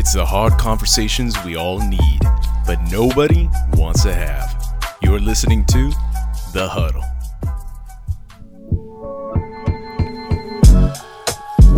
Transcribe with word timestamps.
It's 0.00 0.14
the 0.14 0.24
hard 0.24 0.54
conversations 0.54 1.34
we 1.44 1.56
all 1.56 1.78
need, 1.86 2.20
but 2.66 2.80
nobody 2.90 3.50
wants 3.74 4.02
to 4.04 4.14
have. 4.14 4.56
You're 5.02 5.20
listening 5.20 5.66
to 5.66 5.90
The 6.54 6.66
Huddle. 6.66 7.09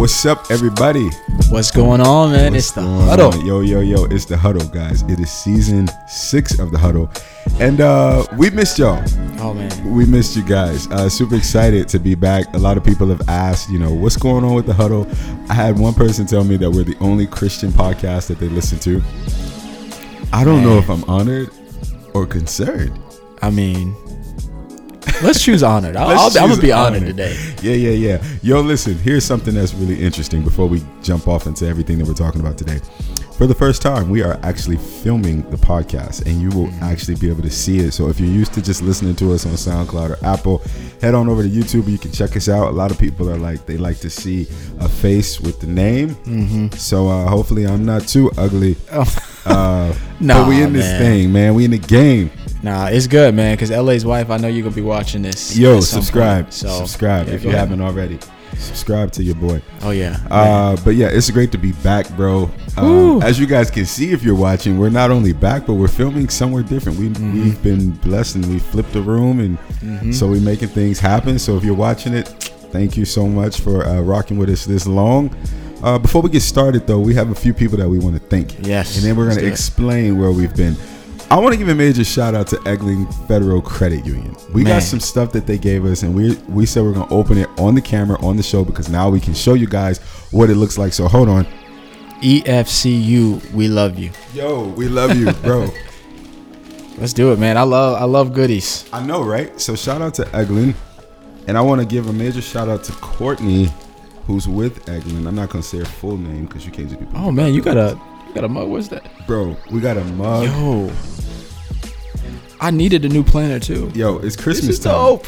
What's 0.02 0.26
up, 0.26 0.50
everybody? 0.50 1.10
What's 1.48 1.70
going 1.70 2.00
on, 2.00 2.32
man? 2.32 2.54
What's 2.54 2.66
it's 2.66 2.74
the 2.74 2.82
huddle. 2.82 3.32
on? 3.32 3.46
Yo, 3.46 3.60
yo, 3.60 3.78
yo, 3.78 4.02
it's 4.06 4.24
the 4.24 4.36
huddle, 4.36 4.66
guys. 4.66 5.02
It 5.02 5.20
is 5.20 5.30
season 5.30 5.86
six 6.08 6.58
of 6.58 6.72
the 6.72 6.78
huddle. 6.78 7.08
And 7.60 7.80
uh 7.80 8.26
we 8.36 8.50
missed 8.50 8.80
y'all. 8.80 9.00
Oh 9.38 9.54
man, 9.54 9.94
We 9.94 10.04
missed 10.04 10.34
you 10.34 10.42
guys. 10.42 10.88
Uh 10.88 11.08
super 11.08 11.36
excited 11.36 11.86
to 11.86 12.00
be 12.00 12.16
back. 12.16 12.52
A 12.54 12.58
lot 12.58 12.76
of 12.76 12.82
people 12.82 13.06
have 13.10 13.28
asked, 13.28 13.70
you 13.70 13.78
know, 13.78 13.94
what's 13.94 14.16
going 14.16 14.44
on 14.44 14.54
with 14.54 14.66
the 14.66 14.74
huddle? 14.74 15.06
I 15.48 15.54
had 15.54 15.78
one 15.78 15.94
person 15.94 16.26
tell 16.26 16.42
me 16.42 16.56
that 16.56 16.68
we're 16.68 16.82
the 16.82 16.98
only 16.98 17.28
Christian 17.28 17.70
podcast 17.70 18.26
that 18.26 18.40
they 18.40 18.48
listen 18.48 18.80
to. 18.80 19.00
I 20.32 20.42
don't 20.42 20.64
know 20.64 20.78
if 20.78 20.90
I'm 20.90 21.04
honored 21.04 21.48
or 22.12 22.26
concerned. 22.26 22.98
I 23.40 23.50
mean, 23.50 23.94
let's 25.22 25.42
choose 25.42 25.62
honored. 25.62 25.96
I'll, 25.96 26.18
I'm 26.18 26.32
gonna 26.48 26.60
be 26.60 26.72
honored 26.72 27.02
honored. 27.02 27.16
today. 27.16 27.54
Yeah, 27.62 27.74
yeah, 27.74 27.90
yeah. 28.18 28.24
Yo, 28.42 28.60
listen, 28.60 28.94
here's 28.98 29.24
something 29.24 29.54
that's 29.54 29.74
really 29.74 30.00
interesting 30.02 30.42
before 30.42 30.66
we 30.66 30.82
jump 31.02 31.28
off 31.28 31.46
into 31.46 31.66
everything 31.66 31.98
that 31.98 32.06
we're 32.06 32.14
talking 32.14 32.40
about 32.40 32.58
today. 32.58 32.80
For 33.38 33.46
the 33.46 33.54
first 33.54 33.82
time, 33.82 34.08
we 34.10 34.22
are 34.22 34.38
actually 34.42 34.76
filming 34.76 35.42
the 35.50 35.56
podcast 35.56 36.26
and 36.26 36.40
you 36.40 36.50
will 36.50 36.70
actually 36.84 37.16
be 37.16 37.28
able 37.28 37.42
to 37.42 37.50
see 37.50 37.78
it. 37.78 37.92
So 37.92 38.08
if 38.08 38.20
you're 38.20 38.28
used 38.28 38.52
to 38.54 38.62
just 38.62 38.82
listening 38.82 39.16
to 39.16 39.32
us 39.32 39.46
on 39.46 39.52
SoundCloud 39.52 40.10
or 40.10 40.24
Apple, 40.24 40.58
head 41.00 41.14
on 41.14 41.28
over 41.28 41.42
to 41.42 41.48
YouTube. 41.48 41.88
You 41.88 41.98
can 41.98 42.12
check 42.12 42.36
us 42.36 42.48
out. 42.48 42.68
A 42.68 42.70
lot 42.70 42.90
of 42.90 42.98
people 42.98 43.28
are 43.30 43.38
like, 43.38 43.64
they 43.66 43.78
like 43.78 43.98
to 44.00 44.10
see 44.10 44.42
a 44.80 44.88
face 44.88 45.40
with 45.40 45.60
the 45.60 45.66
name. 45.66 46.10
Mm-hmm. 46.10 46.68
So 46.76 47.08
uh, 47.08 47.26
hopefully 47.28 47.66
I'm 47.66 47.84
not 47.84 48.06
too 48.06 48.30
ugly. 48.36 48.76
Uh, 48.90 49.04
Nah, 50.20 50.42
but 50.42 50.48
we 50.50 50.62
in 50.62 50.72
this 50.72 50.84
man. 50.86 51.00
thing, 51.00 51.32
man. 51.32 51.54
We 51.54 51.64
in 51.64 51.72
the 51.72 51.78
game. 51.78 52.30
Nah, 52.62 52.86
it's 52.86 53.06
good, 53.06 53.34
man. 53.34 53.56
Cause 53.56 53.70
LA's 53.70 54.04
wife, 54.04 54.30
I 54.30 54.36
know 54.36 54.48
you're 54.48 54.62
gonna 54.62 54.74
be 54.74 54.82
watching 54.82 55.22
this. 55.22 55.56
Yo, 55.56 55.80
subscribe. 55.80 56.44
point. 56.46 56.54
So 56.54 56.68
subscribe 56.68 57.28
yeah, 57.28 57.34
if 57.34 57.42
you 57.42 57.48
ahead. 57.50 57.60
haven't 57.60 57.80
already. 57.80 58.18
Subscribe 58.56 59.10
to 59.12 59.22
your 59.22 59.34
boy. 59.34 59.60
Oh 59.82 59.90
yeah. 59.90 60.18
Uh, 60.30 60.76
but 60.84 60.90
yeah, 60.94 61.08
it's 61.08 61.28
great 61.30 61.50
to 61.52 61.58
be 61.58 61.72
back, 61.72 62.08
bro. 62.16 62.50
Um, 62.76 63.20
as 63.22 63.40
you 63.40 63.46
guys 63.46 63.70
can 63.70 63.84
see, 63.86 64.12
if 64.12 64.22
you're 64.22 64.36
watching, 64.36 64.78
we're 64.78 64.90
not 64.90 65.10
only 65.10 65.32
back, 65.32 65.66
but 65.66 65.74
we're 65.74 65.88
filming 65.88 66.28
somewhere 66.28 66.62
different. 66.62 66.98
We 66.98 67.08
Mm-hmm. 67.08 67.42
we've 67.44 67.62
been 67.62 67.90
blessed 67.92 68.36
and 68.36 68.46
we 68.46 68.58
flipped 68.58 68.92
the 68.92 69.02
room, 69.02 69.40
and 69.40 70.14
so 70.14 70.28
we're 70.28 70.40
making 70.40 70.68
things 70.68 71.00
happen. 71.00 71.38
So 71.38 71.56
if 71.56 71.64
you're 71.64 71.74
watching 71.74 72.14
it, 72.14 72.28
thank 72.70 72.96
you 72.96 73.04
so 73.04 73.26
much 73.26 73.60
for 73.60 73.84
uh, 73.84 74.00
rocking 74.02 74.38
with 74.38 74.48
us 74.50 74.64
this 74.66 74.86
long. 74.86 75.34
Uh, 75.82 75.98
before 75.98 76.22
we 76.22 76.30
get 76.30 76.42
started, 76.42 76.86
though, 76.86 77.00
we 77.00 77.12
have 77.14 77.30
a 77.30 77.34
few 77.34 77.52
people 77.52 77.76
that 77.78 77.88
we 77.88 77.98
want 77.98 78.14
to 78.14 78.22
thank. 78.28 78.64
Yes, 78.64 78.96
and 78.96 79.04
then 79.04 79.16
we're 79.16 79.28
gonna 79.28 79.40
do 79.40 79.46
it. 79.46 79.50
explain 79.50 80.18
where 80.20 80.30
we've 80.30 80.54
been. 80.54 80.76
I 81.32 81.38
want 81.38 81.54
to 81.54 81.56
give 81.56 81.70
a 81.70 81.74
major 81.74 82.04
shout 82.04 82.34
out 82.34 82.46
to 82.48 82.56
Eglin 82.56 83.10
Federal 83.26 83.62
Credit 83.62 84.04
Union. 84.04 84.36
We 84.52 84.64
Man. 84.64 84.74
got 84.74 84.82
some 84.82 85.00
stuff 85.00 85.32
that 85.32 85.46
they 85.46 85.56
gave 85.56 85.86
us, 85.86 86.02
and 86.02 86.14
we 86.14 86.34
we 86.46 86.66
said 86.66 86.82
we're 86.82 86.92
gonna 86.92 87.10
open 87.10 87.38
it 87.38 87.48
on 87.58 87.74
the 87.74 87.80
camera 87.80 88.22
on 88.22 88.36
the 88.36 88.42
show 88.42 88.66
because 88.66 88.90
now 88.90 89.08
we 89.08 89.18
can 89.18 89.32
show 89.32 89.54
you 89.54 89.66
guys 89.66 89.98
what 90.30 90.50
it 90.50 90.56
looks 90.56 90.76
like. 90.76 90.92
So 90.92 91.08
hold 91.08 91.30
on. 91.30 91.46
EFCU, 92.20 93.50
we 93.54 93.66
love 93.66 93.98
you. 93.98 94.10
Yo, 94.34 94.68
we 94.76 94.88
love 94.88 95.16
you, 95.16 95.32
bro. 95.32 95.70
Let's 96.98 97.14
do 97.14 97.32
it, 97.32 97.38
man. 97.38 97.56
I 97.56 97.62
love 97.62 97.98
I 97.98 98.04
love 98.04 98.34
goodies. 98.34 98.86
I 98.92 99.02
know, 99.02 99.22
right? 99.22 99.58
So 99.58 99.74
shout 99.74 100.02
out 100.02 100.12
to 100.16 100.24
Eglin, 100.24 100.74
and 101.46 101.56
I 101.56 101.62
want 101.62 101.80
to 101.80 101.86
give 101.86 102.08
a 102.08 102.12
major 102.12 102.42
shout 102.42 102.68
out 102.68 102.84
to 102.84 102.92
Courtney, 102.92 103.70
who's 104.26 104.46
with 104.46 104.84
Eglin. 104.84 105.26
I'm 105.26 105.34
not 105.34 105.48
gonna 105.48 105.62
say 105.62 105.78
her 105.78 105.86
full 105.86 106.18
name 106.18 106.44
because 106.44 106.66
you 106.66 106.72
can't 106.72 106.90
just 106.90 107.00
be. 107.00 107.06
Oh 107.14 107.30
man, 107.30 107.54
you 107.54 107.62
got 107.62 107.78
a 107.78 107.98
you 108.11 108.11
got 108.34 108.44
a 108.44 108.48
mug. 108.48 108.68
What's 108.68 108.88
that? 108.88 109.04
bro, 109.26 109.56
we 109.70 109.80
got 109.80 109.96
a 109.96 110.04
mug. 110.04 110.44
Yo, 110.44 110.92
I 112.60 112.70
needed 112.70 113.04
a 113.04 113.08
new 113.08 113.22
planner 113.24 113.58
too. 113.58 113.90
Yo, 113.94 114.18
it's 114.18 114.36
Christmas 114.36 114.66
this 114.66 114.78
is 114.78 114.84
time. 114.84 114.94
dope. 114.94 115.26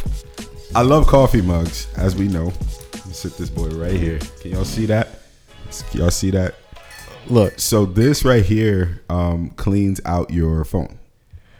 I 0.74 0.82
love 0.82 1.06
coffee 1.06 1.42
mugs, 1.42 1.88
as 1.96 2.16
we 2.16 2.28
know. 2.28 2.46
Let 2.46 3.06
me 3.06 3.12
sit 3.12 3.36
this 3.36 3.50
boy 3.50 3.68
right 3.68 3.92
here. 3.92 4.18
Can 4.40 4.52
y'all 4.52 4.64
see 4.64 4.86
that? 4.86 5.08
Can 5.90 6.00
y'all 6.00 6.10
see 6.10 6.30
that? 6.30 6.54
Look, 7.28 7.58
So 7.58 7.86
this 7.86 8.24
right 8.24 8.44
here 8.44 9.02
um, 9.08 9.50
cleans 9.50 10.00
out 10.04 10.30
your 10.30 10.64
phone. 10.64 10.98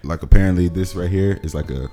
Like 0.02 0.22
apparently 0.22 0.68
this 0.68 0.94
right 0.94 1.08
here 1.10 1.40
is 1.42 1.54
like 1.54 1.70
a 1.70 1.88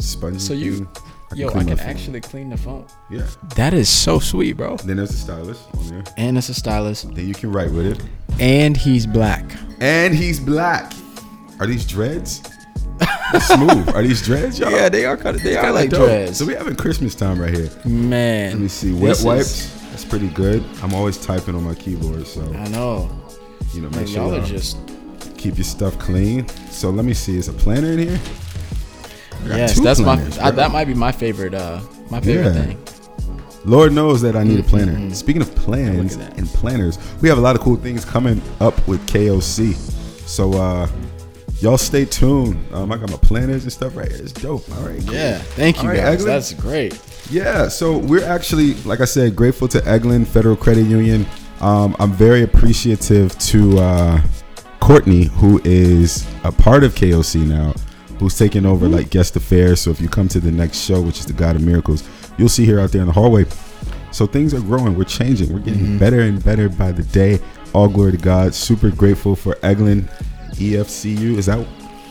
sponge. 0.00 0.40
So 0.40 0.54
you- 0.54 0.84
thing. 0.86 0.88
Yo, 1.34 1.48
I 1.48 1.64
can 1.64 1.78
actually 1.80 2.20
clean 2.20 2.50
the 2.50 2.56
phone. 2.56 2.86
yeah. 3.10 3.26
That 3.56 3.72
is 3.74 3.88
so 3.88 4.18
sweet, 4.18 4.54
bro. 4.56 4.76
Then 4.78 4.96
there's 4.96 5.10
a 5.10 5.16
stylus 5.16 5.62
on 5.76 5.88
there. 5.88 6.04
And 6.16 6.36
it's 6.38 6.48
a 6.48 6.54
stylist. 6.54 7.14
Then 7.14 7.26
you 7.28 7.34
can 7.34 7.52
write 7.52 7.70
with 7.70 7.86
it. 7.86 8.02
And 8.40 8.76
he's 8.76 9.06
black. 9.06 9.44
And 9.80 10.14
he's 10.14 10.40
black. 10.40 10.92
Are 11.60 11.66
these 11.66 11.86
dreads? 11.86 12.42
Smooth. 13.42 13.88
Are 13.94 14.02
these 14.02 14.22
dreads, 14.22 14.58
y'all? 14.58 14.70
Yeah, 14.72 14.88
they 14.88 15.04
are 15.06 15.16
kind 15.16 15.36
of 15.36 15.42
they 15.42 15.56
are 15.56 15.72
like 15.72 15.90
dope. 15.90 16.06
dreads. 16.08 16.38
So 16.38 16.44
we 16.46 16.54
having 16.54 16.74
Christmas 16.76 17.14
time 17.14 17.40
right 17.40 17.54
here. 17.54 17.70
Man, 17.84 18.52
Let 18.52 18.60
me 18.60 18.68
see. 18.68 18.92
Wet 18.92 19.02
this 19.10 19.18
is- 19.20 19.24
wipes. 19.24 19.76
That's 19.90 20.04
pretty 20.04 20.28
good. 20.28 20.64
I'm 20.82 20.94
always 20.94 21.16
typing 21.18 21.54
on 21.54 21.62
my 21.64 21.74
keyboard, 21.74 22.26
so 22.26 22.42
I 22.54 22.68
know. 22.68 23.10
you 23.74 23.82
know, 23.82 23.90
Man, 23.90 24.00
make 24.00 24.08
sure 24.08 24.16
y'all 24.26 24.34
are 24.34 24.44
just 24.46 24.78
keep 25.36 25.56
your 25.56 25.64
stuff 25.64 25.98
clean. 25.98 26.48
So 26.70 26.90
let 26.90 27.04
me 27.04 27.12
see. 27.14 27.36
Is 27.36 27.48
a 27.48 27.52
planner 27.52 27.92
in 27.92 27.98
here? 27.98 28.20
Yes. 29.46 29.80
That's 29.80 30.00
my 30.00 30.14
I, 30.40 30.50
that 30.50 30.70
might 30.72 30.86
be 30.86 30.94
my 30.94 31.12
favorite. 31.12 31.54
Uh, 31.54 31.80
my 32.10 32.20
favorite 32.20 32.54
Yeah. 32.54 32.62
thing. 32.62 32.78
Lord 33.64 33.92
knows 33.92 34.22
that 34.22 34.36
I 34.36 34.42
need 34.42 34.58
a 34.58 34.62
planner. 34.62 35.14
Speaking 35.14 35.42
of 35.42 35.54
plans 35.54 36.16
Look 36.16 36.24
at 36.24 36.30
that. 36.30 36.38
and 36.38 36.48
planners, 36.48 36.98
we 37.20 37.28
have 37.28 37.36
a 37.36 37.40
lot 37.42 37.56
of 37.56 37.62
cool 37.62 37.76
things 37.76 38.04
coming 38.04 38.40
up 38.60 38.86
with 38.88 39.06
KOC. 39.06 39.74
So 40.26 40.52
uh 40.54 40.88
y'all 41.60 41.76
stay 41.76 42.04
tuned. 42.06 42.56
Um, 42.72 42.90
I 42.90 42.96
got 42.96 43.10
my 43.10 43.18
planners 43.18 43.64
and 43.64 43.72
stuff 43.72 43.96
right 43.96 44.08
here. 44.10 44.20
It's 44.22 44.32
dope. 44.32 44.64
All 44.78 44.84
right. 44.88 44.98
cool. 45.04 45.12
Yeah, 45.14 45.38
thank 45.38 45.76
you 45.82 45.88
All 45.90 45.94
right, 45.94 45.98
guys. 45.98 46.22
Eglin. 46.22 46.26
That's 46.26 46.52
great. 46.54 47.00
Yeah, 47.30 47.68
so 47.68 47.98
we're 47.98 48.24
actually, 48.24 48.74
like 48.84 49.00
I 49.00 49.04
said, 49.04 49.36
grateful 49.36 49.68
to 49.68 49.78
Eglin 49.82 50.26
Federal 50.26 50.56
Credit 50.56 50.82
Union. 50.86 51.26
Um, 51.60 51.94
I'm 52.00 52.12
very 52.12 52.42
appreciative 52.42 53.38
to 53.38 53.78
uh, 53.78 54.22
Courtney, 54.80 55.24
who 55.24 55.60
is 55.62 56.26
a 56.44 56.50
part 56.50 56.82
of 56.82 56.94
KOC 56.94 57.46
now, 57.46 57.74
who's 58.20 58.38
taking 58.38 58.66
over 58.66 58.88
like 58.88 59.10
guest 59.10 59.34
affairs. 59.34 59.80
So 59.80 59.90
if 59.90 60.00
you 60.00 60.08
come 60.08 60.28
to 60.28 60.40
the 60.40 60.52
next 60.52 60.78
show, 60.78 61.00
which 61.00 61.18
is 61.18 61.26
the 61.26 61.32
God 61.32 61.56
of 61.56 61.62
Miracles, 61.62 62.08
you'll 62.38 62.48
see 62.48 62.66
her 62.66 62.78
out 62.78 62.92
there 62.92 63.00
in 63.00 63.06
the 63.06 63.12
hallway. 63.12 63.46
So 64.12 64.26
things 64.26 64.54
are 64.54 64.60
growing. 64.60 64.96
We're 64.96 65.04
changing. 65.04 65.52
We're 65.52 65.60
getting 65.60 65.98
better 65.98 66.20
and 66.20 66.42
better 66.44 66.68
by 66.68 66.92
the 66.92 67.02
day. 67.02 67.40
All 67.72 67.88
glory 67.88 68.12
to 68.12 68.18
God. 68.18 68.54
Super 68.54 68.90
grateful 68.90 69.34
for 69.34 69.54
Eglin 69.56 70.08
EFCU. 70.52 71.38
Is 71.38 71.46
that 71.46 71.66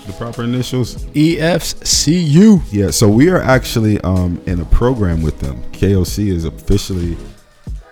the 0.08 0.14
proper 0.14 0.44
initials? 0.44 0.96
EFCU. 0.96 2.62
Yeah, 2.72 2.90
so 2.92 3.08
we 3.08 3.30
are 3.30 3.42
actually 3.42 4.00
um, 4.02 4.42
in 4.46 4.62
a 4.62 4.66
program 4.66 5.22
with 5.22 5.40
them. 5.40 5.62
KOC 5.74 6.30
is 6.30 6.46
officially 6.46 7.18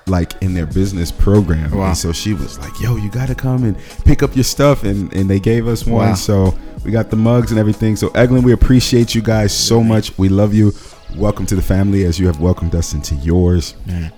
like 0.08 0.42
in 0.42 0.54
their 0.54 0.66
business 0.66 1.12
program. 1.12 1.72
Wow. 1.72 1.88
And 1.88 1.98
so 1.98 2.12
she 2.12 2.34
was 2.34 2.58
like, 2.60 2.80
yo, 2.80 2.96
you 2.96 3.12
got 3.12 3.28
to 3.28 3.36
come 3.36 3.64
and 3.64 3.78
pick 4.06 4.24
up 4.24 4.36
your 4.36 4.44
stuff. 4.44 4.84
And, 4.84 5.14
and 5.14 5.30
they 5.30 5.40
gave 5.40 5.68
us 5.68 5.86
one. 5.86 6.10
Wow. 6.10 6.16
So 6.16 6.58
we 6.88 6.94
got 6.94 7.10
the 7.10 7.18
mugs 7.18 7.52
and 7.52 7.60
everything. 7.60 7.98
So, 7.98 8.08
Eglin, 8.12 8.44
we 8.44 8.54
appreciate 8.54 9.14
you 9.14 9.22
guys 9.22 9.54
so 9.54 9.84
much. 9.84 10.18
We 10.18 10.30
love 10.30 10.54
you. 10.54 10.74
Welcome 11.18 11.46
to 11.48 11.56
the 11.56 11.62
family 11.62 12.06
as 12.06 12.18
you 12.18 12.28
have 12.28 12.40
welcomed 12.40 12.74
us 12.76 12.94
into 12.94 13.14
yours. 13.16 13.76
Man. 13.86 14.14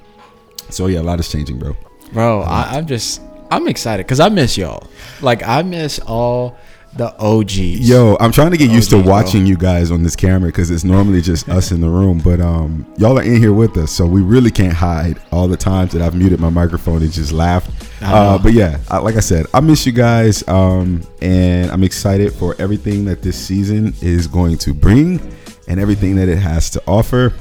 So, 0.69 0.85
yeah, 0.85 0.99
a 0.99 1.01
lot 1.01 1.19
is 1.19 1.27
changing, 1.27 1.57
bro. 1.57 1.75
Bro, 2.13 2.41
I, 2.41 2.77
I'm 2.77 2.85
just 2.85 3.23
I'm 3.49 3.67
excited 3.67 4.05
because 4.05 4.19
I 4.19 4.29
miss 4.29 4.55
y'all. 4.55 4.87
Like 5.19 5.41
I 5.47 5.63
miss 5.63 5.97
all 5.97 6.59
the 6.93 7.15
OGs. 7.17 7.87
Yo, 7.87 8.17
I'm 8.19 8.31
trying 8.31 8.51
to 8.51 8.57
get 8.57 8.69
used 8.69 8.89
to 8.89 8.97
geez, 8.97 9.03
bro. 9.03 9.11
watching 9.11 9.45
you 9.45 9.57
guys 9.57 9.91
on 9.91 10.03
this 10.03 10.15
camera 10.15 10.49
because 10.49 10.71
it's 10.71 10.83
normally 10.83 11.21
just 11.21 11.47
us 11.49 11.71
in 11.71 11.81
the 11.81 11.89
room. 11.89 12.19
But 12.19 12.41
um, 12.41 12.85
y'all 12.97 13.17
are 13.17 13.23
in 13.23 13.37
here 13.37 13.53
with 13.53 13.77
us, 13.77 13.91
so 13.91 14.05
we 14.05 14.21
really 14.21 14.51
can't 14.51 14.73
hide 14.73 15.21
all 15.31 15.47
the 15.47 15.57
times 15.57 15.91
that 15.93 16.01
I've 16.01 16.15
muted 16.15 16.39
my 16.39 16.49
microphone 16.49 17.01
and 17.01 17.11
just 17.11 17.31
laughed. 17.31 17.71
Uh, 18.01 18.37
but 18.37 18.53
yeah, 18.53 18.79
I, 18.89 18.97
like 18.99 19.15
I 19.15 19.21
said, 19.21 19.45
I 19.53 19.59
miss 19.59 19.85
you 19.85 19.91
guys, 19.91 20.47
um, 20.47 21.03
and 21.21 21.71
I'm 21.71 21.83
excited 21.83 22.33
for 22.33 22.55
everything 22.59 23.05
that 23.05 23.21
this 23.21 23.37
season 23.37 23.93
is 24.01 24.27
going 24.27 24.57
to 24.59 24.73
bring 24.73 25.19
and 25.67 25.79
everything 25.79 26.15
that 26.15 26.27
it 26.27 26.37
has 26.37 26.69
to 26.71 26.83
offer. 26.87 27.33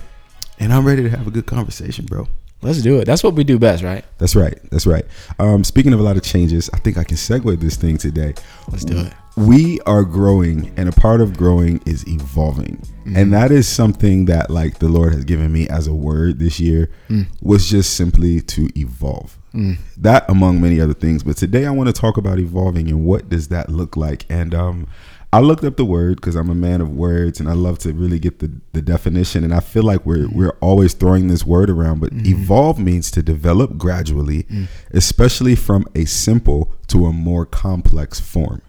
And 0.60 0.72
I'm 0.72 0.86
ready 0.86 1.02
to 1.04 1.10
have 1.10 1.26
a 1.26 1.30
good 1.30 1.46
conversation, 1.46 2.04
bro. 2.04 2.28
Let's 2.60 2.82
do 2.82 2.98
it. 2.98 3.04
That's 3.04 3.22
what 3.22 3.34
we 3.34 3.44
do 3.44 3.58
best, 3.58 3.84
right? 3.84 4.04
That's 4.18 4.34
right. 4.34 4.58
That's 4.70 4.84
right. 4.84 5.04
Um, 5.38 5.62
speaking 5.62 5.92
of 5.92 6.00
a 6.00 6.02
lot 6.02 6.16
of 6.16 6.24
changes, 6.24 6.68
I 6.74 6.78
think 6.78 6.98
I 6.98 7.04
can 7.04 7.16
segue 7.16 7.60
this 7.60 7.76
thing 7.76 7.98
today. 7.98 8.34
Let's 8.68 8.84
do 8.84 8.98
it. 8.98 9.12
We 9.38 9.78
are 9.82 10.02
growing, 10.02 10.72
and 10.76 10.88
a 10.88 10.92
part 10.92 11.20
of 11.20 11.36
growing 11.36 11.80
is 11.86 12.04
evolving, 12.08 12.82
and 13.04 13.14
mm-hmm. 13.14 13.30
that 13.30 13.52
is 13.52 13.68
something 13.68 14.24
that 14.24 14.50
like 14.50 14.80
the 14.80 14.88
Lord 14.88 15.14
has 15.14 15.24
given 15.24 15.52
me 15.52 15.68
as 15.68 15.86
a 15.86 15.94
word 15.94 16.40
this 16.40 16.58
year 16.58 16.90
mm. 17.08 17.24
was 17.40 17.70
just 17.70 17.94
simply 17.94 18.40
to 18.40 18.68
evolve. 18.76 19.38
Mm. 19.54 19.78
That 19.96 20.28
among 20.28 20.60
many 20.60 20.80
other 20.80 20.92
things, 20.92 21.22
but 21.22 21.36
today 21.36 21.66
I 21.66 21.70
want 21.70 21.86
to 21.86 21.92
talk 21.92 22.16
about 22.16 22.40
evolving 22.40 22.88
and 22.88 23.04
what 23.04 23.28
does 23.28 23.46
that 23.48 23.68
look 23.68 23.96
like. 23.96 24.26
And 24.28 24.56
um, 24.56 24.88
I 25.32 25.38
looked 25.38 25.62
up 25.62 25.76
the 25.76 25.84
word 25.84 26.16
because 26.16 26.34
I'm 26.34 26.50
a 26.50 26.54
man 26.56 26.80
of 26.80 26.90
words 26.90 27.38
and 27.38 27.48
I 27.48 27.52
love 27.52 27.78
to 27.80 27.92
really 27.92 28.18
get 28.18 28.40
the, 28.40 28.50
the 28.72 28.82
definition. 28.82 29.44
And 29.44 29.54
I 29.54 29.60
feel 29.60 29.84
like 29.84 30.04
we're 30.04 30.26
mm. 30.26 30.34
we're 30.34 30.56
always 30.60 30.94
throwing 30.94 31.28
this 31.28 31.44
word 31.46 31.70
around, 31.70 32.00
but 32.00 32.12
mm-hmm. 32.12 32.26
evolve 32.26 32.80
means 32.80 33.08
to 33.12 33.22
develop 33.22 33.78
gradually, 33.78 34.48
especially 34.90 35.54
from 35.54 35.86
a 35.94 36.06
simple 36.06 36.72
to 36.88 37.06
a 37.06 37.12
more 37.12 37.46
complex 37.46 38.18
form. 38.18 38.62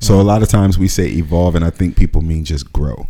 So 0.00 0.20
a 0.20 0.22
lot 0.22 0.42
of 0.42 0.48
times 0.48 0.78
we 0.78 0.88
say 0.88 1.08
evolve, 1.08 1.54
and 1.54 1.64
I 1.64 1.70
think 1.70 1.96
people 1.96 2.22
mean 2.22 2.44
just 2.44 2.72
grow, 2.72 3.08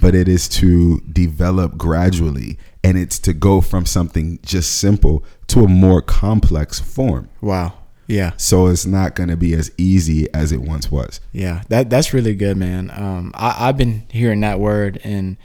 but 0.00 0.14
it 0.14 0.28
is 0.28 0.48
to 0.50 1.00
develop 1.00 1.76
gradually, 1.78 2.58
and 2.84 2.98
it's 2.98 3.18
to 3.20 3.32
go 3.32 3.60
from 3.60 3.86
something 3.86 4.38
just 4.42 4.76
simple 4.78 5.24
to 5.48 5.64
a 5.64 5.68
more 5.68 6.02
complex 6.02 6.78
form. 6.78 7.28
Wow. 7.40 7.72
Yeah. 8.06 8.32
So 8.36 8.68
it's 8.68 8.86
not 8.86 9.14
going 9.16 9.30
to 9.30 9.36
be 9.36 9.54
as 9.54 9.72
easy 9.76 10.32
as 10.32 10.52
it 10.52 10.60
once 10.60 10.90
was. 10.90 11.20
Yeah, 11.32 11.62
that 11.70 11.90
that's 11.90 12.12
really 12.14 12.34
good, 12.34 12.56
man. 12.56 12.90
Um, 12.94 13.32
I, 13.34 13.68
I've 13.68 13.76
been 13.76 14.04
hearing 14.10 14.40
that 14.40 14.60
word 14.60 15.00
and 15.02 15.36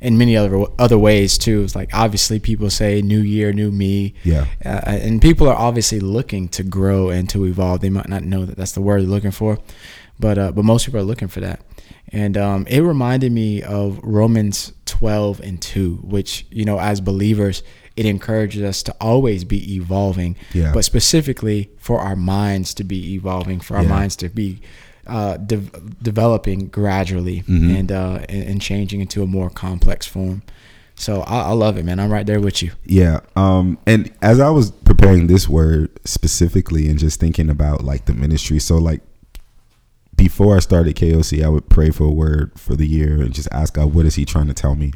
in 0.00 0.16
many 0.18 0.36
other 0.36 0.64
other 0.78 0.98
ways 0.98 1.38
too. 1.38 1.62
It's 1.62 1.76
like 1.76 1.90
obviously 1.94 2.38
people 2.38 2.70
say 2.70 3.00
"new 3.02 3.20
year, 3.20 3.52
new 3.52 3.70
me." 3.70 4.14
Yeah. 4.24 4.46
uh, 4.64 4.82
and 4.86 5.22
people 5.22 5.48
are 5.48 5.56
obviously 5.56 6.00
looking 6.00 6.48
to 6.50 6.62
grow 6.62 7.10
and 7.10 7.28
to 7.30 7.44
evolve. 7.46 7.80
They 7.80 7.90
might 7.90 8.08
not 8.08 8.22
know 8.24 8.44
that 8.44 8.56
that's 8.56 8.72
the 8.72 8.82
word 8.82 9.02
they're 9.02 9.08
looking 9.08 9.30
for, 9.30 9.58
but 10.20 10.38
uh, 10.38 10.52
but 10.52 10.64
most 10.64 10.86
people 10.86 11.00
are 11.00 11.04
looking 11.04 11.28
for 11.28 11.40
that. 11.40 11.60
And 12.12 12.36
um, 12.36 12.66
it 12.66 12.80
reminded 12.80 13.30
me 13.32 13.62
of 13.62 13.98
Romans 14.02 14.72
twelve 14.84 15.40
and 15.40 15.60
two, 15.62 15.96
which 16.02 16.46
you 16.50 16.64
know 16.64 16.78
as 16.78 17.00
believers 17.00 17.62
it 17.96 18.06
encourages 18.06 18.62
us 18.62 18.82
to 18.84 18.94
always 19.00 19.44
be 19.44 19.74
evolving, 19.74 20.36
Yeah. 20.54 20.72
but 20.72 20.84
specifically 20.84 21.70
for 21.78 22.00
our 22.00 22.16
minds 22.16 22.72
to 22.74 22.84
be 22.84 23.14
evolving, 23.14 23.60
for 23.60 23.76
our 23.76 23.82
Yeah. 23.82 23.88
minds 23.88 24.16
to 24.16 24.28
be 24.28 24.60
uh, 25.06 25.36
de- 25.38 25.56
developing 26.02 26.68
gradually 26.68 27.40
Mm-hmm. 27.48 27.76
and, 27.76 27.92
uh, 27.92 28.20
and 28.28 28.42
and 28.44 28.62
changing 28.62 29.00
into 29.00 29.22
a 29.22 29.26
more 29.26 29.50
complex 29.50 30.06
form. 30.06 30.42
So 30.94 31.22
I, 31.22 31.40
I 31.48 31.52
love 31.52 31.78
it, 31.78 31.84
man. 31.84 31.98
I'm 31.98 32.12
right 32.12 32.26
there 32.26 32.40
with 32.40 32.62
you. 32.62 32.72
Yeah. 32.84 33.20
Um, 33.34 33.78
and 33.86 34.12
as 34.22 34.38
I 34.38 34.50
was 34.50 34.70
preparing 34.70 35.26
this 35.28 35.48
word 35.48 35.88
specifically 36.04 36.88
and 36.88 36.98
just 36.98 37.18
thinking 37.18 37.48
about 37.50 37.82
like 37.84 38.04
the 38.04 38.12
ministry, 38.14 38.58
so 38.58 38.76
like 38.76 39.00
before 40.20 40.54
I 40.54 40.60
started 40.60 40.96
KOC, 40.96 41.42
I 41.42 41.48
would 41.48 41.70
pray 41.70 41.90
for 41.90 42.04
a 42.04 42.12
word 42.12 42.52
for 42.54 42.76
the 42.76 42.86
year 42.86 43.22
and 43.22 43.32
just 43.32 43.48
ask 43.50 43.74
God, 43.74 43.94
what 43.94 44.04
is 44.04 44.16
He 44.16 44.26
trying 44.26 44.48
to 44.48 44.54
tell 44.54 44.74
me 44.74 44.92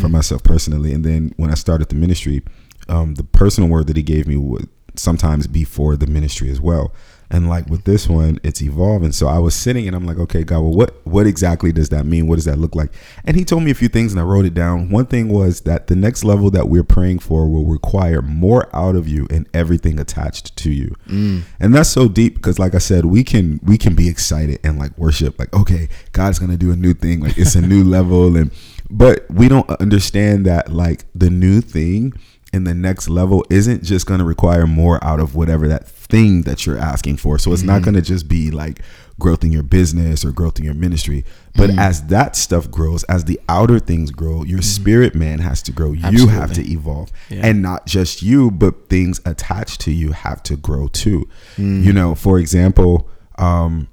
for 0.00 0.08
myself 0.08 0.42
personally? 0.42 0.94
And 0.94 1.04
then 1.04 1.34
when 1.36 1.50
I 1.50 1.54
started 1.54 1.90
the 1.90 1.94
ministry, 1.94 2.42
um, 2.88 3.16
the 3.16 3.22
personal 3.22 3.68
word 3.68 3.86
that 3.88 3.98
He 3.98 4.02
gave 4.02 4.26
me 4.26 4.38
would 4.38 4.70
sometimes 4.96 5.46
be 5.46 5.64
for 5.64 5.94
the 5.94 6.06
ministry 6.06 6.50
as 6.50 6.58
well. 6.58 6.94
And 7.32 7.48
like 7.48 7.66
with 7.66 7.84
this 7.84 8.08
one, 8.08 8.38
it's 8.44 8.60
evolving. 8.60 9.10
So 9.10 9.26
I 9.26 9.38
was 9.38 9.54
sitting 9.54 9.86
and 9.86 9.96
I'm 9.96 10.04
like, 10.04 10.18
okay, 10.18 10.44
God, 10.44 10.60
well, 10.60 10.74
what 10.74 10.94
what 11.06 11.26
exactly 11.26 11.72
does 11.72 11.88
that 11.88 12.04
mean? 12.04 12.26
What 12.26 12.36
does 12.36 12.44
that 12.44 12.58
look 12.58 12.74
like? 12.74 12.92
And 13.24 13.38
he 13.38 13.44
told 13.44 13.62
me 13.62 13.70
a 13.70 13.74
few 13.74 13.88
things 13.88 14.12
and 14.12 14.20
I 14.20 14.24
wrote 14.24 14.44
it 14.44 14.52
down. 14.52 14.90
One 14.90 15.06
thing 15.06 15.30
was 15.30 15.62
that 15.62 15.86
the 15.86 15.96
next 15.96 16.24
level 16.24 16.50
that 16.50 16.68
we're 16.68 16.84
praying 16.84 17.20
for 17.20 17.48
will 17.48 17.64
require 17.64 18.20
more 18.20 18.68
out 18.76 18.96
of 18.96 19.08
you 19.08 19.26
and 19.30 19.48
everything 19.54 19.98
attached 19.98 20.54
to 20.58 20.70
you. 20.70 20.94
Mm. 21.08 21.44
And 21.58 21.74
that's 21.74 21.88
so 21.88 22.06
deep 22.06 22.34
because 22.34 22.58
like 22.58 22.74
I 22.74 22.78
said, 22.78 23.06
we 23.06 23.24
can 23.24 23.60
we 23.62 23.78
can 23.78 23.94
be 23.94 24.08
excited 24.08 24.60
and 24.62 24.78
like 24.78 24.96
worship, 24.98 25.38
like, 25.38 25.54
okay, 25.54 25.88
God's 26.12 26.38
gonna 26.38 26.58
do 26.58 26.70
a 26.70 26.76
new 26.76 26.92
thing, 26.92 27.20
like 27.20 27.38
it's 27.38 27.54
a 27.54 27.62
new 27.62 27.82
level 27.96 28.36
and 28.36 28.50
but 28.90 29.24
we 29.30 29.48
don't 29.48 29.68
understand 29.80 30.44
that 30.44 30.70
like 30.70 31.06
the 31.14 31.30
new 31.30 31.62
thing 31.62 32.12
and 32.52 32.66
the 32.66 32.74
next 32.74 33.08
level 33.08 33.44
isn't 33.48 33.82
just 33.82 34.06
going 34.06 34.18
to 34.18 34.24
require 34.24 34.66
more 34.66 35.02
out 35.02 35.20
of 35.20 35.34
whatever 35.34 35.68
that 35.68 35.88
thing 35.88 36.42
that 36.42 36.66
you're 36.66 36.78
asking 36.78 37.16
for. 37.16 37.38
So 37.38 37.52
it's 37.52 37.62
not 37.62 37.76
mm-hmm. 37.76 37.84
going 37.84 37.94
to 37.94 38.02
just 38.02 38.28
be 38.28 38.50
like 38.50 38.80
growth 39.18 39.42
in 39.44 39.52
your 39.52 39.62
business 39.62 40.24
or 40.24 40.32
growth 40.32 40.58
in 40.58 40.64
your 40.64 40.74
ministry. 40.74 41.24
But 41.54 41.70
mm-hmm. 41.70 41.78
as 41.78 42.06
that 42.08 42.36
stuff 42.36 42.70
grows, 42.70 43.04
as 43.04 43.24
the 43.24 43.40
outer 43.48 43.78
things 43.78 44.10
grow, 44.10 44.42
your 44.42 44.58
mm-hmm. 44.58 44.60
spirit 44.60 45.14
man 45.14 45.38
has 45.38 45.62
to 45.62 45.72
grow. 45.72 45.92
You 45.92 46.28
have 46.28 46.52
to 46.54 46.70
evolve. 46.70 47.10
Yeah. 47.30 47.46
And 47.46 47.62
not 47.62 47.86
just 47.86 48.22
you, 48.22 48.50
but 48.50 48.88
things 48.88 49.20
attached 49.24 49.80
to 49.82 49.92
you 49.92 50.12
have 50.12 50.42
to 50.44 50.56
grow 50.56 50.88
too. 50.88 51.28
You 51.56 51.92
mm. 51.92 51.94
know, 51.94 52.14
for 52.14 52.38
example, 52.38 53.08
um, 53.38 53.88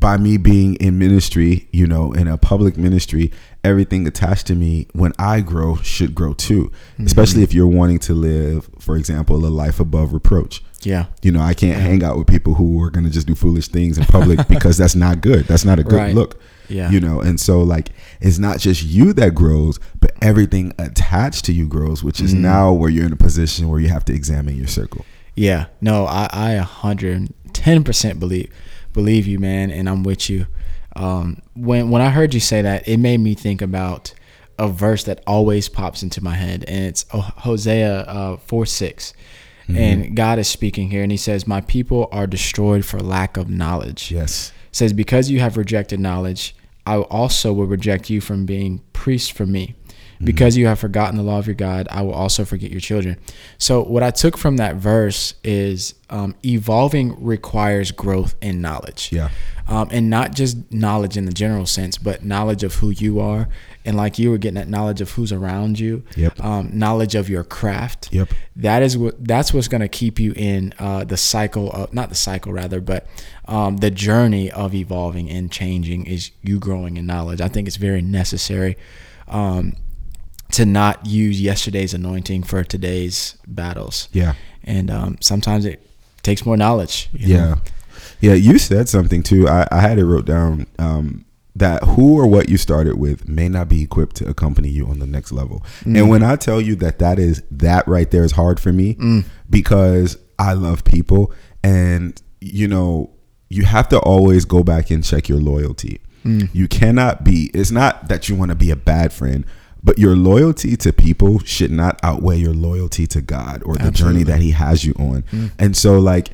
by 0.00 0.16
me 0.16 0.36
being 0.36 0.74
in 0.76 0.98
ministry, 0.98 1.68
you 1.70 1.86
know, 1.86 2.12
in 2.12 2.26
a 2.26 2.36
public 2.36 2.76
ministry, 2.76 3.30
everything 3.62 4.06
attached 4.06 4.46
to 4.48 4.54
me 4.54 4.88
when 4.92 5.12
I 5.18 5.40
grow 5.40 5.76
should 5.76 6.14
grow 6.14 6.34
too. 6.34 6.64
Mm-hmm. 6.64 7.06
Especially 7.06 7.42
if 7.42 7.54
you're 7.54 7.68
wanting 7.68 8.00
to 8.00 8.14
live, 8.14 8.68
for 8.80 8.96
example, 8.96 9.36
a 9.36 9.48
life 9.48 9.78
above 9.78 10.12
reproach. 10.12 10.62
Yeah. 10.82 11.06
You 11.22 11.30
know, 11.30 11.40
I 11.40 11.54
can't 11.54 11.80
hang 11.80 12.02
out 12.02 12.18
with 12.18 12.26
people 12.26 12.54
who 12.54 12.82
are 12.82 12.90
going 12.90 13.04
to 13.04 13.10
just 13.10 13.26
do 13.26 13.34
foolish 13.36 13.68
things 13.68 13.96
in 13.96 14.04
public 14.04 14.48
because 14.48 14.76
that's 14.76 14.96
not 14.96 15.20
good. 15.20 15.46
That's 15.46 15.64
not 15.64 15.78
a 15.78 15.84
good 15.84 15.94
Right. 15.94 16.14
look. 16.14 16.40
Yeah. 16.68 16.90
You 16.90 16.98
know, 16.98 17.20
and 17.20 17.38
so 17.38 17.60
like 17.62 17.90
it's 18.20 18.38
not 18.38 18.58
just 18.58 18.82
you 18.82 19.12
that 19.12 19.34
grows, 19.34 19.78
but 20.00 20.12
everything 20.20 20.72
attached 20.78 21.44
to 21.44 21.52
you 21.52 21.68
grows, 21.68 22.02
which 22.02 22.20
is 22.20 22.34
mm. 22.34 22.40
now 22.40 22.72
where 22.72 22.90
you're 22.90 23.06
in 23.06 23.12
a 23.12 23.16
position 23.16 23.68
where 23.68 23.80
you 23.80 23.88
have 23.88 24.04
to 24.06 24.14
examine 24.14 24.56
your 24.56 24.66
circle. 24.66 25.04
Yeah, 25.36 25.66
no, 25.80 26.06
I 26.06 26.28
I 26.32 26.52
a 26.52 26.62
hundred 26.62 27.28
ten 27.52 27.84
percent 27.84 28.18
believe 28.18 28.50
believe 28.94 29.26
you, 29.26 29.38
man, 29.38 29.70
and 29.70 29.88
I'm 29.88 30.02
with 30.02 30.30
you. 30.30 30.46
Um, 30.96 31.42
when 31.54 31.90
when 31.90 32.00
I 32.00 32.08
heard 32.08 32.32
you 32.32 32.40
say 32.40 32.62
that, 32.62 32.88
it 32.88 32.96
made 32.96 33.20
me 33.20 33.34
think 33.34 33.60
about 33.60 34.14
a 34.58 34.68
verse 34.68 35.04
that 35.04 35.22
always 35.26 35.68
pops 35.68 36.02
into 36.02 36.22
my 36.22 36.34
head, 36.34 36.64
and 36.66 36.86
it's 36.86 37.04
uh, 37.12 37.20
Hosea 37.20 38.00
uh, 38.02 38.36
four 38.38 38.64
6 38.64 39.12
and 39.68 40.16
God 40.16 40.38
is 40.38 40.48
speaking 40.48 40.90
here, 40.90 41.02
and 41.02 41.10
He 41.10 41.18
says, 41.18 41.46
"My 41.46 41.60
people 41.62 42.08
are 42.12 42.26
destroyed 42.26 42.84
for 42.84 43.00
lack 43.00 43.36
of 43.36 43.48
knowledge." 43.48 44.10
Yes. 44.10 44.52
says, 44.72 44.92
Because 44.92 45.30
you 45.30 45.40
have 45.40 45.56
rejected 45.56 46.00
knowledge, 46.00 46.54
I 46.86 46.96
also 46.96 47.52
will 47.52 47.66
reject 47.66 48.10
you 48.10 48.20
from 48.20 48.44
being 48.44 48.82
priest 48.92 49.32
for 49.32 49.46
me. 49.46 49.74
Because 50.22 50.56
you 50.56 50.66
have 50.66 50.78
forgotten 50.78 51.16
the 51.16 51.22
law 51.22 51.38
of 51.38 51.46
your 51.46 51.54
God, 51.54 51.88
I 51.90 52.02
will 52.02 52.14
also 52.14 52.44
forget 52.44 52.70
your 52.70 52.80
children. 52.80 53.16
So, 53.58 53.82
what 53.82 54.02
I 54.02 54.10
took 54.10 54.38
from 54.38 54.56
that 54.58 54.76
verse 54.76 55.34
is 55.42 55.94
um, 56.08 56.34
evolving 56.44 57.22
requires 57.22 57.90
growth 57.90 58.34
in 58.40 58.60
knowledge. 58.60 59.10
Yeah. 59.12 59.30
Um, 59.66 59.88
and 59.90 60.10
not 60.10 60.34
just 60.34 60.58
knowledge 60.70 61.16
in 61.16 61.24
the 61.24 61.32
general 61.32 61.64
sense, 61.66 61.96
but 61.96 62.22
knowledge 62.24 62.62
of 62.62 62.74
who 62.74 62.90
you 62.90 63.18
are. 63.18 63.48
And 63.86 63.96
like 63.96 64.18
you 64.18 64.30
were 64.30 64.38
getting 64.38 64.56
that 64.56 64.68
knowledge 64.68 65.00
of 65.00 65.10
who's 65.12 65.32
around 65.32 65.78
you, 65.78 66.04
Yep. 66.16 66.42
um, 66.44 66.70
knowledge 66.72 67.14
of 67.14 67.28
your 67.28 67.44
craft. 67.44 68.10
Yep. 68.12 68.28
That 68.56 68.82
is 68.82 68.96
what 68.96 69.22
that's 69.26 69.52
what's 69.52 69.68
going 69.68 69.80
to 69.80 69.88
keep 69.88 70.18
you 70.20 70.32
in 70.36 70.74
uh, 70.78 71.04
the 71.04 71.16
cycle 71.16 71.70
of 71.72 71.92
not 71.92 72.08
the 72.10 72.14
cycle 72.14 72.52
rather, 72.52 72.80
but 72.80 73.06
um, 73.46 73.78
the 73.78 73.90
journey 73.90 74.50
of 74.50 74.74
evolving 74.74 75.28
and 75.30 75.50
changing 75.50 76.06
is 76.06 76.30
you 76.42 76.58
growing 76.58 76.96
in 76.96 77.06
knowledge. 77.06 77.40
I 77.40 77.48
think 77.48 77.66
it's 77.66 77.76
very 77.76 78.00
necessary 78.02 78.76
um, 79.28 79.74
to 80.54 80.64
not 80.66 81.06
use 81.06 81.40
yesterday's 81.40 81.94
anointing 81.94 82.42
for 82.42 82.64
today's 82.64 83.36
battles. 83.46 84.08
Yeah. 84.12 84.34
and 84.64 84.90
um, 84.90 85.18
sometimes 85.20 85.64
it 85.64 85.86
takes 86.22 86.44
more 86.46 86.56
knowledge. 86.56 87.08
you 87.12 87.36
know? 87.36 87.44
Yeah. 87.44 87.54
Yeah, 88.20 88.34
you 88.34 88.58
said 88.58 88.88
something 88.88 89.22
too. 89.22 89.46
I, 89.48 89.66
I 89.70 89.80
had 89.80 89.98
it 89.98 90.04
wrote 90.06 90.24
down 90.24 90.66
um, 90.78 91.24
that 91.56 91.82
who 91.82 92.18
or 92.18 92.26
what 92.26 92.48
you 92.48 92.56
started 92.56 92.98
with 92.98 93.28
may 93.28 93.48
not 93.48 93.68
be 93.68 93.82
equipped 93.82 94.16
to 94.16 94.28
accompany 94.28 94.68
you 94.68 94.86
on 94.86 94.98
the 94.98 95.06
next 95.06 95.30
level. 95.32 95.62
And 95.84 96.08
when 96.08 96.22
I 96.22 96.36
tell 96.36 96.60
you 96.60 96.74
that 96.76 96.98
that 97.00 97.18
is 97.18 97.42
that 97.50 97.86
right 97.86 98.10
there 98.10 98.24
is 98.24 98.32
hard 98.32 98.58
for 98.60 98.72
me 98.72 98.96
because 99.50 100.16
I 100.38 100.54
love 100.54 100.84
people 100.84 101.32
and 101.62 102.20
you 102.40 102.66
know, 102.68 103.10
you 103.48 103.64
have 103.64 103.88
to 103.90 103.98
always 103.98 104.44
go 104.44 104.62
back 104.62 104.90
and 104.90 105.04
check 105.04 105.28
your 105.28 105.38
loyalty. 105.40 106.00
You 106.24 106.66
cannot 106.68 107.22
be 107.24 107.50
it's 107.52 107.70
not 107.70 108.08
that 108.08 108.28
you 108.30 108.34
want 108.36 108.50
to 108.50 108.54
be 108.54 108.70
a 108.70 108.76
bad 108.76 109.12
friend, 109.12 109.44
but 109.84 109.98
your 109.98 110.16
loyalty 110.16 110.76
to 110.78 110.92
people 110.92 111.38
should 111.40 111.70
not 111.70 112.00
outweigh 112.02 112.38
your 112.38 112.54
loyalty 112.54 113.06
to 113.06 113.20
God 113.20 113.62
or 113.64 113.76
the 113.76 113.90
journey 113.90 114.22
that 114.22 114.40
he 114.40 114.52
has 114.52 114.84
you 114.84 114.94
on. 114.98 115.22
Mm. 115.24 115.50
And 115.58 115.76
so 115.76 116.00
like 116.00 116.30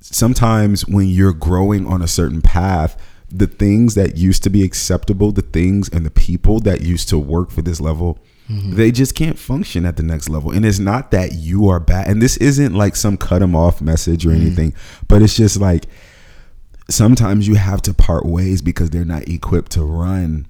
sometimes 0.00 0.86
when 0.86 1.06
you're 1.08 1.32
growing 1.32 1.86
on 1.86 2.02
a 2.02 2.08
certain 2.08 2.42
path, 2.42 3.00
the 3.30 3.46
things 3.46 3.94
that 3.94 4.16
used 4.16 4.42
to 4.42 4.50
be 4.50 4.64
acceptable, 4.64 5.30
the 5.30 5.42
things 5.42 5.88
and 5.88 6.04
the 6.04 6.10
people 6.10 6.58
that 6.60 6.80
used 6.80 7.08
to 7.10 7.18
work 7.18 7.52
for 7.52 7.62
this 7.62 7.80
level, 7.80 8.18
mm-hmm. 8.48 8.74
they 8.74 8.90
just 8.90 9.14
can't 9.14 9.38
function 9.38 9.84
at 9.84 9.96
the 9.96 10.02
next 10.02 10.28
level. 10.28 10.50
And 10.50 10.66
it's 10.66 10.80
not 10.80 11.12
that 11.12 11.34
you 11.34 11.68
are 11.68 11.78
bad. 11.78 12.08
And 12.08 12.20
this 12.20 12.36
isn't 12.38 12.74
like 12.74 12.96
some 12.96 13.16
cut 13.16 13.38
them 13.38 13.54
off 13.54 13.80
message 13.80 14.26
or 14.26 14.30
mm. 14.30 14.40
anything, 14.40 14.74
but 15.06 15.22
it's 15.22 15.36
just 15.36 15.60
like 15.60 15.86
sometimes 16.90 17.46
you 17.46 17.54
have 17.54 17.80
to 17.82 17.94
part 17.94 18.26
ways 18.26 18.60
because 18.60 18.90
they're 18.90 19.04
not 19.04 19.28
equipped 19.28 19.70
to 19.72 19.84
run 19.84 20.46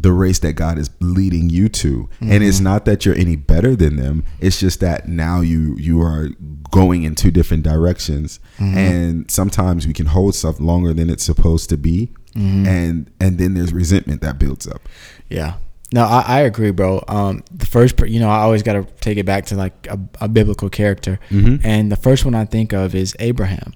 the 0.00 0.12
race 0.12 0.38
that 0.40 0.54
God 0.54 0.78
is 0.78 0.90
leading 1.00 1.50
you 1.50 1.68
to. 1.68 2.08
And 2.20 2.42
it's 2.42 2.56
mm-hmm. 2.56 2.64
not 2.64 2.84
that 2.86 3.04
you're 3.04 3.14
any 3.14 3.36
better 3.36 3.76
than 3.76 3.96
them. 3.96 4.24
It's 4.40 4.58
just 4.58 4.80
that 4.80 5.08
now 5.08 5.40
you 5.40 5.76
you 5.76 6.00
are 6.00 6.28
going 6.70 7.02
in 7.02 7.14
two 7.14 7.30
different 7.30 7.62
directions. 7.62 8.40
Mm-hmm. 8.58 8.78
And 8.78 9.30
sometimes 9.30 9.86
we 9.86 9.92
can 9.92 10.06
hold 10.06 10.34
stuff 10.34 10.58
longer 10.60 10.94
than 10.94 11.10
it's 11.10 11.24
supposed 11.24 11.68
to 11.70 11.76
be. 11.76 12.12
Mm-hmm. 12.34 12.66
And 12.66 13.10
and 13.20 13.38
then 13.38 13.54
there's 13.54 13.72
resentment 13.72 14.22
that 14.22 14.38
builds 14.38 14.66
up. 14.66 14.88
Yeah. 15.28 15.54
No, 15.92 16.04
I, 16.04 16.20
I 16.26 16.40
agree, 16.42 16.70
bro. 16.70 17.02
Um, 17.08 17.42
the 17.52 17.66
first, 17.66 17.98
you 18.06 18.20
know, 18.20 18.28
I 18.30 18.38
always 18.42 18.62
got 18.62 18.74
to 18.74 18.84
take 19.00 19.18
it 19.18 19.26
back 19.26 19.46
to 19.46 19.56
like 19.56 19.86
a, 19.88 19.98
a 20.20 20.28
biblical 20.28 20.68
character, 20.70 21.18
Mm-hmm. 21.30 21.66
and 21.66 21.90
the 21.90 21.96
first 21.96 22.24
one 22.24 22.34
I 22.34 22.44
think 22.44 22.72
of 22.72 22.94
is 22.94 23.16
Abraham. 23.18 23.74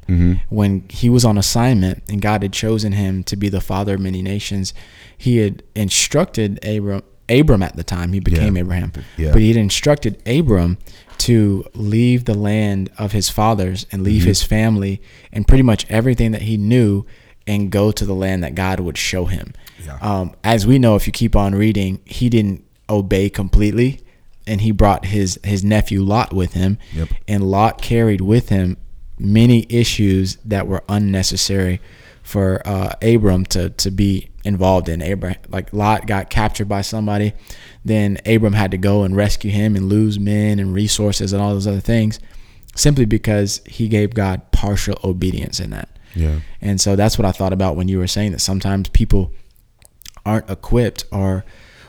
When 0.48 0.84
he 0.88 1.08
was 1.10 1.24
on 1.24 1.36
assignment 1.38 2.04
and 2.08 2.22
God 2.22 2.42
had 2.42 2.52
chosen 2.52 2.92
him 2.92 3.24
to 3.24 3.36
be 3.36 3.48
the 3.48 3.60
father 3.60 3.94
of 3.94 4.00
many 4.00 4.22
nations, 4.22 4.72
he 5.18 5.38
had 5.38 5.62
instructed 5.74 6.64
Abram. 6.64 7.02
Abram 7.28 7.62
at 7.62 7.74
the 7.74 7.82
time, 7.84 8.12
he 8.12 8.20
became 8.20 8.54
Yeah. 8.54 8.60
Abraham, 8.60 8.92
Yeah. 9.16 9.32
but 9.32 9.40
he 9.40 9.48
had 9.48 9.56
instructed 9.56 10.20
Abram 10.28 10.76
to 11.18 11.64
leave 11.74 12.26
the 12.26 12.34
land 12.34 12.90
of 12.98 13.12
his 13.12 13.30
fathers 13.30 13.86
and 13.90 14.02
leave 14.02 14.24
his 14.24 14.42
family 14.42 15.00
and 15.32 15.48
pretty 15.48 15.62
much 15.62 15.86
everything 15.88 16.32
that 16.32 16.42
he 16.42 16.56
knew 16.58 17.06
and 17.46 17.70
go 17.70 17.92
to 17.92 18.04
the 18.06 18.14
land 18.14 18.42
that 18.44 18.54
God 18.54 18.80
would 18.80 18.96
show 18.96 19.26
him. 19.26 19.52
Yeah. 19.84 19.98
Um, 20.00 20.34
as 20.42 20.66
we 20.66 20.78
know, 20.78 20.96
if 20.96 21.06
you 21.06 21.12
keep 21.12 21.36
on 21.36 21.54
reading, 21.54 22.00
he 22.04 22.28
didn't 22.28 22.64
obey 22.88 23.28
completely, 23.28 24.00
and 24.46 24.60
he 24.60 24.70
brought 24.72 25.06
his 25.06 25.38
his 25.44 25.64
nephew 25.64 26.02
Lot 26.02 26.32
with 26.32 26.54
him, 26.54 26.78
Yep. 26.94 27.08
and 27.28 27.44
Lot 27.50 27.80
carried 27.82 28.20
with 28.20 28.48
him 28.48 28.76
many 29.18 29.66
issues 29.68 30.36
that 30.44 30.66
were 30.66 30.82
unnecessary 30.88 31.80
for 32.22 32.62
uh, 32.66 32.92
Abram 33.02 33.44
to 33.46 33.70
to 33.70 33.90
be 33.90 34.30
involved 34.44 34.88
in. 34.88 35.02
Abraham, 35.02 35.38
like 35.48 35.72
Lot, 35.72 36.06
got 36.06 36.30
captured 36.30 36.68
by 36.68 36.80
somebody, 36.82 37.32
then 37.84 38.18
Abram 38.26 38.54
had 38.54 38.70
to 38.72 38.78
go 38.78 39.02
and 39.02 39.14
rescue 39.16 39.50
him 39.50 39.76
and 39.76 39.88
lose 39.88 40.18
men 40.18 40.58
and 40.58 40.74
resources 40.74 41.32
and 41.32 41.42
all 41.42 41.52
those 41.54 41.66
other 41.66 41.80
things, 41.80 42.18
simply 42.74 43.04
because 43.04 43.60
he 43.66 43.88
gave 43.88 44.14
God 44.14 44.50
partial 44.52 44.98
obedience 45.04 45.60
in 45.60 45.70
that. 45.70 45.88
Yeah. 46.14 46.40
And 46.60 46.80
so 46.80 46.96
that's 46.96 47.18
what 47.18 47.24
I 47.24 47.32
thought 47.32 47.52
about 47.52 47.76
when 47.76 47.88
you 47.88 47.98
were 47.98 48.06
saying 48.06 48.32
that 48.32 48.40
sometimes 48.40 48.88
people 48.88 49.32
aren't 50.24 50.48
equipped 50.50 51.04
or 51.10 51.44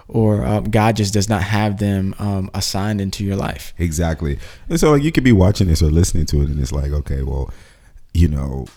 or 0.07 0.45
um, 0.45 0.65
God 0.65 0.95
just 0.95 1.13
does 1.13 1.27
not 1.27 1.41
have 1.41 1.79
them 1.79 2.13
um, 2.19 2.51
assigned 2.53 3.01
into 3.01 3.23
your 3.23 3.35
life. 3.35 3.73
Exactly. 3.79 4.37
And 4.69 4.79
so 4.79 4.91
like 4.91 5.03
you 5.03 5.11
could 5.11 5.23
be 5.23 5.31
watching 5.31 5.67
this 5.67 5.81
or 5.81 5.89
listening 5.89 6.27
to 6.27 6.41
it 6.41 6.49
and 6.49 6.59
it's 6.59 6.71
like, 6.71 6.91
okay, 6.91 7.23
well, 7.23 7.51
you 8.13 8.27
know, 8.27 8.67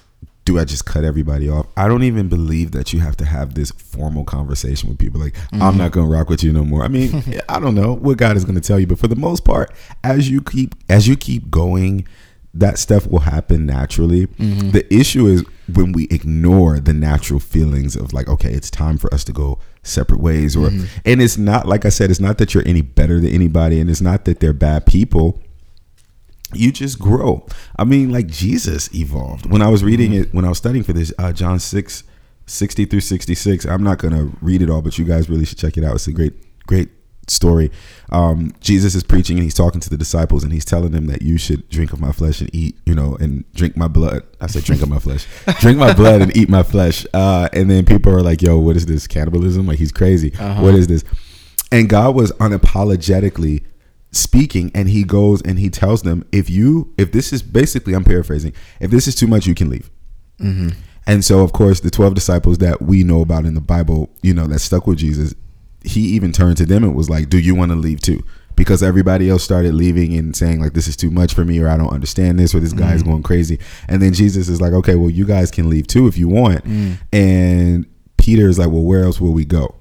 do 0.48 0.58
I 0.58 0.64
just 0.64 0.86
cut 0.86 1.04
everybody 1.04 1.46
off? 1.50 1.66
I 1.76 1.88
don't 1.88 2.02
even 2.04 2.28
believe 2.28 2.70
that 2.70 2.94
you 2.94 3.00
have 3.00 3.18
to 3.18 3.26
have 3.26 3.52
this 3.52 3.70
formal 3.72 4.24
conversation 4.24 4.88
with 4.88 4.98
people 4.98 5.20
like, 5.20 5.36
I'm 5.52 5.76
not 5.76 5.92
going 5.92 6.08
to 6.08 6.12
rock 6.12 6.30
with 6.30 6.42
you 6.42 6.54
no 6.54 6.64
more. 6.64 6.82
I 6.82 6.88
mean, 6.88 7.22
I 7.50 7.60
don't 7.60 7.74
know 7.74 7.92
what 7.92 8.16
God 8.16 8.34
is 8.34 8.46
going 8.46 8.54
to 8.54 8.66
tell 8.66 8.80
you, 8.80 8.86
but 8.86 8.98
for 8.98 9.08
the 9.08 9.16
most 9.16 9.44
part, 9.44 9.70
as 10.02 10.30
you 10.30 10.40
keep 10.40 10.74
as 10.88 11.06
you 11.06 11.16
keep 11.16 11.50
going, 11.50 12.08
that 12.54 12.78
stuff 12.78 13.06
will 13.06 13.20
happen 13.20 13.66
naturally. 13.66 14.26
Mm-hmm. 14.26 14.70
The 14.70 14.92
issue 14.92 15.26
is 15.26 15.44
when 15.72 15.92
we 15.92 16.08
ignore 16.10 16.80
the 16.80 16.94
natural 16.94 17.40
feelings 17.40 17.94
of 17.94 18.12
like, 18.12 18.28
okay, 18.28 18.50
it's 18.50 18.70
time 18.70 18.98
for 18.98 19.12
us 19.12 19.22
to 19.24 19.32
go 19.32 19.58
separate 19.82 20.20
ways 20.20 20.56
or 20.56 20.68
mm-hmm. 20.68 20.84
and 21.04 21.22
it's 21.22 21.38
not 21.38 21.66
like 21.66 21.84
I 21.84 21.88
said, 21.88 22.10
it's 22.10 22.20
not 22.20 22.38
that 22.38 22.54
you're 22.54 22.66
any 22.66 22.82
better 22.82 23.20
than 23.20 23.30
anybody 23.30 23.80
and 23.80 23.88
it's 23.88 24.00
not 24.00 24.24
that 24.24 24.40
they're 24.40 24.52
bad 24.52 24.86
people 24.86 25.40
you 26.54 26.72
just 26.72 26.98
grow. 26.98 27.46
I 27.78 27.84
mean, 27.84 28.10
like 28.10 28.26
Jesus 28.26 28.92
evolved. 28.94 29.50
When 29.50 29.62
I 29.62 29.68
was 29.68 29.84
reading 29.84 30.12
mm-hmm. 30.12 30.22
it, 30.22 30.34
when 30.34 30.44
I 30.44 30.48
was 30.48 30.58
studying 30.58 30.84
for 30.84 30.92
this, 30.92 31.12
uh, 31.18 31.32
John 31.32 31.58
6, 31.58 32.04
60 32.46 32.84
through 32.86 33.00
66, 33.00 33.66
I'm 33.66 33.82
not 33.82 33.98
going 33.98 34.14
to 34.14 34.36
read 34.40 34.62
it 34.62 34.70
all, 34.70 34.80
but 34.80 34.98
you 34.98 35.04
guys 35.04 35.28
really 35.28 35.44
should 35.44 35.58
check 35.58 35.76
it 35.76 35.84
out. 35.84 35.96
It's 35.96 36.06
a 36.06 36.12
great, 36.12 36.32
great 36.66 36.88
story. 37.30 37.70
Um, 38.10 38.54
Jesus 38.60 38.94
is 38.94 39.02
preaching 39.02 39.36
and 39.36 39.44
he's 39.44 39.54
talking 39.54 39.80
to 39.80 39.90
the 39.90 39.96
disciples 39.96 40.44
and 40.44 40.52
he's 40.52 40.64
telling 40.64 40.92
them 40.92 41.06
that 41.06 41.22
you 41.22 41.38
should 41.38 41.68
drink 41.68 41.92
of 41.92 42.00
my 42.00 42.12
flesh 42.12 42.40
and 42.40 42.54
eat, 42.54 42.76
you 42.86 42.94
know, 42.94 43.16
and 43.20 43.50
drink 43.54 43.76
my 43.76 43.88
blood. 43.88 44.22
I 44.40 44.46
said, 44.46 44.64
drink 44.64 44.82
of 44.82 44.88
my 44.88 44.98
flesh, 44.98 45.26
drink 45.60 45.78
my 45.78 45.92
blood 45.92 46.22
and 46.22 46.36
eat 46.36 46.48
my 46.48 46.62
flesh. 46.62 47.06
Uh, 47.12 47.48
and 47.52 47.70
then 47.70 47.84
people 47.84 48.12
are 48.12 48.22
like, 48.22 48.42
yo, 48.42 48.58
what 48.58 48.76
is 48.76 48.86
this 48.86 49.06
cannibalism? 49.06 49.66
Like 49.66 49.78
he's 49.78 49.92
crazy. 49.92 50.30
What 50.62 50.74
is 50.74 50.86
this? 50.86 51.04
And 51.70 51.88
God 51.88 52.14
was 52.14 52.32
unapologetically 52.32 53.64
speaking 54.10 54.70
and 54.74 54.88
he 54.88 55.04
goes 55.04 55.42
and 55.42 55.58
he 55.58 55.68
tells 55.68 56.02
them 56.02 56.26
if 56.32 56.48
you 56.48 56.92
if 56.96 57.12
this 57.12 57.30
is 57.30 57.42
basically 57.42 57.92
i'm 57.92 58.04
paraphrasing 58.04 58.54
if 58.80 58.90
this 58.90 59.06
is 59.06 59.14
too 59.14 59.26
much 59.26 59.46
you 59.46 59.54
can 59.54 59.68
leave 59.68 59.90
and 61.06 61.22
so 61.24 61.40
of 61.40 61.52
course 61.52 61.80
the 61.80 61.90
12 61.90 62.14
disciples 62.14 62.56
that 62.58 62.80
we 62.80 63.04
know 63.04 63.20
about 63.20 63.44
in 63.44 63.52
the 63.54 63.60
bible 63.60 64.08
you 64.22 64.32
know 64.32 64.46
that 64.46 64.60
stuck 64.60 64.86
with 64.86 64.96
jesus 64.98 65.34
he 65.88 66.00
even 66.00 66.32
turned 66.32 66.56
to 66.58 66.66
them 66.66 66.84
and 66.84 66.94
was 66.94 67.10
like 67.10 67.28
do 67.28 67.38
you 67.38 67.54
want 67.54 67.72
to 67.72 67.76
leave 67.76 68.00
too? 68.00 68.22
Because 68.56 68.82
everybody 68.82 69.30
else 69.30 69.44
started 69.44 69.74
leaving 69.74 70.16
and 70.16 70.34
saying 70.34 70.60
like 70.60 70.72
this 70.72 70.88
is 70.88 70.96
too 70.96 71.10
much 71.10 71.32
for 71.32 71.44
me 71.44 71.60
or 71.60 71.68
i 71.68 71.76
don't 71.76 71.92
understand 71.92 72.38
this 72.40 72.54
or 72.54 72.60
this 72.60 72.72
guy 72.72 72.94
is 72.94 73.02
mm-hmm. 73.02 73.12
going 73.12 73.22
crazy. 73.22 73.58
And 73.88 74.02
then 74.02 74.12
jesus 74.12 74.48
is 74.48 74.60
like 74.60 74.72
okay 74.72 74.94
well 74.94 75.10
you 75.10 75.24
guys 75.24 75.50
can 75.50 75.70
leave 75.70 75.86
too 75.86 76.06
if 76.06 76.18
you 76.18 76.28
want. 76.28 76.64
Mm. 76.64 76.98
And 77.12 77.86
peter 78.16 78.48
is 78.48 78.58
like 78.58 78.68
well 78.68 78.82
where 78.82 79.04
else 79.04 79.20
will 79.20 79.32
we 79.32 79.44
go? 79.44 79.74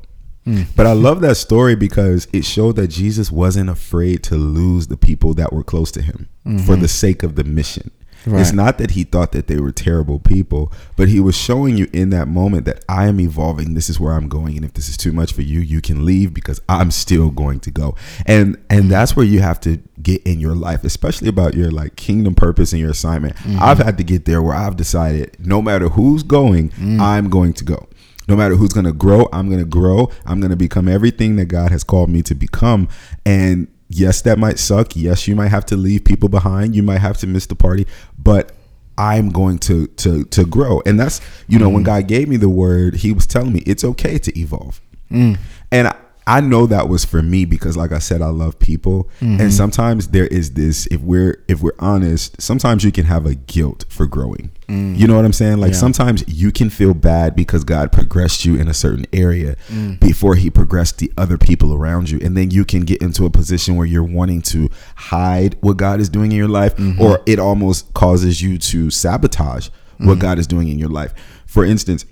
Mm. 0.48 0.66
But 0.76 0.86
I 0.86 0.94
love 0.94 1.20
that 1.22 1.36
story 1.36 1.76
because 1.76 2.28
it 2.32 2.46
showed 2.46 2.78
that 2.78 2.88
Jesus 2.88 3.30
wasn't 3.30 3.70
afraid 3.70 4.24
to 4.24 4.36
lose 4.36 4.88
the 4.88 4.96
people 4.96 5.34
that 5.34 5.52
were 5.52 5.64
close 5.64 5.92
to 5.92 6.02
him 6.02 6.30
mm-hmm. 6.46 6.66
for 6.66 6.78
the 6.78 6.88
sake 6.88 7.22
of 7.22 7.36
the 7.36 7.44
mission. 7.44 7.92
It's 8.36 8.51
not 8.51 8.77
that 8.77 8.91
he 8.91 9.03
thought 9.03 9.31
that 9.31 9.48
they 9.48 9.60
were 9.60 9.72
terrible 9.72 10.19
people, 10.19 10.72
but 10.96 11.07
he 11.07 11.19
was 11.19 11.36
showing 11.36 11.77
you 11.77 11.88
in 11.93 12.10
that 12.12 12.27
moment 12.27 12.65
that 12.65 12.84
I 12.89 13.07
am 13.07 13.19
evolving. 13.19 13.74
This 13.74 13.89
is 13.89 14.00
where 14.00 14.13
I'm 14.13 14.27
going, 14.27 14.55
and 14.55 14.65
if 14.65 14.74
this 14.74 14.89
is 14.89 14.98
too 14.98 15.12
much 15.12 15.34
for 15.34 15.41
you, 15.41 15.60
you 15.60 15.81
can 15.81 16.05
leave 16.05 16.34
because 16.34 16.62
I'm 16.67 16.91
still 16.91 17.29
going 17.29 17.60
to 17.62 17.72
go. 17.72 17.96
And 18.25 18.57
and 18.69 18.89
that's 18.89 19.15
where 19.15 19.25
you 19.25 19.39
have 19.41 19.60
to 19.62 19.77
get 20.01 20.22
in 20.24 20.39
your 20.39 20.55
life, 20.55 20.84
especially 20.84 21.29
about 21.29 21.53
your 21.53 21.72
like 21.72 21.96
kingdom 21.96 22.36
purpose 22.36 22.72
and 22.74 22.81
your 22.81 22.91
assignment. 22.91 23.36
Mm-hmm. 23.38 23.60
I've 23.62 23.79
had 23.79 23.98
to 23.98 24.03
get 24.03 24.25
there 24.25 24.41
where 24.41 24.55
I've 24.55 24.75
decided 24.75 25.38
no 25.39 25.62
matter 25.62 25.89
who's 25.89 26.24
going, 26.24 26.69
mm. 26.72 27.00
I'm 27.00 27.29
going 27.29 27.53
to 27.53 27.63
go 27.63 27.88
no 28.27 28.36
matter 28.36 28.55
who's 28.55 28.74
going 28.74 28.86
to 28.86 28.93
grow, 28.93 29.29
I'm 29.31 29.48
going 29.48 29.62
to 29.62 29.65
grow. 29.65 30.12
I'm 30.25 30.39
going 30.39 30.51
to 30.51 30.57
become 30.57 30.88
everything 30.88 31.38
that 31.38 31.46
God 31.46 31.72
has 31.72 31.84
called 31.84 32.10
me 32.10 32.22
to 32.24 32.36
become. 32.36 32.89
And 33.25 33.67
yes, 33.89 34.22
that 34.22 34.38
might 34.38 34.60
suck. 34.60 34.96
Yes, 34.96 35.27
you 35.27 35.36
might 35.36 35.50
have 35.50 35.65
to 35.67 35.77
leave 35.77 36.03
people 36.03 36.29
behind. 36.29 36.75
You 36.75 36.84
might 36.84 37.00
have 37.00 37.17
to 37.20 37.27
miss 37.27 37.46
the 37.46 37.56
party, 37.56 37.88
but 38.17 38.51
I'm 38.98 39.29
going 39.29 39.60
to 39.60 39.88
to 39.88 40.25
to 40.25 40.46
grow. 40.46 40.82
And 40.86 41.00
that's, 41.00 41.22
you 41.48 41.60
know, 41.60 41.70
when 41.70 41.84
mm. 41.84 41.88
God 41.88 42.08
gave 42.08 42.27
me 42.27 42.38
the 42.38 42.50
word, 42.50 42.96
he 42.96 43.12
was 43.12 43.27
telling 43.27 43.53
me 43.53 43.60
it's 43.65 43.84
okay 43.84 44.17
to 44.17 44.39
evolve. 44.39 44.82
Mm. 45.12 45.38
And 45.72 45.88
I, 45.89 45.96
I 46.27 46.41
know 46.41 46.67
that 46.67 46.89
was 46.89 47.05
for 47.05 47.22
me 47.22 47.46
because 47.46 47.77
like 47.77 47.93
I 47.93 48.00
said 48.00 48.22
I 48.22 48.27
love 48.27 48.60
people 48.60 49.10
and 49.22 49.39
mm-hmm. 49.39 49.50
sometimes 49.50 50.10
there 50.10 50.27
is 50.27 50.53
this 50.53 50.86
if 50.88 51.00
we're 51.00 51.43
if 51.48 51.62
we're 51.62 51.72
honest 51.79 52.41
sometimes 52.41 52.84
you 52.84 52.91
can 52.91 53.05
have 53.05 53.25
a 53.25 53.34
guilt 53.34 53.86
for 53.88 54.05
growing. 54.05 54.51
You 54.67 54.75
mm. 54.75 55.07
know 55.07 55.15
what 55.15 55.24
I'm 55.24 55.31
saying? 55.31 55.60
Like 55.60 55.72
Yeah. 55.72 55.77
sometimes 55.77 56.25
you 56.27 56.51
can 56.51 56.69
feel 56.69 56.93
bad 56.93 57.38
because 57.38 57.63
God 57.63 57.93
progressed 57.93 58.43
you 58.43 58.55
in 58.57 58.67
a 58.67 58.74
certain 58.74 59.05
area 59.13 59.55
mm. 59.69 59.98
before 60.01 60.36
he 60.36 60.50
progressed 60.50 60.98
the 60.98 61.10
other 61.17 61.38
people 61.38 61.74
around 61.74 62.10
you 62.10 62.19
and 62.22 62.36
then 62.36 62.51
you 62.51 62.65
can 62.65 62.81
get 62.81 63.01
into 63.01 63.25
a 63.25 63.29
position 63.29 63.77
where 63.77 63.88
you're 63.88 64.03
wanting 64.03 64.41
to 64.41 64.69
hide 64.98 65.55
what 65.62 65.77
God 65.77 66.01
is 66.01 66.10
doing 66.10 66.34
in 66.34 66.38
your 66.38 66.50
life 66.50 66.75
mm-hmm. 66.75 67.01
or 67.01 67.22
it 67.25 67.39
almost 67.39 67.93
causes 67.93 68.41
you 68.41 68.57
to 68.57 68.89
sabotage 68.89 69.69
what 70.00 70.17
mm. 70.17 70.22
God 70.22 70.39
is 70.39 70.48
doing 70.48 70.67
in 70.67 70.77
your 70.77 70.89
life. 70.89 71.13
For 71.46 71.63
instance, 71.63 72.05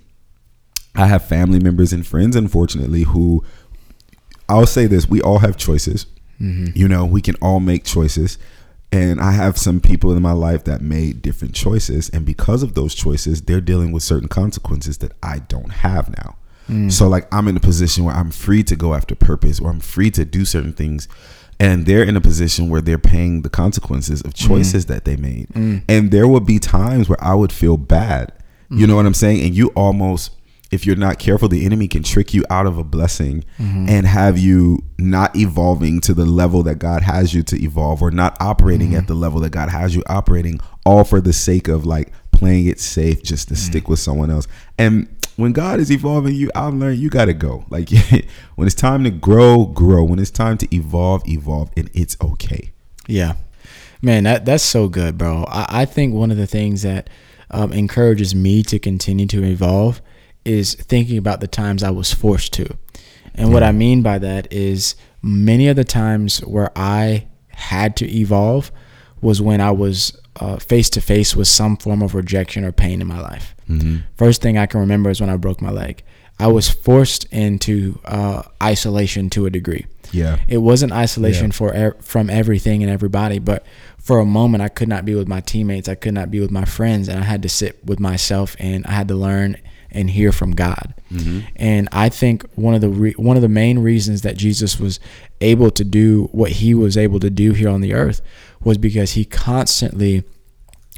I 0.96 1.08
have 1.08 1.26
family 1.26 1.60
members 1.60 1.92
and 1.92 2.08
friends, 2.08 2.36
unfortunately, 2.36 3.04
who 3.04 3.44
I'll 4.48 4.68
say 4.68 4.88
this: 4.88 5.10
we 5.10 5.22
all 5.22 5.40
have 5.40 5.58
choices. 5.58 6.06
Mm-hmm. 6.42 6.78
You 6.78 6.88
know, 6.88 7.06
we 7.06 7.22
can 7.22 7.36
all 7.42 7.60
make 7.60 7.86
choices, 7.86 8.38
and 8.92 9.22
I 9.22 9.32
have 9.32 9.58
some 9.58 9.80
people 9.80 10.16
in 10.16 10.22
my 10.22 10.34
life 10.34 10.66
that 10.66 10.82
made 10.82 11.22
different 11.22 11.56
choices, 11.56 12.10
and 12.10 12.26
because 12.26 12.62
of 12.62 12.76
those 12.76 12.94
choices, 12.94 13.44
they're 13.44 13.62
dealing 13.62 13.92
with 13.92 14.04
certain 14.04 14.28
consequences 14.28 14.98
that 15.00 15.14
I 15.24 15.40
don't 15.40 15.72
have 15.72 16.10
now. 16.18 16.36
Mm. 16.70 16.92
So, 16.92 17.08
like, 17.08 17.34
I'm 17.34 17.48
in 17.48 17.58
a 17.58 17.62
position 17.62 18.04
where 18.04 18.16
I'm 18.16 18.32
free 18.32 18.64
to 18.64 18.76
go 18.76 18.94
after 18.94 19.16
purpose, 19.16 19.60
or 19.60 19.70
I'm 19.70 19.80
free 19.80 20.12
to 20.12 20.26
do 20.26 20.46
certain 20.46 20.74
things. 20.74 21.08
And 21.58 21.86
they're 21.86 22.04
in 22.04 22.18
a 22.18 22.22
position 22.22 22.68
where 22.68 22.82
they're 22.82 22.98
paying 22.98 23.44
the 23.44 23.50
consequences 23.50 24.22
of 24.22 24.34
mm-hmm. 24.34 24.48
choices 24.48 24.88
that 24.88 25.06
they 25.06 25.16
made. 25.16 25.48
Mm. 25.50 25.84
And 25.88 26.12
there 26.12 26.28
would 26.28 26.46
be 26.46 26.60
times 26.60 27.08
where 27.08 27.24
I 27.24 27.34
would 27.34 27.54
feel 27.54 27.78
bad. 27.78 28.34
You 28.70 28.86
mm. 28.86 28.90
know 28.90 28.96
what 28.98 29.06
I'm 29.06 29.14
saying? 29.14 29.42
And 29.42 29.56
you 29.56 29.70
almost, 29.70 30.32
if 30.76 30.86
you're 30.86 30.96
not 30.96 31.18
careful, 31.18 31.48
the 31.48 31.66
enemy 31.66 31.88
can 31.88 32.04
trick 32.04 32.34
you 32.34 32.46
out 32.52 32.68
of 32.68 32.78
a 32.78 32.84
blessing 32.84 33.44
mm-hmm. 33.58 33.88
and 33.90 34.06
have 34.06 34.38
you 34.38 34.84
not 35.00 35.36
evolving 35.36 36.02
to 36.02 36.14
the 36.14 36.26
level 36.26 36.62
that 36.64 36.76
God 36.76 37.02
has 37.02 37.34
you 37.34 37.42
to 37.44 37.64
evolve 37.64 38.02
or 38.02 38.12
not 38.12 38.38
operating 38.40 38.94
at 38.94 39.00
mm-hmm. 39.00 39.08
the 39.08 39.16
level 39.16 39.40
that 39.40 39.52
God 39.52 39.70
has 39.70 39.96
you 39.96 40.04
operating, 40.08 40.60
all 40.86 41.04
for 41.04 41.20
the 41.20 41.34
sake 41.34 41.68
of 41.68 41.86
like 41.86 42.12
playing 42.32 42.68
it 42.68 42.80
safe 42.80 43.24
just 43.24 43.48
to 43.48 43.54
mm-hmm. 43.56 43.72
stick 43.72 43.88
with 43.88 44.00
someone 44.00 44.30
else. 44.30 44.48
And 44.78 45.08
when 45.38 45.54
God 45.54 45.80
is 45.80 45.92
evolving 45.92 46.36
you, 46.36 46.52
I've 46.54 46.74
learned 46.74 47.00
you 47.00 47.10
got 47.10 47.26
to 47.26 47.34
go. 47.34 47.66
Like 47.70 47.90
when 48.56 48.68
it's 48.68 48.76
time 48.76 49.04
to 49.06 49.10
grow, 49.10 49.66
grow. 49.66 50.04
When 50.04 50.20
it's 50.20 50.32
time 50.32 50.58
to 50.60 50.76
evolve, 50.76 51.28
evolve. 51.28 51.72
And 51.76 51.90
it's 51.94 52.16
okay. 52.22 52.72
Yeah, 53.08 53.36
man, 54.02 54.24
that 54.24 54.46
that's 54.46 54.64
so 54.64 54.88
good, 54.88 55.18
bro. 55.18 55.46
I, 55.48 55.82
I 55.82 55.86
think 55.86 56.14
one 56.14 56.32
of 56.32 56.38
the 56.38 56.48
things 56.48 56.84
that 56.84 57.10
um, 57.52 57.74
encourages 57.74 58.34
me 58.34 58.64
to 58.64 58.80
continue 58.80 59.26
to 59.28 59.44
evolve 59.44 60.02
is 60.46 60.76
thinking 60.76 61.18
about 61.18 61.42
the 61.42 61.48
times 61.48 61.84
I 61.84 61.90
was 61.92 62.14
forced 62.14 62.54
to, 62.54 62.78
and 63.34 63.52
what 63.52 63.64
I 63.64 63.72
mean 63.72 64.02
by 64.02 64.20
that 64.20 64.52
is 64.54 64.96
many 65.22 65.68
of 65.68 65.76
the 65.76 65.84
times 65.84 66.40
where 66.40 66.72
I 66.76 67.28
had 67.50 67.96
to 67.98 68.10
evolve 68.10 68.72
was 69.22 69.42
when 69.42 69.60
I 69.62 69.72
was 69.72 70.18
face 70.60 70.90
to 70.92 71.02
face 71.02 71.36
with 71.36 71.48
some 71.48 71.78
form 71.78 72.02
of 72.02 72.14
rejection 72.14 72.64
or 72.64 72.72
pain 72.72 73.02
in 73.02 73.08
my 73.08 73.20
life. 73.20 73.56
First 74.18 74.42
thing 74.42 74.58
I 74.58 74.66
can 74.68 74.80
remember 74.82 75.10
is 75.10 75.20
when 75.20 75.30
I 75.30 75.38
broke 75.38 75.62
my 75.62 75.72
leg. 75.72 76.04
I 76.38 76.48
was 76.48 76.70
forced 76.70 77.24
into 77.32 78.00
uh, 78.04 78.44
isolation 78.62 79.30
to 79.32 79.46
a 79.46 79.50
degree. 79.50 79.86
Yeah. 80.12 80.40
It 80.50 80.58
wasn't 80.58 80.92
isolation 80.92 81.48
Yeah. 81.48 81.52
for 81.54 81.96
from 82.02 82.30
everything 82.30 82.84
and 82.84 82.92
everybody, 82.92 83.40
but 83.40 83.66
for 83.98 84.20
a 84.20 84.26
moment 84.26 84.62
I 84.62 84.68
could 84.68 84.90
not 84.90 85.06
be 85.06 85.16
with 85.16 85.28
my 85.30 85.40
teammates. 85.40 85.88
I 85.90 85.96
could 85.96 86.14
not 86.14 86.30
be 86.30 86.40
with 86.42 86.52
my 86.52 86.66
friends, 86.66 87.08
and 87.08 87.20
I 87.20 87.24
had 87.24 87.42
to 87.44 87.50
sit 87.50 87.84
with 87.86 88.00
myself 88.00 88.56
and 88.60 88.86
I 88.86 88.92
had 88.92 89.08
to 89.08 89.16
learn 89.16 89.56
and 89.96 90.10
hear 90.10 90.32
from 90.32 90.52
God. 90.52 90.94
And 91.56 91.88
I 91.92 92.10
think 92.10 92.46
one 92.56 92.76
of 92.76 92.82
the 92.82 92.90
re- 92.90 93.14
one 93.18 93.38
of 93.38 93.42
the 93.42 93.50
main 93.50 93.80
reasons 93.80 94.22
that 94.22 94.36
Jesus 94.38 94.80
was 94.80 95.00
able 95.40 95.72
to 95.72 95.84
do 95.84 96.30
what 96.32 96.52
he 96.52 96.74
was 96.74 96.98
able 96.98 97.20
to 97.22 97.30
do 97.30 97.54
here 97.54 97.70
on 97.70 97.82
the 97.82 97.94
earth 97.94 98.22
was 98.64 98.78
because 98.78 99.14
he 99.14 99.24
constantly 99.24 100.24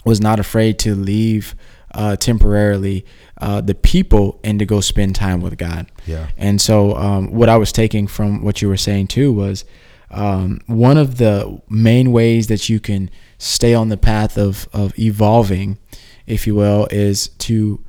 was 0.05 0.19
not 0.19 0.39
afraid 0.39 0.79
to 0.79 0.95
leave 0.95 1.55
uh, 1.93 2.15
temporarily 2.15 3.05
uh, 3.39 3.61
the 3.61 3.75
people 3.75 4.39
and 4.43 4.59
to 4.59 4.65
go 4.65 4.81
spend 4.81 5.15
time 5.15 5.41
with 5.41 5.57
God. 5.57 5.87
Yeah. 6.05 6.27
And 6.37 6.59
so, 6.59 6.95
um, 6.95 7.31
what 7.31 7.49
I 7.49 7.57
was 7.57 7.71
taking 7.71 8.07
from 8.07 8.43
what 8.43 8.61
you 8.61 8.67
were 8.67 8.77
saying 8.77 9.07
too 9.07 9.31
was 9.31 9.65
um, 10.09 10.61
one 10.67 10.97
of 10.97 11.17
the 11.17 11.61
main 11.69 12.11
ways 12.11 12.47
that 12.47 12.69
you 12.69 12.79
can 12.79 13.09
stay 13.37 13.73
on 13.73 13.89
the 13.89 13.97
path 13.97 14.37
of, 14.37 14.67
of 14.73 14.97
evolving, 14.97 15.77
if 16.25 16.47
you 16.47 16.55
will, 16.55 16.87
is 16.91 17.29
to 17.39 17.83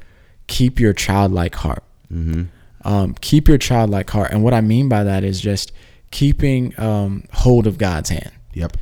keep 0.49 0.81
your 0.81 0.93
childlike 0.93 1.55
heart. 1.55 1.85
Mm-hmm. 2.13 2.45
Um, 2.85 3.15
keep 3.21 3.49
your 3.49 3.59
childlike 3.59 4.11
heart. 4.11 4.33
And 4.33 4.43
what 4.43 4.55
I 4.55 4.61
mean 4.61 4.89
by 4.89 5.05
that 5.05 5.23
is 5.25 5.41
just 5.41 5.73
keeping 6.11 6.79
um, 6.81 7.25
hold 7.33 7.67
of 7.67 7.79
God's 7.79 8.09
hand 8.11 8.33
Yep. 8.55 8.77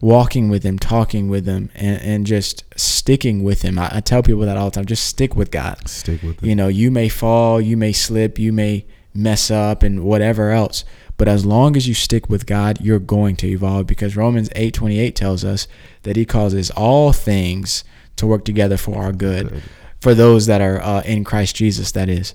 walking 0.00 0.48
with 0.48 0.62
him, 0.64 0.78
talking 0.78 1.28
with 1.28 1.46
him, 1.46 1.70
and, 1.74 2.00
and 2.02 2.26
just 2.26 2.64
sticking 2.76 3.44
with 3.44 3.62
him. 3.62 3.78
I, 3.78 3.96
I 3.96 4.00
tell 4.00 4.22
people 4.22 4.42
that 4.42 4.56
all 4.56 4.70
the 4.70 4.74
time. 4.76 4.86
Just 4.86 5.04
stick 5.06 5.36
with 5.36 5.50
God. 5.50 5.88
Stick 5.88 6.22
with 6.22 6.42
it. 6.42 6.46
You 6.48 6.56
know, 6.56 6.68
you 6.68 6.90
may 6.90 7.08
fall, 7.08 7.60
you 7.60 7.76
may 7.76 7.92
slip, 7.92 8.38
you 8.38 8.52
may 8.52 8.86
mess 9.14 9.50
up, 9.50 9.82
and 9.82 10.02
whatever 10.04 10.50
else. 10.50 10.84
But 11.16 11.28
as 11.28 11.44
long 11.44 11.76
as 11.76 11.86
you 11.86 11.92
stick 11.92 12.30
with 12.30 12.46
God, 12.46 12.80
you're 12.80 12.98
going 12.98 13.36
to 13.36 13.46
evolve 13.48 13.86
because 13.86 14.16
Romans 14.16 14.48
8:28 14.50 15.14
tells 15.14 15.44
us 15.44 15.68
that 16.04 16.16
He 16.16 16.24
causes 16.24 16.70
all 16.70 17.12
things 17.12 17.84
to 18.16 18.26
work 18.26 18.44
together 18.44 18.78
for 18.78 19.02
our 19.02 19.12
good, 19.12 19.62
for 20.00 20.14
those 20.14 20.46
that 20.46 20.60
are 20.60 20.80
uh, 20.80 21.02
in 21.02 21.24
Christ 21.24 21.56
Jesus. 21.56 21.92
That 21.92 22.08
is. 22.08 22.34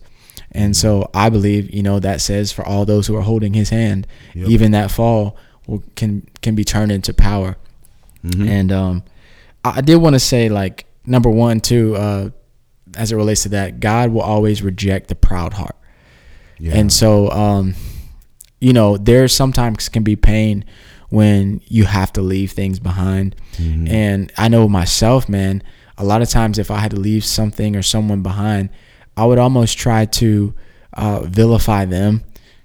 And 0.52 0.76
so 0.76 1.10
I 1.14 1.30
believe, 1.30 1.74
you 1.74 1.84
know, 1.84 2.00
that 2.00 2.22
says 2.22 2.52
for 2.52 2.66
all 2.66 2.86
those 2.86 3.08
who 3.08 3.16
are 3.16 3.22
holding 3.22 3.54
His 3.54 3.70
hand, 3.70 4.08
Yep. 4.34 4.48
even 4.50 4.72
that 4.72 4.90
fall 4.90 5.38
will, 5.68 5.84
can 5.96 6.28
can 6.42 6.56
be 6.56 6.64
turned 6.64 6.92
into 6.92 7.14
power. 7.14 7.58
Mm-hmm. 8.24 8.48
And 8.48 8.72
um, 8.72 9.04
I, 9.64 9.82
did 9.82 9.98
want 9.98 10.14
to 10.14 10.20
say, 10.20 10.50
like, 10.50 10.86
number 11.06 11.30
one, 11.30 11.60
too, 11.60 11.96
uh, 11.96 12.30
as 12.96 13.12
it 13.12 13.16
relates 13.16 13.44
to 13.44 13.50
that, 13.50 13.80
God 13.80 14.12
will 14.12 14.22
always 14.22 14.62
reject 14.62 15.10
the 15.10 15.16
proud 15.16 15.54
heart. 15.54 15.76
Yeah. 16.58 16.74
And 16.76 16.92
so, 16.92 17.30
um, 17.32 17.76
you 18.60 18.74
know, 18.74 18.98
there 18.98 19.28
sometimes 19.28 19.90
can 19.90 20.04
be 20.04 20.16
pain 20.16 20.66
when 21.10 21.62
you 21.66 21.86
have 21.86 22.12
to 22.14 22.22
leave 22.22 22.52
things 22.54 22.80
behind. 22.80 23.36
Mm-hmm. 23.58 23.88
And 23.88 24.34
I 24.38 24.48
know 24.48 24.68
myself, 24.68 25.30
man, 25.30 25.62
a 25.98 26.04
lot 26.04 26.22
of 26.22 26.30
times 26.30 26.60
if 26.60 26.70
I 26.70 26.80
had 26.80 26.92
to 26.92 27.00
leave 27.00 27.24
something 27.26 27.76
or 27.76 27.82
someone 27.82 28.22
behind, 28.22 28.70
I 29.18 29.26
would 29.26 29.38
almost 29.40 29.78
try 29.78 30.06
to 30.06 30.54
uh, 30.94 31.22
vilify 31.22 31.86
them 31.86 32.24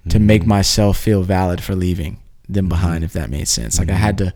to 0.09 0.17
Mm-hmm. 0.17 0.25
make 0.27 0.45
myself 0.47 0.97
feel 0.97 1.21
valid 1.23 1.61
for 1.61 1.75
leaving 1.75 2.17
them 2.49 2.67
behind, 2.67 3.03
if 3.03 3.13
that 3.13 3.29
made 3.29 3.47
sense. 3.47 3.77
Like 3.77 3.89
I 3.91 3.93
had 3.93 4.17
to 4.17 4.33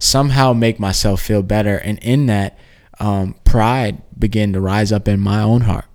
somehow 0.00 0.52
make 0.52 0.80
myself 0.80 1.22
feel 1.22 1.42
better. 1.42 1.76
And 1.76 1.98
in 2.00 2.26
that, 2.26 2.58
um, 3.00 3.36
pride 3.44 4.02
began 4.18 4.52
to 4.54 4.60
rise 4.60 4.90
up 4.92 5.06
in 5.08 5.20
my 5.20 5.40
own 5.40 5.62
heart. 5.62 5.86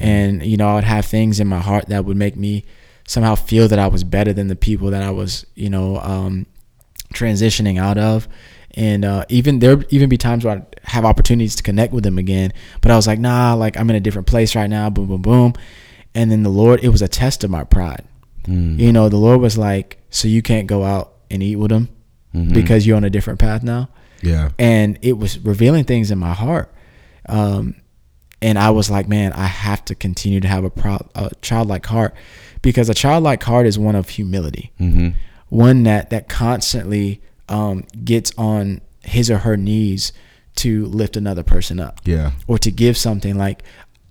And, 0.00 0.44
you 0.44 0.56
know, 0.56 0.68
I 0.68 0.74
would 0.76 0.84
have 0.84 1.04
things 1.04 1.38
in 1.40 1.46
my 1.46 1.60
heart 1.60 1.88
that 1.88 2.04
would 2.04 2.16
make 2.16 2.36
me 2.36 2.64
somehow 3.06 3.34
feel 3.34 3.68
that 3.68 3.78
I 3.78 3.86
was 3.86 4.02
better 4.02 4.32
than 4.32 4.48
the 4.48 4.56
people 4.56 4.90
that 4.90 5.02
I 5.02 5.10
was, 5.10 5.44
you 5.54 5.68
know, 5.70 5.98
um, 5.98 6.46
transitioning 7.12 7.78
out 7.78 7.98
of. 7.98 8.26
And 8.76 9.04
uh, 9.04 9.24
even 9.28 9.60
there 9.60 9.84
even 9.90 10.08
be 10.08 10.16
times 10.16 10.44
where 10.44 10.56
I'd 10.56 10.80
have 10.84 11.04
opportunities 11.04 11.54
to 11.56 11.62
connect 11.62 11.92
with 11.92 12.02
them 12.04 12.18
again. 12.18 12.52
But 12.80 12.90
I 12.90 12.96
was 12.96 13.06
like, 13.06 13.18
nah, 13.20 13.54
like 13.54 13.76
I'm 13.76 13.88
in 13.90 13.96
a 13.96 14.00
different 14.00 14.26
place 14.26 14.56
right 14.56 14.68
now, 14.68 14.90
boom, 14.90 15.06
boom, 15.06 15.22
boom. 15.22 15.52
And 16.14 16.30
then 16.30 16.42
the 16.42 16.50
Lord, 16.50 16.82
it 16.82 16.88
was 16.88 17.02
a 17.02 17.08
test 17.08 17.44
of 17.44 17.50
my 17.50 17.64
pride. 17.64 18.04
Mm. 18.44 18.78
You 18.78 18.92
know, 18.92 19.08
the 19.08 19.16
Lord 19.16 19.40
was 19.40 19.56
like, 19.56 19.98
so 20.10 20.28
you 20.28 20.42
can't 20.42 20.66
go 20.66 20.82
out 20.84 21.14
and 21.30 21.42
eat 21.42 21.56
with 21.56 21.70
them 21.70 21.88
Mm-hmm. 22.34 22.52
because 22.52 22.84
you're 22.84 22.96
on 22.96 23.04
a 23.04 23.10
different 23.10 23.38
path 23.38 23.62
now 23.62 23.88
yeah. 24.20 24.50
and 24.58 24.98
it 25.02 25.16
was 25.16 25.38
revealing 25.38 25.84
things 25.84 26.10
in 26.10 26.18
my 26.18 26.32
heart 26.32 26.74
um, 27.28 27.76
and 28.42 28.58
i 28.58 28.70
was 28.70 28.90
like 28.90 29.06
man 29.08 29.32
i 29.34 29.46
have 29.46 29.84
to 29.84 29.94
continue 29.94 30.40
to 30.40 30.48
have 30.48 30.64
a, 30.64 30.70
proud, 30.70 31.08
a 31.14 31.30
childlike 31.42 31.86
heart 31.86 32.12
because 32.60 32.88
a 32.88 32.94
childlike 32.94 33.40
heart 33.44 33.66
is 33.66 33.78
one 33.78 33.94
of 33.94 34.08
humility 34.08 34.72
Mm-hmm. 34.80 35.10
one 35.48 35.84
that 35.84 36.10
that 36.10 36.28
constantly 36.28 37.22
um, 37.48 37.84
gets 38.04 38.32
on 38.38 38.80
his 39.02 39.30
or 39.30 39.38
her 39.38 39.56
knees 39.56 40.12
to 40.56 40.86
lift 40.86 41.16
another 41.16 41.42
person 41.42 41.80
up 41.80 42.00
Yeah. 42.04 42.32
or 42.46 42.58
to 42.58 42.70
give 42.70 42.96
something 42.96 43.36
like 43.36 43.62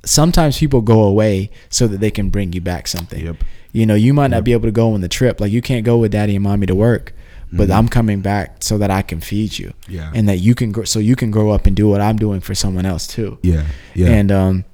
sometimes 0.06 0.58
people 0.60 0.82
go 0.82 1.04
away 1.04 1.50
so 1.70 1.88
that 1.88 2.00
they 2.00 2.12
can 2.12 2.30
bring 2.30 2.54
you 2.54 2.62
back 2.62 2.88
something 2.88 3.24
Yep. 3.26 3.38
you 3.72 3.86
know 3.86 3.96
you 3.96 4.14
might 4.14 4.32
not 4.32 4.44
be 4.44 4.52
able 4.52 4.68
to 4.68 4.72
go 4.72 4.94
on 4.94 5.02
the 5.02 5.08
trip 5.08 5.40
like 5.40 5.52
you 5.52 5.62
can't 5.62 5.86
go 5.86 5.98
with 5.98 6.12
daddy 6.12 6.36
and 6.36 6.44
mommy 6.44 6.66
to 6.66 6.76
work 6.76 7.14
but 7.56 7.70
i'm 7.72 7.88
coming 7.88 8.20
back 8.20 8.58
so 8.64 8.78
that 8.80 8.92
i 8.92 9.02
can 9.02 9.22
feed 9.22 9.58
you 9.58 9.68
Mm-hmm. 9.68 9.94
Yeah. 9.94 10.12
and 10.14 10.28
that 10.28 10.38
you 10.40 10.56
can 10.56 10.72
grow 10.74 10.84
so 10.84 11.00
you 11.00 11.16
can 11.16 11.32
grow 11.32 11.52
up 11.52 11.66
and 11.68 11.76
do 11.76 11.88
what 11.88 12.02
i'm 12.02 12.18
doing 12.18 12.42
for 12.42 12.54
someone 12.54 12.86
else 12.86 13.08
too 13.08 13.38
Yeah. 13.42 13.66
Yeah. 13.96 14.10
and 14.10 14.32
um 14.32 14.66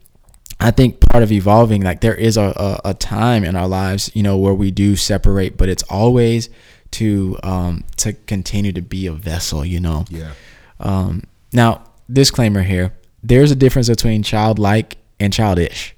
I 0.62 0.72
think 0.72 1.00
part 1.00 1.24
of 1.24 1.32
evolving, 1.32 1.84
like 1.84 2.02
there 2.02 2.13
is 2.15 2.36
a, 2.36 2.52
a, 2.84 2.89
a 2.89 2.93
time 2.93 3.45
in 3.45 3.56
our 3.56 3.65
lives, 3.69 4.12
you 4.13 4.22
know, 4.24 4.36
where 4.38 4.54
we 4.54 4.72
do 4.72 4.98
separate, 4.98 5.56
but 5.56 5.69
it's 5.69 5.84
always 5.84 6.50
to 6.91 7.38
um, 7.43 7.84
to 7.97 8.13
continue 8.13 8.71
to 8.73 8.82
be 8.82 9.08
a 9.08 9.12
vessel, 9.13 9.65
you 9.65 9.80
know. 9.80 10.06
yeah. 10.10 10.32
Um, 10.80 11.23
now, 11.54 11.84
disclaimer 12.12 12.63
here: 12.63 12.93
there's 13.23 13.52
a 13.52 13.56
difference 13.56 13.89
between 13.89 14.23
childlike 14.23 14.97
and 15.19 15.32
childish. 15.34 15.95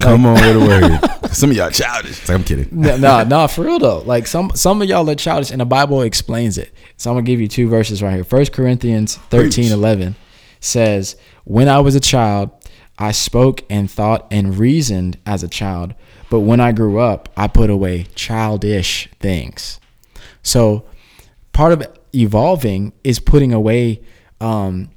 Come 0.00 0.24
on 0.24 0.34
with 0.34 0.56
a 0.56 0.60
word. 1.20 1.30
Some 1.32 1.50
of 1.50 1.56
y'all 1.56 1.70
childish. 1.70 2.26
Like, 2.26 2.34
I'm 2.38 2.44
kidding. 2.44 2.68
no, 2.70 2.96
no, 2.96 3.22
no, 3.24 3.48
for 3.48 3.62
real 3.64 3.78
though. 3.78 3.98
Like 4.00 4.26
some 4.26 4.50
some 4.54 4.80
of 4.80 4.88
y'all 4.88 5.08
are 5.10 5.14
childish, 5.14 5.50
and 5.50 5.60
the 5.60 5.66
Bible 5.66 6.02
explains 6.02 6.56
it. 6.58 6.72
So 6.96 7.10
I'm 7.10 7.16
gonna 7.16 7.26
give 7.26 7.40
you 7.40 7.48
two 7.48 7.68
verses 7.68 8.02
right 8.02 8.14
here. 8.14 8.24
First 8.24 8.52
Corinthians 8.52 9.16
13, 9.16 9.50
Preach. 9.50 9.70
11 9.70 10.14
says, 10.60 11.16
"When 11.44 11.68
I 11.68 11.80
was 11.80 11.94
a 11.94 12.00
child, 12.00 12.50
I 12.98 13.12
spoke 13.12 13.62
and 13.68 13.90
thought 13.90 14.26
and 14.30 14.56
reasoned 14.58 15.18
as 15.26 15.42
a 15.42 15.48
child, 15.48 15.94
but 16.30 16.40
when 16.40 16.60
I 16.60 16.72
grew 16.72 16.98
up, 16.98 17.28
I 17.36 17.46
put 17.48 17.68
away 17.68 18.06
childish 18.14 19.08
things." 19.20 19.80
So 20.42 20.84
part 21.52 21.72
of 21.72 21.82
evolving 22.14 22.92
is 23.04 23.18
putting 23.18 23.52
away 23.52 24.00
um, 24.40 24.90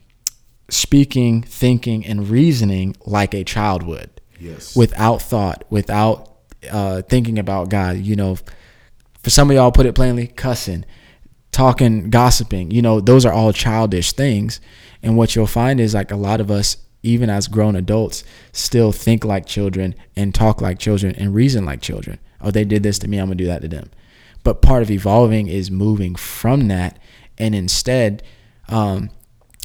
speaking, 0.69 1.41
thinking, 1.41 2.05
and 2.05 2.29
reasoning 2.29 2.95
like 3.05 3.33
a 3.33 3.43
child 3.43 3.83
would 3.83 4.09
Yes. 4.39 4.75
without 4.75 5.21
thought, 5.21 5.63
without 5.69 6.31
uh, 6.71 7.01
thinking 7.03 7.37
about 7.39 7.69
God. 7.69 7.97
You 7.97 8.15
know, 8.15 8.37
for 9.21 9.29
some 9.29 9.49
of 9.49 9.55
y'all, 9.55 9.71
put 9.71 9.85
it 9.85 9.95
plainly, 9.95 10.27
cussing, 10.27 10.85
talking, 11.51 12.09
gossiping. 12.09 12.71
You 12.71 12.81
know, 12.81 12.99
those 12.99 13.25
are 13.25 13.33
all 13.33 13.53
childish 13.53 14.13
things. 14.13 14.59
And 15.01 15.17
what 15.17 15.35
you'll 15.35 15.47
find 15.47 15.79
is 15.79 15.93
like 15.93 16.11
a 16.11 16.15
lot 16.15 16.39
of 16.41 16.49
us, 16.49 16.77
even 17.03 17.29
as 17.29 17.47
grown 17.47 17.75
adults, 17.75 18.23
still 18.53 18.91
think 18.91 19.25
like 19.25 19.45
children 19.45 19.95
and 20.15 20.33
talk 20.33 20.61
like 20.61 20.79
children 20.79 21.13
and 21.15 21.35
reason 21.35 21.65
like 21.65 21.81
children. 21.81 22.19
Oh, 22.41 22.51
they 22.51 22.63
did 22.63 22.83
this 22.83 22.99
to 22.99 23.07
me, 23.07 23.17
I'm 23.17 23.25
gonna 23.27 23.35
do 23.35 23.45
that 23.47 23.61
to 23.61 23.67
them. 23.67 23.89
But 24.43 24.61
part 24.61 24.83
of 24.83 24.91
evolving 24.91 25.47
is 25.47 25.71
moving 25.71 26.15
from 26.15 26.67
that 26.67 26.99
and 27.37 27.55
instead 27.55 28.23
um, 28.69 29.09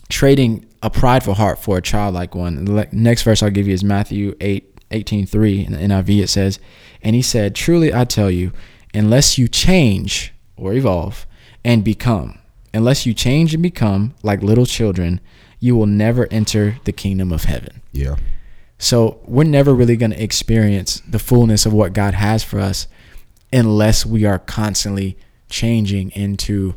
trading 0.09 0.67
a 0.83 0.91
prideful 0.91 1.35
heart 1.35 1.59
for 1.59 1.79
a 1.79 1.83
childlike 1.83 2.35
one. 2.35 2.65
The 2.65 2.89
next 2.93 3.23
verse 3.23 3.43
I'll 3.43 3.51
give 3.51 3.67
you 3.67 3.75
is 3.75 3.85
Matthew 3.85 4.37
8, 4.41 4.81
18, 4.91 5.27
3. 5.27 5.67
In 5.67 5.73
the 5.73 5.79
NIV 5.79 6.23
it 6.23 6.29
says, 6.29 6.59
And 7.03 7.17
he 7.17 7.23
said, 7.23 7.55
Truly 7.55 7.93
I 7.93 8.05
tell 8.05 8.31
you, 8.31 8.53
unless 8.95 9.39
you 9.39 9.49
change 9.49 10.33
or 10.57 10.73
evolve 10.73 11.27
and 11.65 11.85
become, 11.85 12.39
unless 12.73 13.07
you 13.07 13.15
change 13.15 13.55
and 13.55 13.63
become 13.63 14.15
like 14.23 14.43
little 14.43 14.67
children, 14.67 15.21
you 15.61 15.75
will 15.75 15.87
never 15.87 16.29
enter 16.31 16.79
the 16.85 16.93
kingdom 16.93 17.33
of 17.33 17.45
heaven. 17.45 17.83
Yeah. 17.93 18.17
So 18.79 19.21
we're 19.25 19.45
never 19.45 19.75
really 19.75 19.97
going 19.97 20.13
to 20.13 20.23
experience 20.23 21.01
the 21.01 21.19
fullness 21.19 21.67
of 21.67 21.73
what 21.73 21.93
God 21.93 22.15
has 22.15 22.45
for 22.45 22.61
us 22.61 22.87
unless 23.53 24.05
we 24.05 24.25
are 24.25 24.39
constantly 24.39 25.17
changing 25.49 26.11
into 26.11 26.75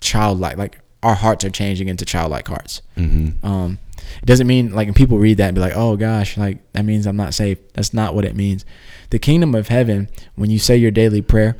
childlike, 0.00 0.56
like 0.56 0.80
our 1.02 1.14
hearts 1.14 1.44
are 1.44 1.50
changing 1.50 1.88
into 1.88 2.04
childlike 2.04 2.48
hearts. 2.48 2.82
Mm-hmm. 2.96 3.44
Um, 3.46 3.78
it 4.22 4.26
doesn't 4.26 4.46
mean 4.46 4.72
like 4.72 4.86
when 4.86 4.94
people 4.94 5.18
read 5.18 5.38
that 5.38 5.48
and 5.48 5.54
be 5.54 5.60
like, 5.60 5.76
oh 5.76 5.96
gosh, 5.96 6.36
like 6.36 6.58
that 6.72 6.84
means 6.84 7.06
I'm 7.06 7.16
not 7.16 7.34
saved. 7.34 7.60
That's 7.74 7.94
not 7.94 8.14
what 8.14 8.24
it 8.24 8.34
means. 8.34 8.64
The 9.10 9.18
kingdom 9.18 9.54
of 9.54 9.68
heaven, 9.68 10.08
when 10.34 10.50
you 10.50 10.58
say 10.58 10.76
your 10.76 10.90
daily 10.90 11.22
prayer 11.22 11.56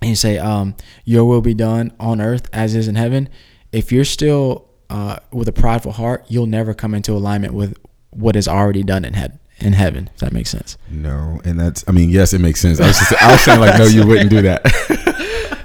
and 0.00 0.10
you 0.10 0.16
say, 0.16 0.38
um, 0.38 0.74
your 1.04 1.24
will 1.24 1.40
be 1.40 1.54
done 1.54 1.92
on 1.98 2.20
earth 2.20 2.48
as 2.52 2.74
is 2.74 2.88
in 2.88 2.94
heaven, 2.94 3.28
if 3.72 3.92
you're 3.92 4.04
still 4.04 4.68
uh, 4.88 5.18
with 5.30 5.48
a 5.48 5.52
prideful 5.52 5.92
heart, 5.92 6.24
you'll 6.28 6.46
never 6.46 6.74
come 6.74 6.94
into 6.94 7.12
alignment 7.12 7.54
with 7.54 7.76
what 8.10 8.34
is 8.34 8.48
already 8.48 8.82
done 8.82 9.04
in 9.04 9.14
heaven 9.14 9.38
in 9.62 9.72
heaven. 9.72 10.10
If 10.14 10.20
that 10.20 10.32
makes 10.32 10.50
sense. 10.50 10.76
No, 10.90 11.40
and 11.44 11.58
that's. 11.58 11.84
I 11.88 11.92
mean, 11.92 12.10
yes, 12.10 12.32
it 12.32 12.40
makes 12.40 12.60
sense. 12.60 12.80
I 12.80 12.86
was 12.86 12.98
just. 12.98 13.22
I 13.22 13.30
was 13.32 13.40
saying 13.42 13.60
like, 13.60 13.78
no, 13.78 13.86
you 13.86 14.06
wouldn't 14.06 14.30
do 14.30 14.42
that. 14.42 14.62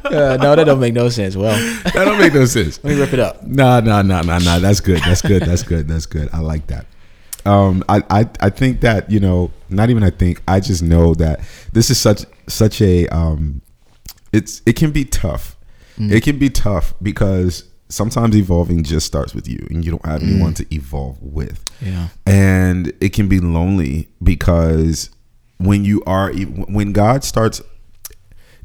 Uh, 0.05 0.37
no, 0.39 0.55
that 0.55 0.65
don't 0.65 0.79
make 0.79 0.93
no 0.93 1.09
sense. 1.09 1.35
Well, 1.35 1.51
that 1.83 1.93
don't 1.95 2.19
make 2.19 2.33
no 2.33 2.45
sense. 2.45 2.81
let 2.83 2.93
me 2.93 3.01
rip 3.01 3.11
it 3.11 3.19
up. 3.19 3.41
No, 3.43 3.79
no, 3.79 4.03
no, 4.03 4.21
no, 4.21 4.37
nah. 4.37 4.59
That's 4.59 4.79
good. 4.79 4.99
That's 4.99 5.21
good. 5.21 5.41
That's 5.41 5.63
good. 5.63 5.87
That's 5.87 6.05
good. 6.05 6.29
I 6.31 6.39
like 6.39 6.67
that. 6.67 6.85
Um, 7.43 7.83
I, 7.89 8.03
I, 8.11 8.29
I 8.39 8.49
think 8.51 8.81
that 8.81 9.09
you 9.09 9.19
know, 9.19 9.51
not 9.67 9.89
even 9.89 10.03
I 10.03 10.11
think. 10.11 10.43
I 10.47 10.59
just 10.59 10.83
know 10.83 11.15
that 11.15 11.41
this 11.73 11.89
is 11.89 11.99
such 11.99 12.23
such 12.47 12.81
a 12.81 13.07
um, 13.07 13.63
it's 14.31 14.61
it 14.67 14.75
can 14.75 14.91
be 14.91 15.05
tough. 15.05 15.57
It 15.97 16.23
can 16.23 16.37
be 16.37 16.49
tough 16.49 16.93
because 17.01 17.63
sometimes 17.89 18.35
evolving 18.35 18.83
just 18.83 19.05
starts 19.05 19.33
with 19.33 19.47
you, 19.47 19.65
and 19.69 19.85
you 19.85 19.91
don't 19.91 20.05
have 20.05 20.23
anyone 20.23 20.53
mm. 20.53 20.57
to 20.57 20.75
evolve 20.75 21.21
with. 21.21 21.63
Yeah. 21.81 22.07
and 22.25 22.93
it 23.01 23.09
can 23.09 23.27
be 23.27 23.39
lonely 23.39 24.07
because 24.23 25.09
when 25.57 25.85
you 25.85 26.03
are 26.05 26.31
when 26.33 26.93
God 26.93 27.23
starts 27.23 27.61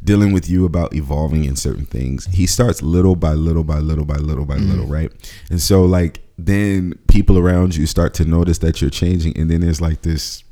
dealing 0.02 0.32
with 0.32 0.48
you 0.48 0.64
about 0.64 0.94
evolving 0.94 1.44
in 1.44 1.56
certain 1.56 1.84
things 1.84 2.24
he 2.26 2.46
starts 2.46 2.82
little 2.82 3.14
by 3.14 3.34
little 3.34 3.64
by 3.64 3.78
little 3.78 4.04
by 4.04 4.16
little 4.16 4.46
by 4.46 4.56
little 4.56 4.86
mm. 4.86 4.90
right 4.90 5.32
and 5.50 5.60
so 5.60 5.84
like 5.84 6.20
then 6.38 6.94
people 7.06 7.38
around 7.38 7.76
you 7.76 7.84
start 7.86 8.14
to 8.14 8.24
notice 8.24 8.58
that 8.58 8.80
you're 8.80 8.88
changing 8.88 9.36
and 9.36 9.50
then 9.50 9.60
there's 9.60 9.80
like 9.80 10.00
this 10.00 10.42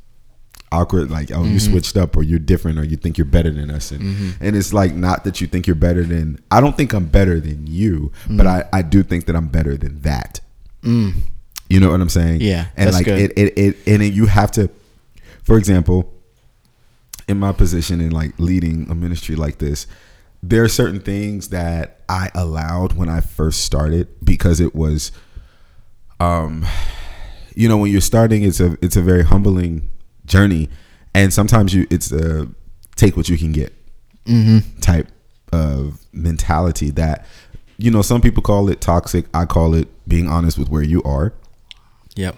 awkward 0.71 1.09
like 1.09 1.31
oh 1.31 1.43
you 1.43 1.57
mm-hmm. 1.57 1.71
switched 1.71 1.97
up 1.97 2.15
or 2.15 2.21
you're 2.21 2.39
different 2.39 2.77
or 2.77 2.83
you 2.83 2.95
think 2.95 3.17
you're 3.17 3.25
better 3.25 3.51
than 3.51 3.69
us. 3.71 3.91
And 3.91 4.01
mm-hmm. 4.01 4.43
and 4.43 4.55
it's 4.55 4.73
like 4.73 4.93
not 4.93 5.23
that 5.23 5.41
you 5.41 5.47
think 5.47 5.67
you're 5.67 5.75
better 5.75 6.03
than 6.03 6.39
I 6.51 6.61
don't 6.61 6.77
think 6.77 6.93
I'm 6.93 7.07
better 7.07 7.39
than 7.39 7.67
you 7.67 8.11
mm. 8.25 8.37
but 8.37 8.47
I 8.47 8.65
I 8.71 8.81
do 8.81 9.03
think 9.03 9.25
that 9.25 9.35
I'm 9.35 9.47
better 9.47 9.77
than 9.77 10.01
that. 10.01 10.41
Mm. 10.83 11.13
You 11.69 11.79
know 11.79 11.91
what 11.91 12.01
I'm 12.01 12.09
saying? 12.09 12.41
Yeah, 12.41 12.65
And 12.75 12.91
like 12.91 13.05
good. 13.05 13.19
it, 13.19 13.31
it, 13.37 13.57
it, 13.57 13.77
and 13.85 14.03
you 14.03 14.25
have 14.25 14.51
to, 14.53 14.71
for 15.43 15.55
example, 15.55 16.11
in 17.27 17.37
my 17.37 17.51
position 17.51 18.01
in 18.01 18.09
like 18.09 18.37
leading 18.39 18.89
a 18.89 18.95
ministry 18.95 19.35
like 19.35 19.59
this, 19.59 19.85
there 20.41 20.63
are 20.63 20.69
certain 20.69 20.99
things 20.99 21.49
that 21.49 21.99
I 22.09 22.31
allowed 22.33 22.93
when 22.93 23.07
I 23.07 23.21
first 23.21 23.61
started 23.61 24.07
because 24.23 24.59
it 24.59 24.73
was, 24.73 25.11
um, 26.19 26.65
you 27.53 27.69
know, 27.69 27.77
when 27.77 27.91
you're 27.91 28.01
starting, 28.01 28.41
it's 28.41 28.59
a 28.59 28.75
it's 28.81 28.95
a 28.95 29.01
very 29.03 29.23
humbling 29.23 29.91
journey, 30.29 30.69
and 31.13 31.33
sometimes 31.33 31.73
you 31.73 31.85
it's 31.89 32.11
a 32.11 32.47
take 32.95 33.17
what 33.17 33.27
you 33.27 33.37
can 33.37 33.51
get 33.51 33.73
mm-hmm. 34.25 34.79
type 34.79 35.07
of 35.51 35.99
mentality 36.13 36.91
that 36.91 37.25
you 37.77 37.91
know 37.91 38.01
some 38.01 38.21
people 38.21 38.41
call 38.41 38.69
it 38.69 38.79
toxic. 38.79 39.25
I 39.33 39.45
call 39.45 39.73
it 39.73 39.87
being 40.07 40.27
honest 40.27 40.57
with 40.57 40.69
where 40.69 40.83
you 40.83 41.03
are. 41.03 41.33
Yep. 42.15 42.35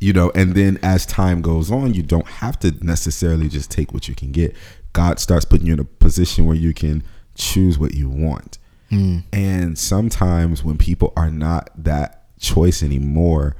you 0.00 0.12
know 0.12 0.30
and 0.34 0.54
then 0.54 0.78
as 0.82 1.04
time 1.04 1.42
goes 1.42 1.70
on 1.70 1.92
you 1.92 2.02
don't 2.02 2.26
have 2.26 2.58
to 2.60 2.70
necessarily 2.80 3.48
just 3.48 3.70
take 3.70 3.92
what 3.92 4.08
you 4.08 4.14
can 4.14 4.32
get. 4.32 4.54
God 4.92 5.18
starts 5.18 5.44
putting 5.44 5.66
you 5.66 5.72
in 5.72 5.80
a 5.80 5.84
position 5.84 6.44
where 6.44 6.56
you 6.56 6.74
can 6.74 7.02
choose 7.34 7.78
what 7.78 7.94
you 7.94 8.10
want. 8.10 8.58
Mm. 8.90 9.24
And 9.32 9.78
sometimes 9.78 10.62
when 10.62 10.76
people 10.76 11.14
are 11.16 11.30
not 11.30 11.70
that 11.76 12.38
choice 12.38 12.82
anymore 12.82 13.56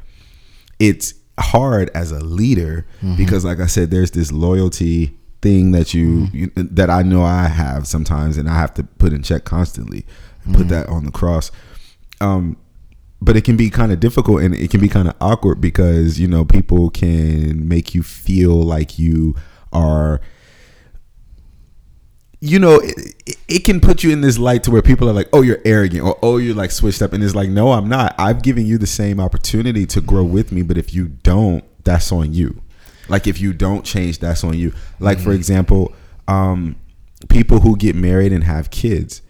it's 0.83 1.15
hard 1.43 1.91
as 1.95 2.11
a 2.13 2.21
leader 2.21 2.87
mm-hmm. 3.03 3.17
because 3.17 3.45
like 3.45 3.61
i 3.61 3.67
said 3.67 3.91
there's 3.91 4.13
this 4.13 4.33
loyalty 4.33 5.17
thing 5.43 5.73
that 5.73 5.93
you, 5.93 6.29
mm-hmm. 6.29 6.37
you 6.37 6.51
that 6.57 6.89
i 6.89 7.03
know 7.03 7.23
i 7.23 7.49
have 7.49 7.87
sometimes 7.87 8.39
and 8.39 8.49
i 8.49 8.55
have 8.55 8.73
to 8.73 8.83
put 8.83 9.13
in 9.13 9.23
check 9.23 9.45
constantly 9.45 10.07
and 10.45 10.55
put 10.55 10.67
mm-hmm. 10.67 10.71
that 10.71 10.89
on 10.89 11.05
the 11.05 11.11
cross. 11.11 11.51
Um 12.21 12.57
but 13.21 13.37
it 13.37 13.45
can 13.45 13.57
be 13.57 13.71
kind 13.71 13.93
of 13.93 14.01
difficult 14.01 14.43
and 14.43 14.53
it 14.53 14.71
can 14.71 14.81
be 14.81 14.89
kind 14.89 15.07
of 15.07 15.15
awkward 15.21 15.61
because 15.61 16.19
you 16.19 16.27
know 16.27 16.45
people 16.45 16.91
can 16.91 17.69
make 17.69 17.95
you 17.95 18.03
feel 18.03 18.55
like 18.55 18.99
you 18.99 19.37
are 19.73 20.21
you 22.43 22.59
know 22.59 22.81
it, 22.81 23.15
it- 23.47 23.65
can 23.65 23.81
put 23.81 24.03
you 24.03 24.11
in 24.11 24.21
this 24.21 24.37
light 24.37 24.65
to 24.65 24.73
where 24.73 24.83
people 24.83 25.09
are 25.09 25.13
like 25.13 25.29
oh 25.33 25.43
you're 25.43 25.61
arrogant 25.65 26.03
or 26.03 26.19
oh 26.23 26.39
you're 26.39 26.57
like 26.57 26.73
switched 26.73 27.01
up 27.01 27.13
and 27.13 27.23
it's 27.23 27.37
like 27.37 27.49
no 27.49 27.71
i'm 27.73 27.89
not. 27.89 28.15
I've 28.19 28.43
given 28.43 28.67
you 28.67 28.79
the 28.79 28.87
same 28.87 29.21
opportunity 29.21 29.87
to 29.87 30.01
grow 30.01 30.25
with 30.25 30.51
me 30.51 30.63
but 30.63 30.77
if 30.77 30.93
you 30.93 31.09
don't 31.09 31.65
that's 31.85 32.11
on 32.13 32.35
you. 32.35 32.61
Like 33.09 33.27
if 33.27 33.41
you 33.41 33.53
don't 33.53 33.85
change 33.85 34.19
that's 34.19 34.45
on 34.45 34.59
you. 34.59 34.73
Like 34.99 35.19
for 35.19 35.31
mm-hmm. 35.31 35.37
example 35.37 35.95
um 36.27 36.77
people 37.29 37.61
who 37.61 37.77
get 37.77 37.95
married 37.95 38.33
and 38.33 38.43
have 38.43 38.71
kids 38.71 39.23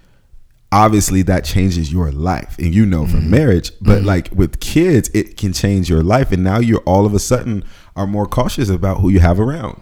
obviously 0.73 1.21
that 1.21 1.45
changes 1.45 1.93
your 1.93 2.11
life 2.11 2.57
and 2.59 2.75
you 2.75 2.87
know 2.87 3.05
from 3.07 3.21
mm-hmm. 3.21 3.31
marriage 3.31 3.71
but 3.83 3.99
mm-hmm. 3.99 4.07
like 4.07 4.31
with 4.33 4.59
kids 4.59 5.11
it 5.13 5.37
can 5.37 5.53
change 5.53 5.91
your 5.91 6.03
life 6.03 6.33
and 6.33 6.43
now 6.43 6.59
you're 6.59 6.81
all 6.81 7.05
of 7.05 7.13
a 7.13 7.19
sudden 7.19 7.63
are 7.95 8.07
more 8.07 8.27
cautious 8.27 8.71
about 8.71 9.01
who 9.01 9.11
you 9.11 9.21
have 9.21 9.39
around 9.39 9.79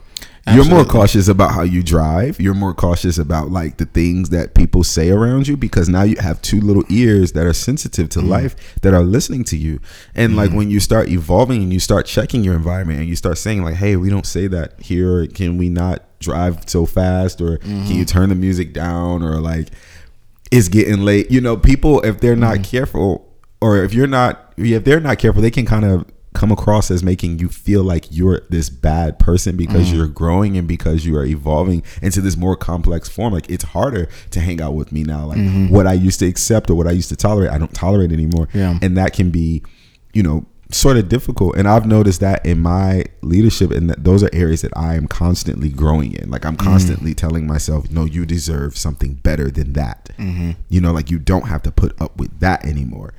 you're 0.55 0.69
more 0.69 0.85
cautious 0.85 1.29
about 1.29 1.53
how 1.53 1.63
you 1.63 1.83
drive. 1.83 2.41
You're 2.41 2.55
more 2.55 2.75
cautious 2.75 3.19
about 3.19 3.51
like 3.51 3.77
the 3.79 3.87
things 3.87 4.31
that 4.31 4.55
people 4.55 4.85
say 4.85 5.11
around 5.11 5.49
you 5.49 5.57
because 5.57 5.89
now 5.89 6.03
you 6.03 6.17
have 6.21 6.41
two 6.43 6.61
little 6.61 6.85
ears 6.89 7.33
that 7.33 7.47
are 7.47 7.53
sensitive 7.53 8.09
to 8.11 8.21
mm. 8.21 8.29
life 8.29 8.81
that 8.83 8.95
are 8.95 9.03
listening 9.03 9.45
to 9.45 9.57
you. 9.57 9.81
And 10.15 10.37
like 10.37 10.51
mm. 10.51 10.57
when 10.57 10.71
you 10.71 10.81
start 10.81 11.09
evolving 11.09 11.63
and 11.63 11.73
you 11.73 11.81
start 11.81 12.07
checking 12.07 12.45
your 12.45 12.55
environment 12.55 13.01
and 13.01 13.09
you 13.09 13.17
start 13.17 13.39
saying 13.39 13.63
like 13.65 13.77
hey 13.77 13.97
we 13.97 14.11
don't 14.11 14.27
say 14.27 14.47
that 14.49 14.81
here. 14.81 15.27
Can 15.27 15.57
we 15.57 15.69
not 15.69 16.19
drive 16.21 16.69
so 16.69 16.87
fast? 16.87 17.41
Or 17.41 17.59
can 17.59 17.87
you 17.87 17.95
mm-hmm. 17.95 18.03
turn 18.05 18.29
the 18.29 18.35
music 18.35 18.73
down? 18.73 19.23
Or 19.23 19.41
like 19.41 19.69
it's 20.51 20.69
getting 20.69 21.01
late. 21.01 21.31
You 21.31 21.41
know, 21.41 21.57
people 21.57 22.01
if 22.03 22.21
they're 22.21 22.37
not 22.37 22.59
mm. 22.59 22.65
careful 22.65 23.27
or 23.61 23.83
if 23.83 23.93
you're 23.93 24.07
not 24.07 24.53
if 24.57 24.85
they're 24.85 25.01
not 25.01 25.19
careful, 25.19 25.43
they 25.43 25.51
can 25.51 25.67
kind 25.67 25.85
of 25.85 26.05
come 26.33 26.53
across 26.53 26.91
as 26.91 27.03
making 27.03 27.39
you 27.39 27.49
feel 27.49 27.83
like 27.83 28.07
you're 28.11 28.43
this 28.51 28.71
bad 28.71 29.19
person 29.19 29.57
because 29.57 29.89
mm. 29.89 29.95
you're 29.95 30.07
growing 30.07 30.57
and 30.57 30.69
because 30.69 31.05
you 31.05 31.17
are 31.17 31.25
evolving 31.25 31.83
into 32.03 32.21
this 32.21 32.37
more 32.37 32.57
complex 32.57 33.09
form. 33.09 33.33
Like 33.33 33.51
it's 33.51 33.65
harder 33.65 34.09
to 34.31 34.41
hang 34.41 34.61
out 34.61 34.75
with 34.75 34.93
me 34.93 35.03
now. 35.03 35.27
Like 35.27 35.39
mm-hmm. 35.39 35.69
what 35.69 35.87
I 35.87 35.93
used 35.93 36.21
to 36.21 36.27
accept 36.27 36.71
or 36.71 36.75
what 36.77 36.87
I 36.87 36.93
used 36.93 37.09
to 37.09 37.17
tolerate, 37.17 37.51
I 37.51 37.59
don't 37.59 37.75
tolerate 37.75 38.13
anymore. 38.13 38.49
Yeah. 38.55 38.79
And 38.81 38.97
that 38.97 39.13
can 39.13 39.31
be, 39.31 39.63
you 40.13 40.23
know, 40.23 40.47
sort 40.71 40.97
of 40.97 41.09
difficult. 41.09 41.57
And 41.57 41.67
I've 41.67 41.87
noticed 41.87 42.21
that 42.21 42.47
in 42.47 42.61
my 42.61 43.05
leadership 43.23 43.73
and 43.73 43.91
that 43.91 44.05
those 44.05 44.23
are 44.23 44.31
areas 44.33 44.63
that 44.63 44.73
I 44.77 44.95
am 44.95 45.09
constantly 45.09 45.69
growing 45.69 46.13
in. 46.13 46.31
Like 46.31 46.45
I'm 46.45 46.57
mm. 46.57 46.65
constantly 46.65 47.13
telling 47.13 47.47
myself, 47.47 47.91
no, 47.91 48.05
you 48.05 48.25
deserve 48.25 48.77
something 48.77 49.15
better 49.15 49.51
than 49.51 49.73
that. 49.73 50.11
Mm-hmm. 50.17 50.53
You 50.69 50.81
know, 50.81 50.93
like 50.93 51.11
you 51.11 51.19
don't 51.19 51.49
have 51.49 51.63
to 51.63 51.73
put 51.73 52.01
up 52.01 52.17
with 52.17 52.39
that 52.39 52.65
anymore. 52.65 53.15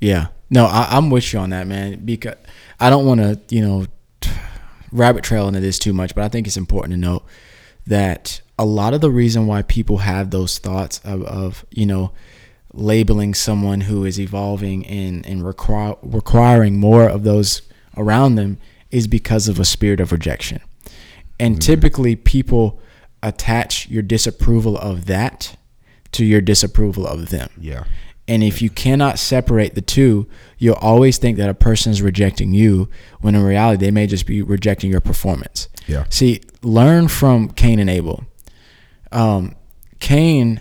Yeah. 0.00 0.28
No, 0.52 0.66
I, 0.66 0.88
I'm 0.90 1.08
with 1.08 1.32
you 1.32 1.38
on 1.38 1.50
that, 1.50 1.66
man. 1.66 2.04
Because 2.04 2.36
I 2.78 2.90
don't 2.90 3.06
want 3.06 3.20
to, 3.20 3.40
you 3.48 3.62
know, 3.62 3.86
rabbit 4.92 5.24
trail 5.24 5.48
into 5.48 5.60
this 5.60 5.78
too 5.78 5.94
much, 5.94 6.14
but 6.14 6.22
I 6.22 6.28
think 6.28 6.46
it's 6.46 6.58
important 6.58 6.92
to 6.92 7.00
note 7.00 7.24
that 7.86 8.42
a 8.58 8.64
lot 8.66 8.92
of 8.92 9.00
the 9.00 9.10
reason 9.10 9.46
why 9.46 9.62
people 9.62 9.98
have 9.98 10.30
those 10.30 10.58
thoughts 10.58 11.00
of, 11.04 11.22
of 11.22 11.64
you 11.70 11.86
know, 11.86 12.12
labeling 12.74 13.32
someone 13.32 13.80
who 13.82 14.04
is 14.04 14.20
evolving 14.20 14.86
and, 14.86 15.26
and 15.26 15.44
require, 15.44 15.94
requiring 16.02 16.78
more 16.78 17.08
of 17.08 17.22
those 17.24 17.62
around 17.96 18.34
them 18.34 18.58
is 18.90 19.06
because 19.06 19.48
of 19.48 19.58
a 19.58 19.64
spirit 19.64 20.00
of 20.00 20.12
rejection. 20.12 20.60
And 21.40 21.54
mm-hmm. 21.54 21.60
typically 21.60 22.14
people 22.14 22.78
attach 23.22 23.88
your 23.88 24.02
disapproval 24.02 24.76
of 24.76 25.06
that 25.06 25.56
to 26.12 26.26
your 26.26 26.42
disapproval 26.42 27.06
of 27.06 27.30
them. 27.30 27.48
Yeah. 27.58 27.84
And 28.28 28.42
if 28.42 28.62
you 28.62 28.70
cannot 28.70 29.18
separate 29.18 29.74
the 29.74 29.82
two, 29.82 30.28
you'll 30.58 30.76
always 30.76 31.18
think 31.18 31.38
that 31.38 31.48
a 31.48 31.54
person 31.54 31.90
is 31.90 32.00
rejecting 32.00 32.52
you 32.52 32.88
when 33.20 33.34
in 33.34 33.42
reality 33.42 33.84
they 33.84 33.90
may 33.90 34.06
just 34.06 34.26
be 34.26 34.42
rejecting 34.42 34.90
your 34.90 35.00
performance. 35.00 35.68
Yeah. 35.88 36.04
See, 36.08 36.40
learn 36.62 37.08
from 37.08 37.50
Cain 37.50 37.78
and 37.80 37.90
Abel. 37.90 38.24
Um, 39.10 39.56
Cain 39.98 40.60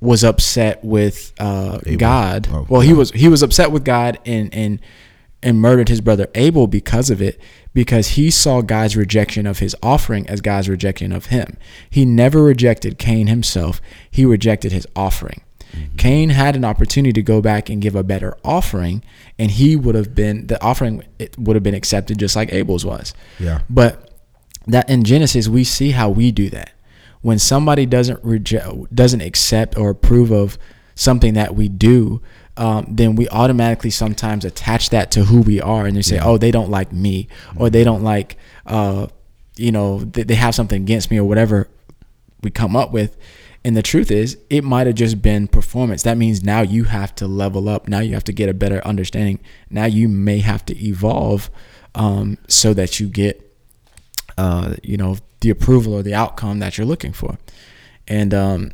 was 0.00 0.24
upset 0.24 0.84
with 0.84 1.32
uh, 1.38 1.78
God. 1.96 2.48
Oh, 2.50 2.66
well, 2.68 2.80
he 2.80 2.92
was 2.92 3.10
he 3.12 3.28
was 3.28 3.42
upset 3.42 3.70
with 3.72 3.84
God 3.84 4.18
and 4.26 4.52
and 4.52 4.80
and 5.42 5.60
murdered 5.60 5.88
his 5.88 6.00
brother 6.00 6.28
Abel 6.34 6.66
because 6.66 7.08
of 7.08 7.22
it 7.22 7.40
because 7.72 8.08
he 8.08 8.30
saw 8.30 8.62
God's 8.62 8.96
rejection 8.96 9.46
of 9.46 9.58
his 9.60 9.76
offering 9.82 10.28
as 10.28 10.40
God's 10.40 10.68
rejection 10.68 11.12
of 11.12 11.26
him. 11.26 11.56
He 11.88 12.04
never 12.04 12.42
rejected 12.42 12.98
Cain 12.98 13.26
himself. 13.26 13.80
He 14.10 14.24
rejected 14.24 14.72
his 14.72 14.86
offering. 14.96 15.42
Cain 15.96 16.30
had 16.30 16.56
an 16.56 16.64
opportunity 16.64 17.12
to 17.12 17.22
go 17.22 17.40
back 17.40 17.68
and 17.68 17.80
give 17.80 17.94
a 17.94 18.02
better 18.02 18.36
offering 18.44 19.02
and 19.38 19.50
he 19.50 19.76
would 19.76 19.94
have 19.94 20.14
been 20.14 20.46
the 20.46 20.62
offering 20.62 21.02
it 21.18 21.36
would 21.38 21.56
have 21.56 21.62
been 21.62 21.74
accepted 21.74 22.18
just 22.18 22.36
like 22.36 22.52
Abel's 22.52 22.84
was. 22.84 23.14
Yeah. 23.38 23.60
But 23.68 24.10
that 24.66 24.88
in 24.88 25.04
Genesis 25.04 25.48
we 25.48 25.64
see 25.64 25.90
how 25.92 26.10
we 26.10 26.32
do 26.32 26.50
that. 26.50 26.72
When 27.22 27.38
somebody 27.38 27.86
doesn't 27.86 28.22
reject 28.24 28.94
doesn't 28.94 29.20
accept 29.20 29.76
or 29.76 29.90
approve 29.90 30.30
of 30.30 30.58
something 30.94 31.34
that 31.34 31.54
we 31.54 31.68
do, 31.68 32.22
um, 32.56 32.86
then 32.88 33.16
we 33.16 33.28
automatically 33.28 33.90
sometimes 33.90 34.44
attach 34.44 34.90
that 34.90 35.10
to 35.12 35.24
who 35.24 35.40
we 35.42 35.60
are 35.60 35.86
and 35.86 35.96
they 35.96 36.02
say, 36.02 36.18
Oh, 36.18 36.38
they 36.38 36.50
don't 36.50 36.70
like 36.70 36.92
me 36.92 37.28
or 37.56 37.68
they 37.70 37.84
don't 37.84 38.02
like 38.02 38.36
uh, 38.64 39.06
you 39.56 39.72
know, 39.72 40.00
they 40.00 40.34
have 40.34 40.54
something 40.54 40.82
against 40.82 41.10
me 41.10 41.18
or 41.18 41.24
whatever 41.24 41.68
we 42.42 42.50
come 42.50 42.76
up 42.76 42.92
with. 42.92 43.16
And 43.66 43.76
the 43.76 43.82
truth 43.82 44.12
is, 44.12 44.38
it 44.48 44.62
might 44.62 44.86
have 44.86 44.94
just 44.94 45.20
been 45.20 45.48
performance. 45.48 46.04
That 46.04 46.16
means 46.16 46.44
now 46.44 46.60
you 46.60 46.84
have 46.84 47.12
to 47.16 47.26
level 47.26 47.68
up. 47.68 47.88
Now 47.88 47.98
you 47.98 48.14
have 48.14 48.22
to 48.24 48.32
get 48.32 48.48
a 48.48 48.54
better 48.54 48.80
understanding. 48.86 49.40
Now 49.70 49.86
you 49.86 50.08
may 50.08 50.38
have 50.38 50.64
to 50.66 50.78
evolve 50.80 51.50
um, 51.96 52.38
so 52.46 52.72
that 52.74 53.00
you 53.00 53.08
get 53.08 53.42
uh, 54.38 54.74
you 54.84 54.96
know, 54.96 55.16
the 55.40 55.50
approval 55.50 55.94
or 55.94 56.04
the 56.04 56.14
outcome 56.14 56.60
that 56.60 56.78
you're 56.78 56.86
looking 56.86 57.12
for. 57.12 57.38
And 58.06 58.32
um, 58.32 58.70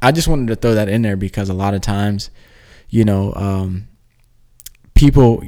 I 0.00 0.10
just 0.10 0.26
wanted 0.26 0.48
to 0.48 0.56
throw 0.56 0.74
that 0.74 0.88
in 0.88 1.02
there 1.02 1.16
because 1.16 1.48
a 1.48 1.54
lot 1.54 1.72
of 1.72 1.80
times, 1.80 2.30
you 2.88 3.04
know, 3.04 3.32
um, 3.36 3.86
people, 4.94 5.44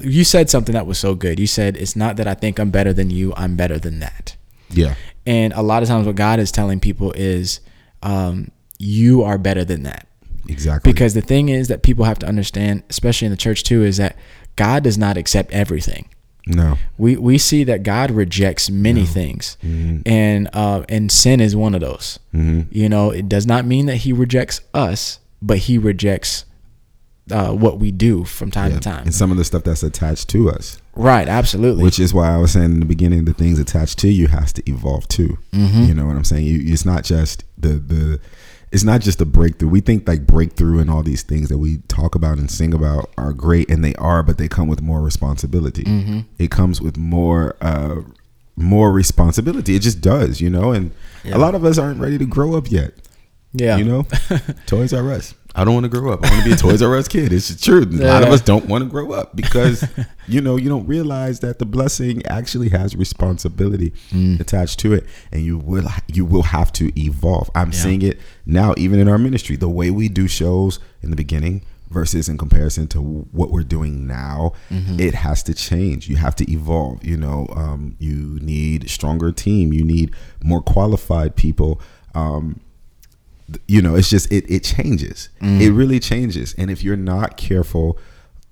you 0.00 0.22
said 0.22 0.48
something 0.48 0.74
that 0.74 0.86
was 0.86 0.96
so 0.96 1.16
good. 1.16 1.40
You 1.40 1.48
said, 1.48 1.76
it's 1.76 1.96
not 1.96 2.16
that 2.18 2.28
I 2.28 2.34
think 2.34 2.60
I'm 2.60 2.70
better 2.70 2.92
than 2.92 3.10
you, 3.10 3.32
I'm 3.36 3.56
better 3.56 3.80
than 3.80 3.98
that. 3.98 4.36
Yeah. 4.70 4.94
And 5.26 5.52
a 5.54 5.62
lot 5.62 5.82
of 5.82 5.88
times, 5.88 6.06
what 6.06 6.14
God 6.14 6.38
is 6.38 6.52
telling 6.52 6.78
people 6.78 7.10
is, 7.12 7.60
um, 8.02 8.50
you 8.78 9.22
are 9.22 9.38
better 9.38 9.64
than 9.64 9.82
that. 9.84 10.06
Exactly. 10.48 10.92
Because 10.92 11.14
the 11.14 11.20
thing 11.20 11.48
is 11.48 11.68
that 11.68 11.82
people 11.82 12.04
have 12.04 12.18
to 12.20 12.26
understand, 12.26 12.82
especially 12.90 13.26
in 13.26 13.30
the 13.30 13.36
church 13.36 13.62
too, 13.62 13.84
is 13.84 13.96
that 13.98 14.16
God 14.56 14.82
does 14.82 14.98
not 14.98 15.16
accept 15.16 15.52
everything. 15.52 16.08
no. 16.46 16.76
We 16.98 17.16
we 17.16 17.38
see 17.38 17.62
that 17.64 17.84
God 17.84 18.10
rejects 18.10 18.68
many 18.68 19.06
things, 19.06 19.56
and 19.62 20.48
uh, 20.52 20.82
and 20.88 21.10
sin 21.12 21.40
is 21.40 21.54
one 21.54 21.74
of 21.74 21.80
those. 21.80 22.18
You 22.32 22.88
know, 22.88 23.10
it 23.10 23.28
does 23.28 23.46
not 23.46 23.64
mean 23.64 23.86
that 23.86 23.96
He 23.98 24.12
rejects 24.12 24.60
us, 24.74 25.20
but 25.40 25.58
He 25.58 25.78
rejects 25.78 26.44
uh, 27.30 27.52
what 27.52 27.78
we 27.78 27.90
do 27.92 28.24
from 28.24 28.50
time 28.50 28.70
Yeah. 28.72 28.76
to 28.78 28.80
time. 28.82 29.04
And 29.04 29.14
some 29.14 29.30
of 29.30 29.36
the 29.36 29.44
stuff 29.44 29.62
that's 29.64 29.82
attached 29.82 30.28
to 30.30 30.50
us. 30.50 30.78
Right, 30.94 31.28
absolutely. 31.28 31.82
Which 31.84 31.98
is 32.00 32.12
why 32.12 32.34
I 32.34 32.36
was 32.38 32.52
saying 32.52 32.66
in 32.72 32.80
the 32.80 32.86
beginning, 32.86 33.24
the 33.24 33.32
things 33.32 33.58
attached 33.58 33.98
to 34.00 34.08
you 34.08 34.26
has 34.28 34.52
to 34.54 34.70
evolve 34.70 35.08
too. 35.08 35.38
Mm-hmm. 35.52 35.84
You 35.84 35.94
know 35.94 36.06
what 36.06 36.16
I'm 36.16 36.24
saying? 36.24 36.44
You, 36.46 36.60
it's 36.72 36.84
not 36.84 37.04
just 37.04 37.44
the 37.56 37.74
the, 37.74 38.20
it's 38.72 38.84
not 38.84 39.00
just 39.02 39.20
a 39.20 39.24
breakthrough. 39.24 39.68
We 39.68 39.80
think 39.80 40.06
like 40.08 40.26
breakthrough 40.26 40.80
and 40.80 40.90
all 40.90 41.02
these 41.02 41.22
things 41.22 41.48
that 41.48 41.58
we 41.58 41.78
talk 41.88 42.14
about 42.14 42.38
and 42.38 42.50
sing 42.50 42.74
about 42.74 43.10
are 43.16 43.32
great, 43.32 43.70
and 43.70 43.84
they 43.84 43.94
are, 43.94 44.22
but 44.22 44.36
they 44.38 44.48
come 44.48 44.66
with 44.68 44.82
more 44.82 45.00
responsibility. 45.00 45.84
Mm-hmm. 45.84 46.20
It 46.38 46.50
comes 46.50 46.80
with 46.82 46.96
more 46.98 47.56
uh 47.62 48.02
more 48.56 48.92
responsibility. 48.92 49.76
It 49.76 49.82
just 49.82 50.00
does, 50.02 50.40
you 50.42 50.50
know. 50.50 50.72
And 50.72 50.90
Yeah. 51.24 51.36
a 51.36 51.38
lot 51.38 51.54
of 51.54 51.64
us 51.64 51.78
aren't 51.78 52.00
ready 52.00 52.18
to 52.18 52.26
grow 52.26 52.54
up 52.56 52.70
yet. 52.70 52.92
yeah, 53.54 53.76
You 53.76 53.84
know, 53.84 54.06
Toys 54.66 54.92
R 54.92 55.10
Us. 55.12 55.34
I 55.54 55.64
don't 55.64 55.74
want 55.74 55.84
to 55.84 55.90
grow 55.90 56.12
up. 56.12 56.24
I 56.24 56.30
want 56.30 56.42
to 56.44 56.48
be 56.48 56.54
a 56.54 56.56
Toys 56.56 56.80
R 56.82 56.96
Us 56.96 57.08
kid. 57.08 57.32
It's 57.32 57.48
the 57.48 57.60
truth. 57.60 57.88
A 58.00 58.04
lot 58.06 58.22
of 58.22 58.30
us 58.30 58.40
don't 58.40 58.66
want 58.66 58.84
to 58.84 58.88
grow 58.90 59.12
up 59.12 59.36
because 59.36 59.84
you 60.26 60.40
know 60.40 60.56
you 60.56 60.68
don't 60.68 60.86
realize 60.86 61.40
that 61.40 61.58
the 61.58 61.66
blessing 61.66 62.24
actually 62.26 62.70
has 62.70 62.96
responsibility 62.96 63.92
Mm. 64.12 64.40
attached 64.40 64.78
to 64.80 64.92
it, 64.94 65.04
and 65.30 65.42
you 65.44 65.58
will 65.58 65.88
you 66.12 66.24
will 66.24 66.42
have 66.44 66.72
to 66.72 66.90
evolve. 66.98 67.50
I'm 67.54 67.70
Yeah. 67.72 67.78
seeing 67.78 68.02
it 68.02 68.18
now, 68.46 68.74
even 68.78 68.98
in 68.98 69.08
our 69.08 69.18
ministry. 69.18 69.56
The 69.56 69.68
way 69.68 69.90
we 69.90 70.08
do 70.08 70.26
shows 70.28 70.78
in 71.02 71.10
the 71.10 71.16
beginning 71.16 71.62
versus 71.90 72.26
in 72.26 72.38
comparison 72.38 72.86
to 72.88 73.02
what 73.02 73.50
we're 73.50 73.62
doing 73.62 74.06
now, 74.06 74.52
Mm-hmm. 74.70 74.98
it 75.00 75.14
has 75.14 75.42
to 75.42 75.52
change. 75.54 76.08
You 76.08 76.16
have 76.16 76.34
to 76.36 76.50
evolve. 76.50 77.04
You 77.04 77.18
know, 77.18 77.46
um, 77.54 77.96
you 77.98 78.38
need 78.40 78.88
stronger 78.88 79.30
team. 79.32 79.72
You 79.74 79.84
need 79.84 80.14
more 80.42 80.62
qualified 80.62 81.36
people. 81.36 81.80
Um, 82.14 82.60
you 83.68 83.82
know 83.82 83.94
it's 83.94 84.10
just 84.10 84.30
it, 84.32 84.50
it 84.50 84.64
changes. 84.64 85.28
It 85.40 85.44
mm. 85.44 85.76
really 85.76 86.00
changes. 86.00 86.54
And 86.56 86.70
if 86.70 86.82
you're 86.82 86.96
not 86.96 87.36
careful 87.36 87.98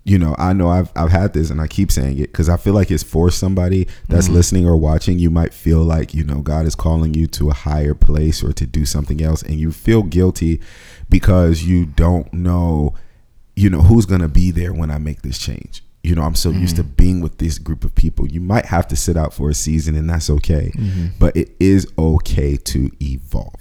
you 0.05 0.19
know 0.19 0.35
i 0.39 0.53
know 0.53 0.69
i've, 0.69 0.91
I've 0.97 1.11
had 1.11 1.33
this 1.33 1.51
and 1.51 1.61
i 1.61 1.67
keep 1.67 1.91
saying 1.93 2.19
it 2.19 2.33
because 2.33 2.49
i 2.49 2.57
feel 2.57 2.75
like 2.75 2.91
it's 2.91 3.03
for 3.03 3.31
somebody 3.31 3.87
that's 4.09 4.29
mm. 4.29 4.35
listening 4.35 4.67
or 4.67 4.77
watching. 4.77 5.19
You 5.19 5.31
might 5.31 5.53
feel 5.53 5.83
like 5.83 6.15
you 6.15 6.25
know 6.25 6.41
god 6.41 6.67
is 6.67 6.75
calling 6.75 7.15
you 7.15 7.27
to 7.29 7.51
a 7.51 7.55
higher 7.55 7.95
place 7.95 8.43
or 8.43 8.53
to 8.53 8.67
do 8.67 8.85
something 8.85 9.23
else 9.23 9.43
and 9.43 9.55
you 9.55 9.73
feel 9.73 10.03
guilty 10.03 10.61
because 11.09 11.63
you 11.63 11.87
don't 11.87 12.33
know 12.33 12.95
you 13.57 13.69
know 13.69 13.83
who's 13.83 14.07
gonna 14.07 14.29
be 14.29 14.51
there 14.51 14.73
when 14.73 14.91
i 14.91 14.99
make 14.99 15.23
this 15.23 15.39
change. 15.39 15.83
You 16.03 16.15
know 16.15 16.23
i'm 16.23 16.35
so 16.35 16.51
used 16.51 16.77
to 16.77 16.85
mm. 16.85 16.97
being 16.97 17.21
with 17.21 17.39
this 17.39 17.59
group 17.59 17.85
of 17.85 17.95
people. 17.95 18.27
You 18.27 18.41
might 18.41 18.67
have 18.67 18.89
to 18.89 18.97
sit 18.97 19.17
out 19.17 19.35
for 19.35 19.51
a 19.51 19.55
season 19.55 19.95
and 19.95 20.09
that's 20.09 20.31
okay. 20.31 20.73
Mm-hmm. 20.75 21.07
But 21.19 21.37
it 21.37 21.55
is 21.61 21.87
okay 21.99 22.57
to 22.57 22.91
evolve 23.03 23.60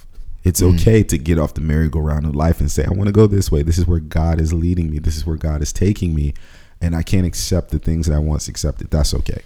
it's 0.49 0.61
okay 0.61 1.03
to 1.03 1.17
get 1.17 1.37
off 1.39 1.53
the 1.53 1.61
merry-go-round 1.61 2.25
of 2.25 2.35
life 2.35 2.59
and 2.59 2.69
say, 2.69 2.83
I 2.83 2.89
want 2.89 3.07
to 3.07 3.13
go 3.13 3.25
this 3.27 3.51
way. 3.51 3.61
This 3.63 3.77
is 3.77 3.85
where 3.87 3.99
God 3.99 4.41
is 4.41 4.51
leading 4.51 4.89
me. 4.91 4.99
This 4.99 5.15
is 5.15 5.25
where 5.25 5.37
God 5.37 5.61
is 5.61 5.71
taking 5.71 6.13
me. 6.13 6.33
And 6.81 6.95
I 6.95 7.03
can't 7.03 7.25
accept 7.25 7.71
the 7.71 7.79
things 7.79 8.07
that 8.07 8.15
I 8.15 8.19
once 8.19 8.47
accepted. 8.47 8.89
That's 8.89 9.13
okay. 9.13 9.41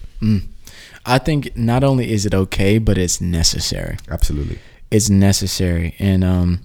I 1.06 1.18
think 1.20 1.56
not 1.58 1.84
only 1.84 2.12
is 2.12 2.26
it 2.26 2.34
okay, 2.34 2.78
but 2.78 2.98
it's 2.98 3.20
necessary. 3.22 3.98
Absolutely. 4.10 4.58
It's 4.92 5.10
necessary, 5.10 5.96
and 6.00 6.24
um, 6.24 6.60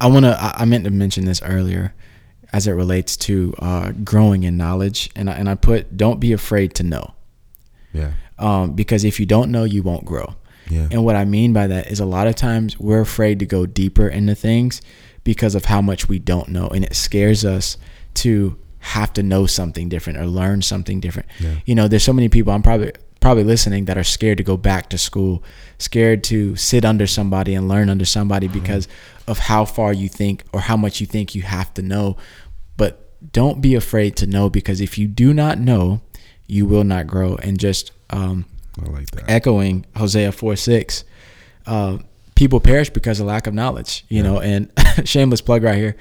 I 0.00 0.06
want 0.08 0.24
to. 0.26 0.36
I 0.38 0.54
I 0.58 0.64
meant 0.66 0.84
to 0.84 0.90
mention 0.90 1.24
this 1.24 1.40
earlier, 1.42 1.94
as 2.52 2.66
it 2.66 2.72
relates 2.72 3.16
to 3.18 3.54
uh, 3.58 3.92
growing 4.04 4.42
in 4.42 4.56
knowledge, 4.56 5.10
and 5.16 5.30
I, 5.30 5.34
and 5.34 5.48
I 5.48 5.54
put, 5.54 5.96
don't 5.96 6.20
be 6.20 6.32
afraid 6.32 6.74
to 6.76 6.82
know, 6.82 7.14
Yeah. 7.92 8.12
um, 8.38 8.72
because 8.74 9.04
if 9.04 9.18
you 9.18 9.26
don't 9.26 9.50
know, 9.50 9.64
you 9.64 9.82
won't 9.82 10.04
grow. 10.04 10.34
Yeah. 10.68 10.88
And 10.90 11.04
what 11.04 11.16
I 11.16 11.24
mean 11.24 11.52
by 11.52 11.66
that 11.66 11.90
is 11.90 12.00
a 12.00 12.06
lot 12.06 12.26
of 12.26 12.34
times 12.34 12.78
we're 12.78 13.00
afraid 13.00 13.38
to 13.40 13.46
go 13.46 13.66
deeper 13.66 14.08
into 14.08 14.34
things 14.34 14.80
because 15.22 15.54
of 15.54 15.66
how 15.66 15.80
much 15.80 16.08
we 16.08 16.18
don't 16.18 16.48
know. 16.48 16.68
And 16.68 16.84
it 16.84 16.94
scares 16.94 17.44
us 17.44 17.76
to 18.14 18.56
have 18.78 19.12
to 19.14 19.22
know 19.22 19.46
something 19.46 19.88
different 19.88 20.18
or 20.18 20.26
learn 20.26 20.62
something 20.62 21.00
different. 21.00 21.28
Yeah. 21.40 21.56
You 21.64 21.74
know, 21.74 21.88
there's 21.88 22.04
so 22.04 22.12
many 22.12 22.28
people 22.28 22.52
I'm 22.52 22.62
probably 22.62 22.92
probably 23.20 23.44
listening 23.44 23.86
that 23.86 23.96
are 23.96 24.04
scared 24.04 24.36
to 24.36 24.44
go 24.44 24.54
back 24.54 24.90
to 24.90 24.98
school, 24.98 25.42
scared 25.78 26.22
to 26.22 26.54
sit 26.56 26.84
under 26.84 27.06
somebody 27.06 27.54
and 27.54 27.66
learn 27.66 27.88
under 27.88 28.04
somebody 28.04 28.48
because 28.48 28.86
of 29.26 29.38
how 29.38 29.64
far 29.64 29.94
you 29.94 30.10
think 30.10 30.44
or 30.52 30.60
how 30.60 30.76
much 30.76 31.00
you 31.00 31.06
think 31.06 31.34
you 31.34 31.40
have 31.40 31.72
to 31.72 31.80
know. 31.80 32.18
But 32.76 33.32
don't 33.32 33.62
be 33.62 33.74
afraid 33.74 34.14
to 34.16 34.26
know 34.26 34.50
because 34.50 34.82
if 34.82 34.98
you 34.98 35.08
do 35.08 35.32
not 35.32 35.58
know, 35.58 36.02
you 36.46 36.66
will 36.66 36.84
not 36.84 37.06
grow. 37.06 37.36
And 37.36 37.58
just 37.58 37.92
um, 38.10 38.44
I 38.82 38.90
like 38.90 39.10
that. 39.12 39.30
echoing 39.30 39.86
Hosea 39.96 40.32
4 40.32 40.56
6, 40.56 41.04
uh, 41.66 41.98
people 42.34 42.60
perish 42.60 42.90
because 42.90 43.20
of 43.20 43.26
lack 43.26 43.46
of 43.46 43.54
knowledge, 43.54 44.04
you 44.08 44.22
know, 44.22 44.40
and 44.40 44.70
shameless 45.04 45.40
plug 45.40 45.62
right 45.62 45.76
here. 45.76 45.96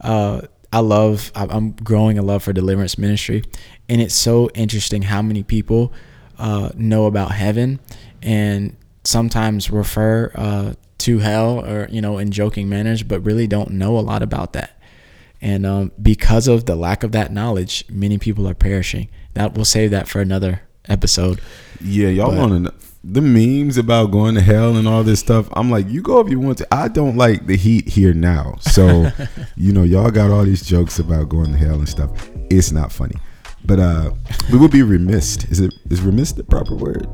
Uh, 0.00 0.42
I 0.72 0.80
love, 0.80 1.30
I'm 1.36 1.72
growing 1.72 2.18
a 2.18 2.22
love 2.22 2.42
for 2.42 2.52
deliverance 2.52 2.98
ministry. 2.98 3.44
And 3.88 4.00
it's 4.00 4.14
so 4.14 4.50
interesting 4.54 5.02
how 5.02 5.22
many 5.22 5.44
people 5.44 5.92
uh, 6.36 6.70
know 6.74 7.06
about 7.06 7.30
heaven 7.30 7.78
and 8.22 8.76
sometimes 9.04 9.70
refer 9.70 10.32
uh, 10.34 10.74
to 10.98 11.18
hell 11.20 11.64
or, 11.64 11.86
you 11.90 12.00
know, 12.00 12.18
in 12.18 12.32
joking 12.32 12.68
manners, 12.68 13.04
but 13.04 13.20
really 13.20 13.46
don't 13.46 13.70
know 13.70 13.96
a 13.96 14.00
lot 14.00 14.22
about 14.22 14.52
that. 14.54 14.76
And 15.40 15.64
um, 15.64 15.92
because 16.02 16.48
of 16.48 16.64
the 16.64 16.74
lack 16.74 17.04
of 17.04 17.12
that 17.12 17.30
knowledge, 17.30 17.84
many 17.88 18.18
people 18.18 18.48
are 18.48 18.54
perishing. 18.54 19.08
That 19.34 19.54
we'll 19.54 19.64
save 19.64 19.90
that 19.92 20.08
for 20.08 20.20
another 20.20 20.62
episode. 20.88 21.40
Yeah, 21.80 22.08
y'all 22.08 22.36
want 22.36 22.66
to 22.66 22.74
the 23.06 23.20
memes 23.20 23.76
about 23.76 24.10
going 24.10 24.34
to 24.34 24.40
hell 24.40 24.76
and 24.76 24.88
all 24.88 25.04
this 25.04 25.20
stuff. 25.20 25.46
I'm 25.52 25.70
like, 25.70 25.88
you 25.88 26.00
go 26.00 26.20
if 26.20 26.30
you 26.30 26.40
want 26.40 26.58
to. 26.58 26.74
I 26.74 26.88
don't 26.88 27.16
like 27.16 27.46
the 27.46 27.56
heat 27.56 27.86
here 27.86 28.14
now. 28.14 28.56
So, 28.60 29.10
you 29.56 29.72
know, 29.72 29.82
y'all 29.82 30.10
got 30.10 30.30
all 30.30 30.44
these 30.44 30.64
jokes 30.66 30.98
about 30.98 31.28
going 31.28 31.52
to 31.52 31.58
hell 31.58 31.74
and 31.74 31.88
stuff. 31.88 32.10
It's 32.50 32.72
not 32.72 32.90
funny. 32.90 33.16
But 33.66 33.78
uh 33.78 34.10
we 34.52 34.58
would 34.58 34.70
be 34.70 34.82
remiss. 34.82 35.44
Is 35.44 35.60
it 35.60 35.72
is 35.90 36.02
remiss 36.02 36.32
the 36.32 36.44
proper 36.44 36.74
word? 36.74 37.06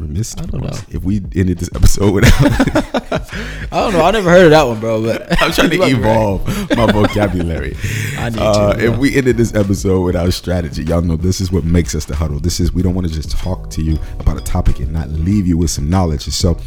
Remiss. 0.00 0.36
I 0.38 0.46
don't 0.46 0.62
know. 0.62 0.70
If 0.88 1.04
we 1.04 1.16
ended 1.16 1.58
this 1.58 1.70
episode 1.74 2.12
without 2.12 2.32
I 3.72 3.80
don't 3.82 3.92
know. 3.92 4.02
I 4.02 4.10
never 4.10 4.30
heard 4.30 4.46
of 4.46 4.50
that 4.50 4.62
one, 4.66 4.80
bro. 4.80 5.02
But 5.02 5.30
I'm 5.42 5.52
trying 5.52 5.70
to 5.70 5.76
be 5.76 5.78
right. 5.78 5.92
evolve 5.92 6.46
my 6.76 6.90
vocabulary. 6.90 7.76
I 8.18 8.30
need 8.30 8.38
Uh, 8.40 8.74
to. 8.74 8.84
if 8.92 8.98
we 8.98 9.14
ended 9.16 9.36
this 9.36 9.54
episode 9.54 10.00
without 10.02 10.32
strategy, 10.32 10.82
y'all 10.84 11.02
know 11.02 11.16
this 11.16 11.40
is 11.40 11.52
what 11.52 11.64
makes 11.64 11.94
us 11.94 12.04
the 12.04 12.16
huddle. 12.16 12.40
This 12.40 12.60
is 12.60 12.72
we 12.72 12.82
don't 12.82 12.94
want 12.94 13.06
to 13.08 13.12
just 13.12 13.30
talk 13.30 13.70
to 13.70 13.82
you 13.82 13.98
about 14.18 14.36
a 14.38 14.44
topic 14.44 14.80
and 14.80 14.92
not 14.92 15.08
leave 15.10 15.46
you 15.46 15.56
with 15.58 15.70
some 15.70 15.88
knowledge. 15.90 16.22
So, 16.22 16.58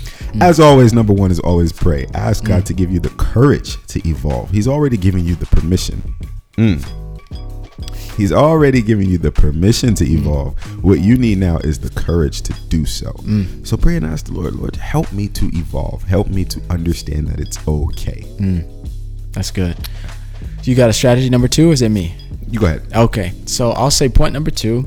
as 0.41 0.59
always, 0.59 0.93
number 0.93 1.13
one 1.13 1.31
is 1.31 1.39
always 1.39 1.71
pray. 1.73 2.05
Ask 2.13 2.43
God 2.45 2.65
to 2.67 2.73
give 2.73 2.91
you 2.91 2.99
the 2.99 3.09
courage 3.11 3.83
to 3.87 4.07
evolve. 4.07 4.49
He's 4.51 4.67
already 4.67 4.97
given 4.97 5.25
you 5.25 5.35
the 5.35 5.45
permission. 5.47 6.15
Mm. 6.57 6.83
He's 8.17 8.31
already 8.31 8.81
giving 8.81 9.09
you 9.09 9.17
the 9.17 9.31
permission 9.31 9.95
to 9.95 10.05
evolve. 10.05 10.55
What 10.83 10.99
you 10.99 11.17
need 11.17 11.39
now 11.39 11.57
is 11.57 11.79
the 11.79 11.89
courage 11.99 12.41
to 12.43 12.53
do 12.69 12.85
so. 12.85 13.13
So 13.63 13.75
pray 13.77 13.95
and 13.97 14.05
ask 14.05 14.25
the 14.25 14.33
Lord, 14.33 14.53
Lord, 14.55 14.75
help 14.75 15.11
me 15.11 15.27
to 15.29 15.45
evolve. 15.53 16.03
Help 16.03 16.27
me 16.27 16.45
to 16.45 16.61
understand 16.69 17.27
that 17.27 17.39
it's 17.39 17.57
okay. 17.67 18.23
That's 19.31 19.49
good. 19.51 19.75
You 20.63 20.75
got 20.75 20.89
a 20.89 20.93
strategy 20.93 21.29
number 21.29 21.47
two? 21.47 21.69
Or 21.71 21.73
is 21.73 21.81
it 21.81 21.89
me? 21.89 22.15
You 22.49 22.59
go 22.59 22.67
ahead. 22.67 22.83
Okay, 22.95 23.33
so 23.45 23.71
I'll 23.71 23.91
say 23.91 24.07
point 24.09 24.33
number 24.33 24.51
two 24.51 24.85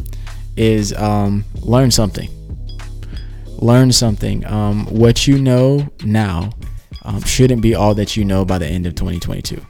is 0.57 0.93
um, 0.95 1.45
learn 1.61 1.91
something. 1.91 2.31
Learn 3.59 3.91
something. 3.93 4.47
Um, 4.47 4.87
what 4.87 5.27
you 5.27 5.39
know 5.39 5.89
now 6.05 6.51
um, 7.03 7.23
shouldn't 7.23 7.63
be 7.63 7.75
all 7.75 7.95
that 7.95 8.17
you 8.17 8.25
know 8.25 8.45
by 8.45 8.59
the 8.59 8.67
end 8.67 8.87
of 8.87 8.95
2022. 8.95 9.61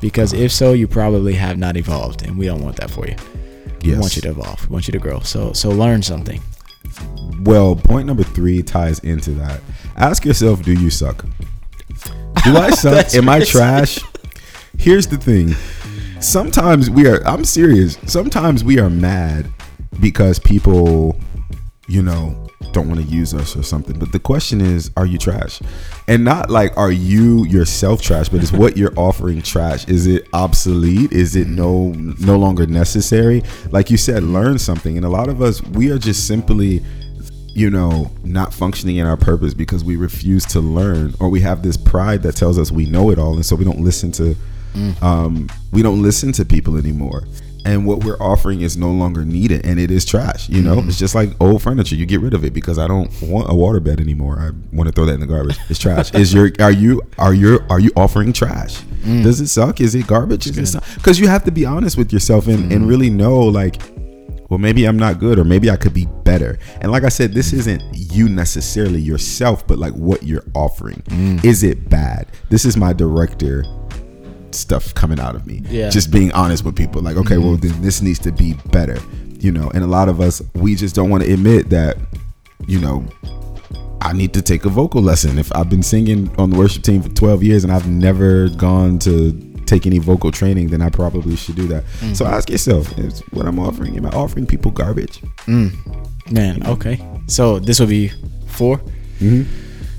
Because 0.00 0.32
if 0.32 0.50
so, 0.52 0.72
you 0.72 0.88
probably 0.88 1.34
have 1.34 1.58
not 1.58 1.76
evolved, 1.76 2.26
and 2.26 2.38
we 2.38 2.46
don't 2.46 2.62
want 2.62 2.76
that 2.76 2.90
for 2.90 3.06
you. 3.06 3.16
We 3.82 3.98
want 3.98 4.16
you 4.16 4.22
to 4.22 4.30
evolve. 4.30 4.68
We 4.68 4.72
want 4.72 4.88
you 4.88 4.92
to 4.92 4.98
grow. 4.98 5.20
So, 5.20 5.52
so 5.52 5.70
learn 5.70 6.02
something. 6.02 6.40
Well, 7.40 7.76
point 7.76 8.06
number 8.06 8.22
three 8.22 8.62
ties 8.62 8.98
into 9.00 9.30
that. 9.32 9.60
Ask 9.96 10.24
yourself, 10.24 10.62
do 10.62 10.72
you 10.72 10.90
suck? 10.90 11.24
Do 12.44 12.56
I 12.56 12.70
suck? 12.74 13.14
Am 13.14 13.28
I 13.28 13.44
trash? 13.44 13.98
Here's 14.78 15.06
the 15.06 15.16
thing. 15.16 15.54
Sometimes 16.20 16.90
we 16.90 17.06
are, 17.08 17.26
I'm 17.26 17.44
serious. 17.44 17.98
Sometimes 18.06 18.62
we 18.62 18.78
are 18.78 18.90
mad 18.90 19.50
because 20.00 20.38
people, 20.38 21.18
you 21.88 22.02
know, 22.02 22.49
don't 22.72 22.88
want 22.88 23.00
to 23.00 23.06
use 23.06 23.34
us 23.34 23.56
or 23.56 23.62
something. 23.62 23.98
But 23.98 24.12
the 24.12 24.18
question 24.18 24.60
is, 24.60 24.90
are 24.96 25.06
you 25.06 25.18
trash? 25.18 25.60
And 26.08 26.24
not 26.24 26.50
like 26.50 26.76
are 26.76 26.92
you 26.92 27.44
yourself 27.46 28.00
trash, 28.02 28.28
but 28.28 28.42
is 28.42 28.52
what 28.52 28.76
you're 28.76 28.92
offering 28.96 29.42
trash? 29.42 29.88
Is 29.88 30.06
it 30.06 30.28
obsolete? 30.32 31.12
Is 31.12 31.36
it 31.36 31.48
no 31.48 31.92
no 31.92 32.36
longer 32.36 32.66
necessary? 32.66 33.42
Like 33.70 33.90
you 33.90 33.96
said, 33.96 34.22
learn 34.22 34.58
something. 34.58 34.96
And 34.96 35.04
a 35.04 35.08
lot 35.08 35.28
of 35.28 35.42
us, 35.42 35.62
we 35.62 35.90
are 35.90 35.98
just 35.98 36.26
simply 36.26 36.82
you 37.52 37.68
know, 37.68 38.08
not 38.22 38.54
functioning 38.54 38.98
in 38.98 39.06
our 39.06 39.16
purpose 39.16 39.54
because 39.54 39.82
we 39.82 39.96
refuse 39.96 40.46
to 40.46 40.60
learn 40.60 41.12
or 41.18 41.28
we 41.28 41.40
have 41.40 41.64
this 41.64 41.76
pride 41.76 42.22
that 42.22 42.36
tells 42.36 42.56
us 42.58 42.70
we 42.70 42.86
know 42.86 43.10
it 43.10 43.18
all 43.18 43.34
and 43.34 43.44
so 43.44 43.56
we 43.56 43.64
don't 43.64 43.80
listen 43.80 44.12
to 44.12 44.36
um 45.02 45.48
we 45.72 45.82
don't 45.82 46.00
listen 46.00 46.30
to 46.30 46.44
people 46.44 46.76
anymore. 46.76 47.24
And 47.64 47.86
what 47.86 48.04
we're 48.04 48.20
offering 48.20 48.62
is 48.62 48.76
no 48.76 48.90
longer 48.90 49.24
needed 49.24 49.66
and 49.66 49.78
it 49.78 49.90
is 49.90 50.04
trash, 50.04 50.48
you 50.48 50.62
know? 50.62 50.76
Mm-hmm. 50.76 50.88
It's 50.88 50.98
just 50.98 51.14
like 51.14 51.30
old 51.40 51.62
furniture. 51.62 51.94
You 51.94 52.06
get 52.06 52.20
rid 52.20 52.34
of 52.34 52.44
it 52.44 52.52
because 52.52 52.78
I 52.78 52.86
don't 52.86 53.10
want 53.22 53.48
a 53.48 53.52
waterbed 53.52 54.00
anymore. 54.00 54.38
I 54.38 54.50
want 54.74 54.88
to 54.88 54.92
throw 54.92 55.04
that 55.06 55.14
in 55.14 55.20
the 55.20 55.26
garbage. 55.26 55.58
It's 55.68 55.78
trash. 55.78 56.14
is 56.14 56.32
your 56.32 56.50
are 56.60 56.72
you 56.72 57.02
are 57.18 57.34
you 57.34 57.60
are 57.68 57.80
you 57.80 57.90
offering 57.96 58.32
trash? 58.32 58.80
Mm. 59.02 59.22
Does 59.22 59.40
it 59.40 59.48
suck? 59.48 59.80
Is 59.80 59.94
it 59.94 60.06
garbage? 60.06 60.46
Is 60.46 60.74
it? 60.74 60.82
Cuz 61.02 61.18
you 61.18 61.28
have 61.28 61.44
to 61.44 61.50
be 61.50 61.64
honest 61.64 61.96
with 61.96 62.12
yourself 62.12 62.46
and 62.46 62.60
and 62.70 62.82
mm-hmm. 62.82 62.86
really 62.86 63.10
know 63.10 63.38
like 63.38 63.80
well 64.50 64.58
maybe 64.58 64.84
i'm 64.84 64.98
not 64.98 65.18
good 65.18 65.38
or 65.38 65.44
maybe 65.44 65.70
i 65.70 65.76
could 65.76 65.94
be 65.94 66.06
better 66.24 66.58
and 66.80 66.92
like 66.92 67.04
i 67.04 67.08
said 67.08 67.32
this 67.32 67.52
mm. 67.52 67.58
isn't 67.58 67.82
you 67.94 68.28
necessarily 68.28 69.00
yourself 69.00 69.66
but 69.66 69.78
like 69.78 69.94
what 69.94 70.22
you're 70.24 70.44
offering 70.54 71.00
mm. 71.06 71.42
is 71.44 71.62
it 71.62 71.88
bad 71.88 72.26
this 72.50 72.64
is 72.64 72.76
my 72.76 72.92
director 72.92 73.64
stuff 74.54 74.94
coming 74.94 75.18
out 75.20 75.34
of 75.34 75.46
me 75.46 75.62
Yeah. 75.68 75.88
just 75.90 76.10
being 76.10 76.32
honest 76.32 76.64
with 76.64 76.76
people 76.76 77.02
like 77.02 77.16
okay 77.16 77.38
well 77.38 77.56
then 77.56 77.80
this 77.82 78.02
needs 78.02 78.18
to 78.20 78.32
be 78.32 78.54
better 78.66 78.98
you 79.38 79.50
know 79.52 79.70
and 79.74 79.82
a 79.84 79.86
lot 79.86 80.08
of 80.08 80.20
us 80.20 80.42
we 80.54 80.74
just 80.74 80.94
don't 80.94 81.10
want 81.10 81.24
to 81.24 81.32
admit 81.32 81.70
that 81.70 81.96
you 82.66 82.78
know 82.80 83.04
I 84.02 84.14
need 84.14 84.32
to 84.32 84.40
take 84.40 84.64
a 84.64 84.70
vocal 84.70 85.02
lesson. 85.02 85.38
If 85.38 85.54
I've 85.54 85.68
been 85.68 85.82
singing 85.82 86.34
on 86.38 86.48
the 86.48 86.56
worship 86.56 86.82
team 86.82 87.02
for 87.02 87.10
12 87.10 87.42
years 87.42 87.64
and 87.64 87.72
I've 87.72 87.86
never 87.86 88.48
gone 88.48 88.98
to 89.00 89.32
take 89.66 89.86
any 89.86 89.98
vocal 89.98 90.32
training, 90.32 90.68
then 90.68 90.80
I 90.80 90.88
probably 90.88 91.36
should 91.36 91.54
do 91.56 91.66
that. 91.68 91.84
So 92.14 92.24
ask 92.24 92.48
yourself, 92.48 92.98
is 92.98 93.20
what 93.32 93.44
I'm 93.46 93.58
offering, 93.58 93.98
am 93.98 94.06
I 94.06 94.08
offering 94.10 94.46
people 94.46 94.70
garbage? 94.70 95.20
Mm. 95.44 96.32
Man, 96.32 96.66
okay. 96.66 96.98
So 97.26 97.58
this 97.58 97.78
will 97.78 97.88
be 97.88 98.10
4 98.46 98.80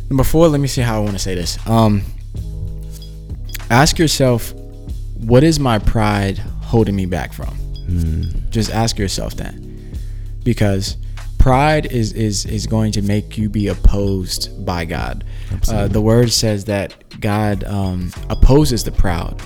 Number 0.10 0.24
four. 0.24 0.48
Let 0.50 0.60
me 0.60 0.68
see 0.68 0.82
how 0.82 0.98
I 0.98 1.00
want 1.00 1.14
to 1.14 1.20
say 1.20 1.36
this. 1.36 1.60
Um, 1.68 2.02
ask 3.72 3.98
yourself, 3.98 4.54
what 5.16 5.44
is 5.44 5.60
my 5.60 5.80
pride 5.80 6.38
holding 6.38 6.96
me 6.96 7.06
back 7.06 7.34
from? 7.34 7.56
Just 8.50 8.70
ask 8.72 8.98
yourself 9.00 9.36
that, 9.36 9.54
because 10.44 10.98
pride 11.40 11.88
is 11.88 12.14
is 12.14 12.46
is 12.46 12.68
going 12.68 12.92
to 12.92 13.02
make 13.02 13.38
you 13.38 13.50
be 13.50 13.68
opposed 13.68 14.64
by 14.66 14.86
God. 14.86 15.24
Uh, 15.70 15.88
the 15.88 16.02
word 16.02 16.32
says 16.32 16.66
that 16.66 16.94
God 17.20 17.64
um, 17.64 18.12
opposes 18.30 18.84
the 18.84 18.92
proud, 18.92 19.42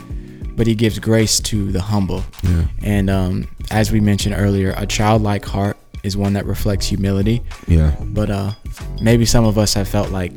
but 0.55 0.67
He 0.67 0.75
gives 0.75 0.99
grace 0.99 1.39
to 1.41 1.71
the 1.71 1.81
humble. 1.81 2.23
And 2.83 3.09
um, 3.09 3.47
as 3.71 3.91
we 3.91 3.99
mentioned 3.99 4.35
earlier, 4.37 4.73
a 4.77 4.85
childlike 4.85 5.45
heart 5.45 5.77
is 6.03 6.15
one 6.15 6.33
that 6.33 6.45
reflects 6.45 6.85
humility. 6.85 7.41
Yeah. 7.67 7.95
But 7.99 8.29
uh, 8.29 8.51
maybe 9.01 9.25
some 9.25 9.45
of 9.45 9.57
us 9.57 9.73
have 9.73 9.87
felt 9.87 10.11
like 10.11 10.31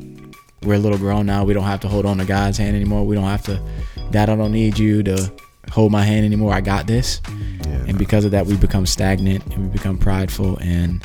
we're 0.62 0.74
a 0.74 0.78
little 0.78 0.98
grown 0.98 1.26
now. 1.26 1.44
We 1.44 1.54
don't 1.54 1.64
have 1.64 1.80
to 1.80 1.88
hold 1.88 2.06
on 2.06 2.18
to 2.18 2.24
God's 2.24 2.58
hand 2.58 2.74
anymore. 2.74 3.04
We 3.06 3.14
don't 3.14 3.24
have 3.24 3.42
to, 3.44 3.62
Dad, 4.10 4.28
I 4.28 4.36
don't 4.36 4.52
need 4.52 4.78
you 4.78 5.02
to 5.04 5.32
hold 5.70 5.92
my 5.92 6.02
hand 6.02 6.24
anymore. 6.24 6.52
I 6.52 6.60
got 6.60 6.86
this. 6.86 7.20
Yeah. 7.28 7.84
And 7.88 7.98
because 7.98 8.24
of 8.24 8.30
that, 8.32 8.46
we 8.46 8.56
become 8.56 8.86
stagnant 8.86 9.46
and 9.46 9.64
we 9.64 9.68
become 9.68 9.98
prideful 9.98 10.58
and 10.60 11.02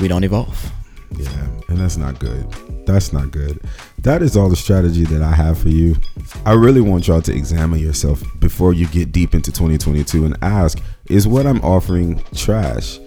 we 0.00 0.08
don't 0.08 0.24
evolve. 0.24 0.72
Yeah, 1.16 1.48
and 1.68 1.78
that's 1.78 1.96
not 1.96 2.18
good. 2.18 2.46
That's 2.86 3.12
not 3.12 3.30
good. 3.30 3.60
That 3.98 4.22
is 4.22 4.36
all 4.36 4.48
the 4.48 4.56
strategy 4.56 5.04
that 5.04 5.22
I 5.22 5.32
have 5.32 5.58
for 5.58 5.68
you. 5.68 5.96
I 6.44 6.52
really 6.52 6.80
want 6.80 7.08
y'all 7.08 7.22
to 7.22 7.34
examine 7.34 7.80
yourself 7.80 8.22
before 8.38 8.72
you 8.72 8.86
get 8.88 9.10
deep 9.10 9.34
into 9.34 9.50
2022 9.50 10.26
and 10.26 10.36
ask, 10.42 10.78
is 11.08 11.26
what 11.26 11.46
I'm 11.46 11.60
offering 11.62 12.22
trash? 12.34 12.98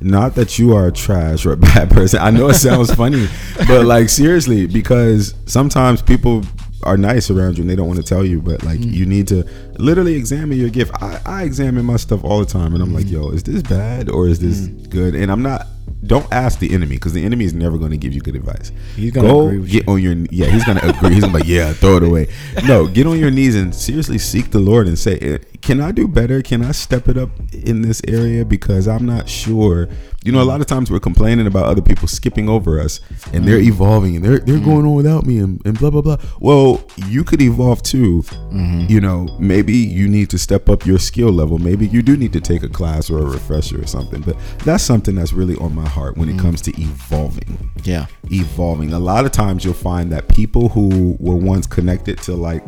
Not 0.00 0.36
that 0.36 0.58
you 0.58 0.74
are 0.74 0.86
a 0.86 0.92
trash 0.92 1.44
or 1.44 1.52
a 1.52 1.56
bad 1.70 1.90
person. 1.90 2.20
I 2.20 2.30
know 2.30 2.48
it 2.48 2.54
sounds 2.54 2.94
funny, 2.94 3.26
but 3.66 3.84
like 3.84 4.08
seriously, 4.08 4.66
because 4.66 5.34
sometimes 5.46 6.02
people 6.02 6.44
are 6.84 6.96
nice 6.96 7.30
around 7.30 7.58
you 7.58 7.62
and 7.62 7.70
they 7.70 7.76
don't 7.76 7.88
want 7.88 7.98
to 7.98 8.06
tell 8.06 8.24
you, 8.24 8.40
but 8.40 8.62
like 8.62 8.78
mm. 8.78 8.92
you 8.92 9.04
need 9.04 9.26
to 9.28 9.44
literally 9.78 10.14
examine 10.14 10.56
your 10.56 10.70
gift. 10.70 10.92
I, 11.02 11.20
I 11.26 11.42
examine 11.42 11.84
my 11.84 11.96
stuff 11.96 12.24
all 12.24 12.38
the 12.38 12.46
time 12.46 12.74
and 12.74 12.82
I'm 12.82 12.94
like, 12.94 13.06
mm. 13.06 13.12
yo, 13.12 13.30
is 13.30 13.42
this 13.42 13.62
bad 13.62 14.08
or 14.08 14.28
is 14.28 14.38
this 14.38 14.68
mm. 14.68 14.88
good? 14.88 15.14
And 15.14 15.30
I'm 15.32 15.42
not 15.42 15.66
don't 16.06 16.30
ask 16.32 16.60
the 16.60 16.72
enemy 16.72 16.94
because 16.94 17.12
the 17.12 17.24
enemy 17.24 17.44
is 17.44 17.52
never 17.52 17.76
going 17.76 17.90
to 17.90 17.96
give 17.96 18.12
you 18.12 18.20
good 18.20 18.36
advice. 18.36 18.70
He's 18.94 19.10
gonna 19.10 19.28
Go 19.28 19.46
agree 19.46 19.58
with 19.58 19.70
get 19.70 19.88
on 19.88 20.00
your 20.00 20.14
yeah. 20.30 20.46
He's 20.46 20.64
going 20.64 20.78
to 20.78 20.88
agree. 20.88 21.14
He's 21.14 21.24
going 21.24 21.32
to 21.32 21.38
be 21.38 21.44
like 21.44 21.48
yeah, 21.48 21.72
throw 21.72 21.96
it 21.96 22.02
away. 22.02 22.28
No, 22.64 22.86
get 22.86 23.06
on 23.06 23.18
your 23.18 23.30
knees 23.30 23.56
and 23.56 23.74
seriously 23.74 24.18
seek 24.18 24.50
the 24.50 24.60
Lord 24.60 24.86
and 24.86 24.98
say, 24.98 25.18
eh, 25.18 25.38
can 25.60 25.80
I 25.80 25.92
do 25.92 26.08
better? 26.08 26.42
Can 26.42 26.64
I 26.64 26.72
step 26.72 27.08
it 27.08 27.16
up 27.16 27.30
in 27.52 27.82
this 27.82 28.00
area 28.06 28.44
because 28.44 28.86
I'm 28.88 29.04
not 29.04 29.28
sure. 29.28 29.88
You 30.24 30.32
know, 30.32 30.42
a 30.42 30.44
lot 30.44 30.60
of 30.60 30.66
times 30.66 30.90
we're 30.90 31.00
complaining 31.00 31.46
about 31.46 31.66
other 31.66 31.82
people 31.82 32.08
skipping 32.08 32.48
over 32.48 32.80
us 32.80 33.00
and 33.32 33.46
they're 33.46 33.58
mm-hmm. 33.58 33.68
evolving 33.68 34.16
and 34.16 34.24
they're 34.24 34.38
they're 34.38 34.56
mm-hmm. 34.56 34.64
going 34.64 34.86
on 34.86 34.94
without 34.94 35.24
me 35.26 35.38
and, 35.38 35.64
and 35.64 35.78
blah 35.78 35.90
blah 35.90 36.02
blah. 36.02 36.16
Well, 36.40 36.82
you 37.06 37.24
could 37.24 37.40
evolve 37.40 37.82
too. 37.82 38.22
Mm-hmm. 38.22 38.86
You 38.88 39.00
know, 39.00 39.36
maybe 39.38 39.74
you 39.74 40.08
need 40.08 40.30
to 40.30 40.38
step 40.38 40.68
up 40.68 40.86
your 40.86 40.98
skill 40.98 41.30
level. 41.30 41.58
Maybe 41.58 41.86
you 41.86 42.02
do 42.02 42.16
need 42.16 42.32
to 42.32 42.40
take 42.40 42.62
a 42.62 42.68
class 42.68 43.10
or 43.10 43.18
a 43.18 43.26
refresher 43.26 43.80
or 43.80 43.86
something. 43.86 44.22
But 44.22 44.36
that's 44.64 44.84
something 44.84 45.14
that's 45.14 45.32
really 45.32 45.56
on 45.56 45.74
my 45.74 45.88
heart 45.88 46.16
when 46.16 46.28
it 46.28 46.38
comes 46.38 46.60
to 46.62 46.80
evolving 46.80 47.70
Yeah. 47.84 48.06
evolving. 48.30 48.92
A 48.92 48.98
lot 48.98 49.24
of 49.24 49.32
times 49.32 49.64
you'll 49.64 49.74
find 49.74 50.12
that 50.12 50.28
people 50.28 50.70
who 50.70 51.16
were 51.20 51.36
once 51.36 51.66
connected 51.66 52.18
to 52.22 52.34
like 52.34 52.64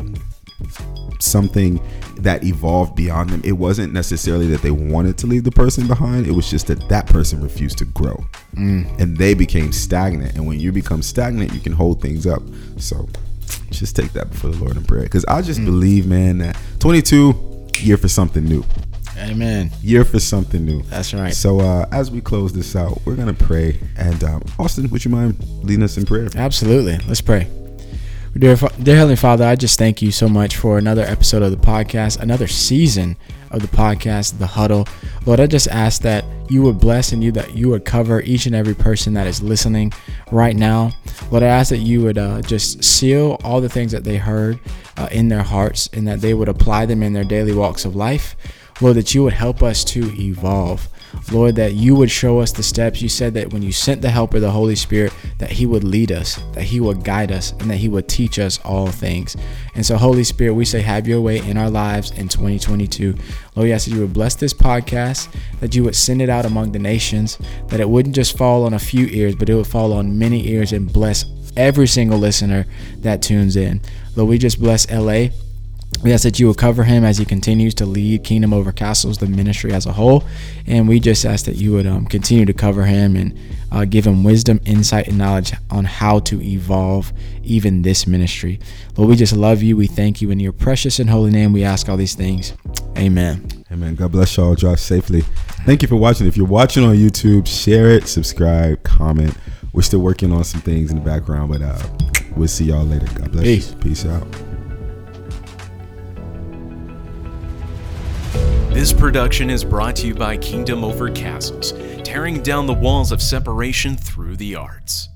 something 1.23 1.81
that 2.19 2.45
evolved 2.45 2.95
beyond 2.95 3.31
them, 3.31 3.41
it 3.45 3.53
wasn't 3.53 3.93
necessarily 3.93 4.47
that 4.49 4.63
they 4.63 4.71
wanted 4.71 5.17
to 5.19 5.27
leave 5.27 5.45
the 5.45 5.51
person 5.51 5.87
behind. 5.87 6.27
It 6.27 6.33
was 6.33 6.51
just 6.51 6.67
that 6.69 6.89
that 6.89 7.07
person 7.07 7.43
refused 7.43 7.79
to 7.79 7.85
grow 7.87 8.25
and 8.57 9.17
they 9.17 9.35
became 9.35 9.73
stagnant. 9.73 10.37
And 10.37 10.47
when 10.47 10.61
you 10.61 10.73
become 10.73 11.03
stagnant, 11.03 11.53
you 11.53 11.61
can 11.61 11.73
hold 11.73 12.01
things 12.01 12.27
up. 12.27 12.43
So 12.77 13.09
just 13.71 13.97
take 13.97 14.13
that 14.13 14.31
before 14.31 14.51
the 14.51 14.59
Lord 14.59 14.77
in 14.77 14.85
prayer. 14.85 15.03
Because 15.03 15.25
I 15.27 15.43
just 15.43 15.65
believe, 15.65 16.07
man, 16.07 16.39
that 16.39 16.57
22 16.81 17.69
year 17.81 17.97
for 17.97 18.09
something 18.09 18.45
new. 18.45 18.65
Amen. 19.19 19.71
Year 19.83 20.05
for 20.05 20.19
something 20.19 20.65
new. 20.65 20.83
That's 20.85 21.13
right. 21.13 21.35
So 21.35 21.61
uh, 21.61 21.87
as 21.93 22.11
we 22.11 22.21
close 22.21 22.53
this 22.53 22.75
out, 22.75 23.01
we're 23.05 23.17
gonna 23.17 23.35
pray. 23.35 23.79
And 23.97 24.23
um, 24.25 24.43
Austin, 24.59 24.89
would 24.91 25.05
you 25.05 25.11
mind 25.11 25.37
leading 25.63 25.83
us 25.83 25.99
in 25.99 26.07
prayer? 26.07 26.29
Absolutely. 26.35 26.99
Let's 27.07 27.21
pray. 27.21 27.49
Dear, 28.39 28.57
dear 28.81 28.95
Heavenly 28.95 29.17
Father, 29.17 29.45
I 29.45 29.57
just 29.57 29.77
thank 29.77 30.01
you 30.01 30.13
so 30.13 30.29
much 30.29 30.57
for 30.57 30.79
another 30.79 31.03
episode 31.03 31.43
of 31.43 31.51
the 31.51 31.57
podcast, 31.57 32.21
another 32.21 32.47
season 32.47 33.17
of 33.51 33.61
the 33.61 33.69
podcast, 33.69 34.39
The 34.39 34.47
Huddle. 34.47 34.87
Lord, 35.27 35.41
I 35.41 35.47
just 35.49 35.67
ask 35.67 36.01
that 36.03 36.25
you 36.49 36.63
would 36.63 36.79
bless 36.79 37.11
and 37.11 37.25
you 37.25 37.33
that 37.33 37.57
you 37.57 37.69
would 37.71 37.85
cover 37.85 38.23
each 38.23 38.47
and 38.47 38.55
every 38.55 38.75
person 38.75 39.15
that 39.15 39.27
is 39.27 39.43
listening 39.43 39.93
right 40.31 40.55
now. 40.55 40.93
Lord, 41.33 41.43
I 41.43 41.49
ask 41.49 41.71
that 41.71 41.79
you 41.79 42.03
would 42.03 42.19
uh, 42.19 42.41
just 42.43 42.85
seal 42.85 43.37
all 43.43 43.61
the 43.61 43.69
things 43.69 43.91
that 43.91 44.05
they 44.05 44.17
heard 44.17 44.61
uh, 44.97 45.09
in 45.11 45.27
their 45.27 45.43
hearts 45.43 45.91
and 45.93 46.07
that 46.07 46.21
they 46.21 46.33
would 46.33 46.49
apply 46.49 46.87
them 46.87 47.03
in 47.03 47.13
their 47.13 47.25
daily 47.25 47.53
walks 47.53 47.85
of 47.85 47.97
life. 47.97 48.37
Lord, 48.81 48.97
that 48.97 49.13
you 49.13 49.25
would 49.25 49.33
help 49.33 49.61
us 49.61 49.83
to 49.85 50.15
evolve. 50.17 50.89
Lord, 51.33 51.57
that 51.57 51.75
you 51.75 51.95
would 51.95 52.11
show 52.11 52.41
us 52.41 52.53
the 52.53 52.63
steps. 52.63 53.01
You 53.01 53.09
said 53.09 53.35
that 53.35 53.53
when 53.53 53.63
you 53.63 53.73
sent 53.73 54.03
the 54.03 54.11
Helper, 54.11 54.41
the 54.41 54.51
Holy 54.51 54.77
Spirit, 54.77 55.13
that 55.39 55.51
He 55.51 55.67
would 55.67 55.85
lead 55.85 56.13
us, 56.13 56.37
that 56.53 56.65
He 56.65 56.81
would 56.81 57.05
guide 57.05 57.33
us, 57.33 57.53
and 57.53 57.71
that 57.71 57.77
He 57.77 57.89
would 57.89 58.09
teach 58.09 58.39
us 58.39 58.59
all 58.65 58.89
things. 58.89 59.37
And 59.75 59.85
so, 59.85 59.97
Holy 59.97 60.25
Spirit, 60.25 60.55
we 60.55 60.65
say, 60.65 60.81
have 60.81 61.07
your 61.07 61.21
way 61.21 61.39
in 61.39 61.57
our 61.57 61.71
lives 61.71 62.11
in 62.13 62.29
2022. 62.29 63.15
Lord, 63.55 63.71
ask 63.71 63.87
that 63.87 63.95
you 63.95 64.01
would 64.01 64.13
bless 64.13 64.35
this 64.35 64.55
podcast, 64.55 65.35
that 65.61 65.75
you 65.75 65.85
would 65.85 65.97
send 65.97 66.23
it 66.23 66.29
out 66.29 66.45
among 66.45 66.73
the 66.73 66.79
nations, 66.79 67.39
that 67.69 67.81
it 67.81 67.89
wouldn't 67.89 68.15
just 68.15 68.37
fall 68.37 68.65
on 68.65 68.75
a 68.75 68.79
few 68.79 69.07
ears, 69.07 69.35
but 69.35 69.49
it 69.49 69.55
would 69.55 69.67
fall 69.67 69.93
on 69.93 70.19
many 70.19 70.49
ears 70.49 70.73
and 70.73 70.93
bless 70.93 71.25
every 71.57 71.87
single 71.87 72.19
listener 72.19 72.67
that 72.99 73.23
tunes 73.23 73.57
in. 73.57 73.81
Lord, 74.17 74.29
we 74.29 74.39
just 74.39 74.61
bless 74.61 74.91
LA. 74.91 75.29
We 76.03 76.15
ask 76.15 76.23
that 76.23 76.41
you 76.41 76.47
will 76.47 76.55
cover 76.55 76.85
him 76.85 77.05
as 77.05 77.19
he 77.19 77.27
continues 77.27 77.75
to 77.75 77.87
lead 77.87 78.25
Kingdom 78.25 78.55
Over 78.55 78.73
Castles, 78.73 79.19
the 79.19 79.27
ministry 79.27 79.73
as 79.73 79.85
a 79.85 79.93
whole. 79.93 80.25
And 80.67 80.89
we 80.89 80.99
just 80.99 81.27
ask 81.27 81.45
that 81.45 81.57
you 81.57 81.73
would 81.73 81.87
um, 81.87 82.07
continue 82.07 82.47
to 82.47 82.55
cover 82.55 82.85
him 82.85 83.17
and 83.17 83.39
uh, 83.71 83.85
give 83.85 84.07
him 84.07 84.25
wisdom, 84.25 84.61
insight, 84.65 85.09
and 85.09 85.19
knowledge 85.19 85.53
on 85.71 85.85
how 85.85 86.21
to 86.21 86.41
evolve 86.41 87.13
even 87.43 87.83
this 87.83 88.07
ministry. 88.07 88.61
Lord, 88.97 89.11
we 89.11 89.17
just 89.17 89.35
love 89.35 89.63
you. 89.63 89.77
We 89.77 89.87
thank 89.87 90.23
you. 90.23 90.31
In 90.31 90.41
your 90.41 90.53
precious 90.53 90.99
and 91.01 91.11
holy 91.11 91.31
name, 91.31 91.53
we 91.53 91.65
ask 91.65 91.89
all 91.89 91.99
these 91.99 92.15
things. 92.15 92.55
Amen. 92.97 93.47
Amen. 93.71 93.95
God 93.95 94.13
bless 94.13 94.35
y'all. 94.37 94.55
Drive 94.55 94.81
safely. 94.81 95.21
Thank 95.67 95.83
you 95.83 95.89
for 95.89 95.97
watching. 95.97 96.27
If 96.27 96.37
you're 96.37 96.47
watching 96.47 96.83
on 96.83 96.97
YouTube, 96.97 97.47
share 97.47 97.91
it, 97.91 98.09
subscribe, 98.09 98.83
comment. 98.85 99.37
We're 99.73 99.83
still 99.83 100.01
working 100.01 100.33
on 100.33 100.45
some 100.45 100.63
things 100.63 100.91
in 100.91 100.97
the 100.97 101.05
background, 101.05 101.53
but 101.53 101.63
uh, 101.63 101.79
we'll 102.35 102.49
see 102.49 102.65
y'all 102.65 102.85
later. 102.85 103.07
God 103.15 103.33
bless 103.33 103.45
Peace. 103.45 103.71
you. 103.71 103.77
Peace 103.77 104.07
out. 104.07 104.50
This 108.73 108.93
production 108.93 109.51
is 109.51 109.65
brought 109.65 109.97
to 109.97 110.07
you 110.07 110.15
by 110.15 110.37
Kingdom 110.37 110.85
Over 110.85 111.11
Castles, 111.11 111.73
tearing 112.05 112.41
down 112.41 112.67
the 112.67 112.73
walls 112.73 113.11
of 113.11 113.21
separation 113.21 113.97
through 113.97 114.37
the 114.37 114.55
arts. 114.55 115.10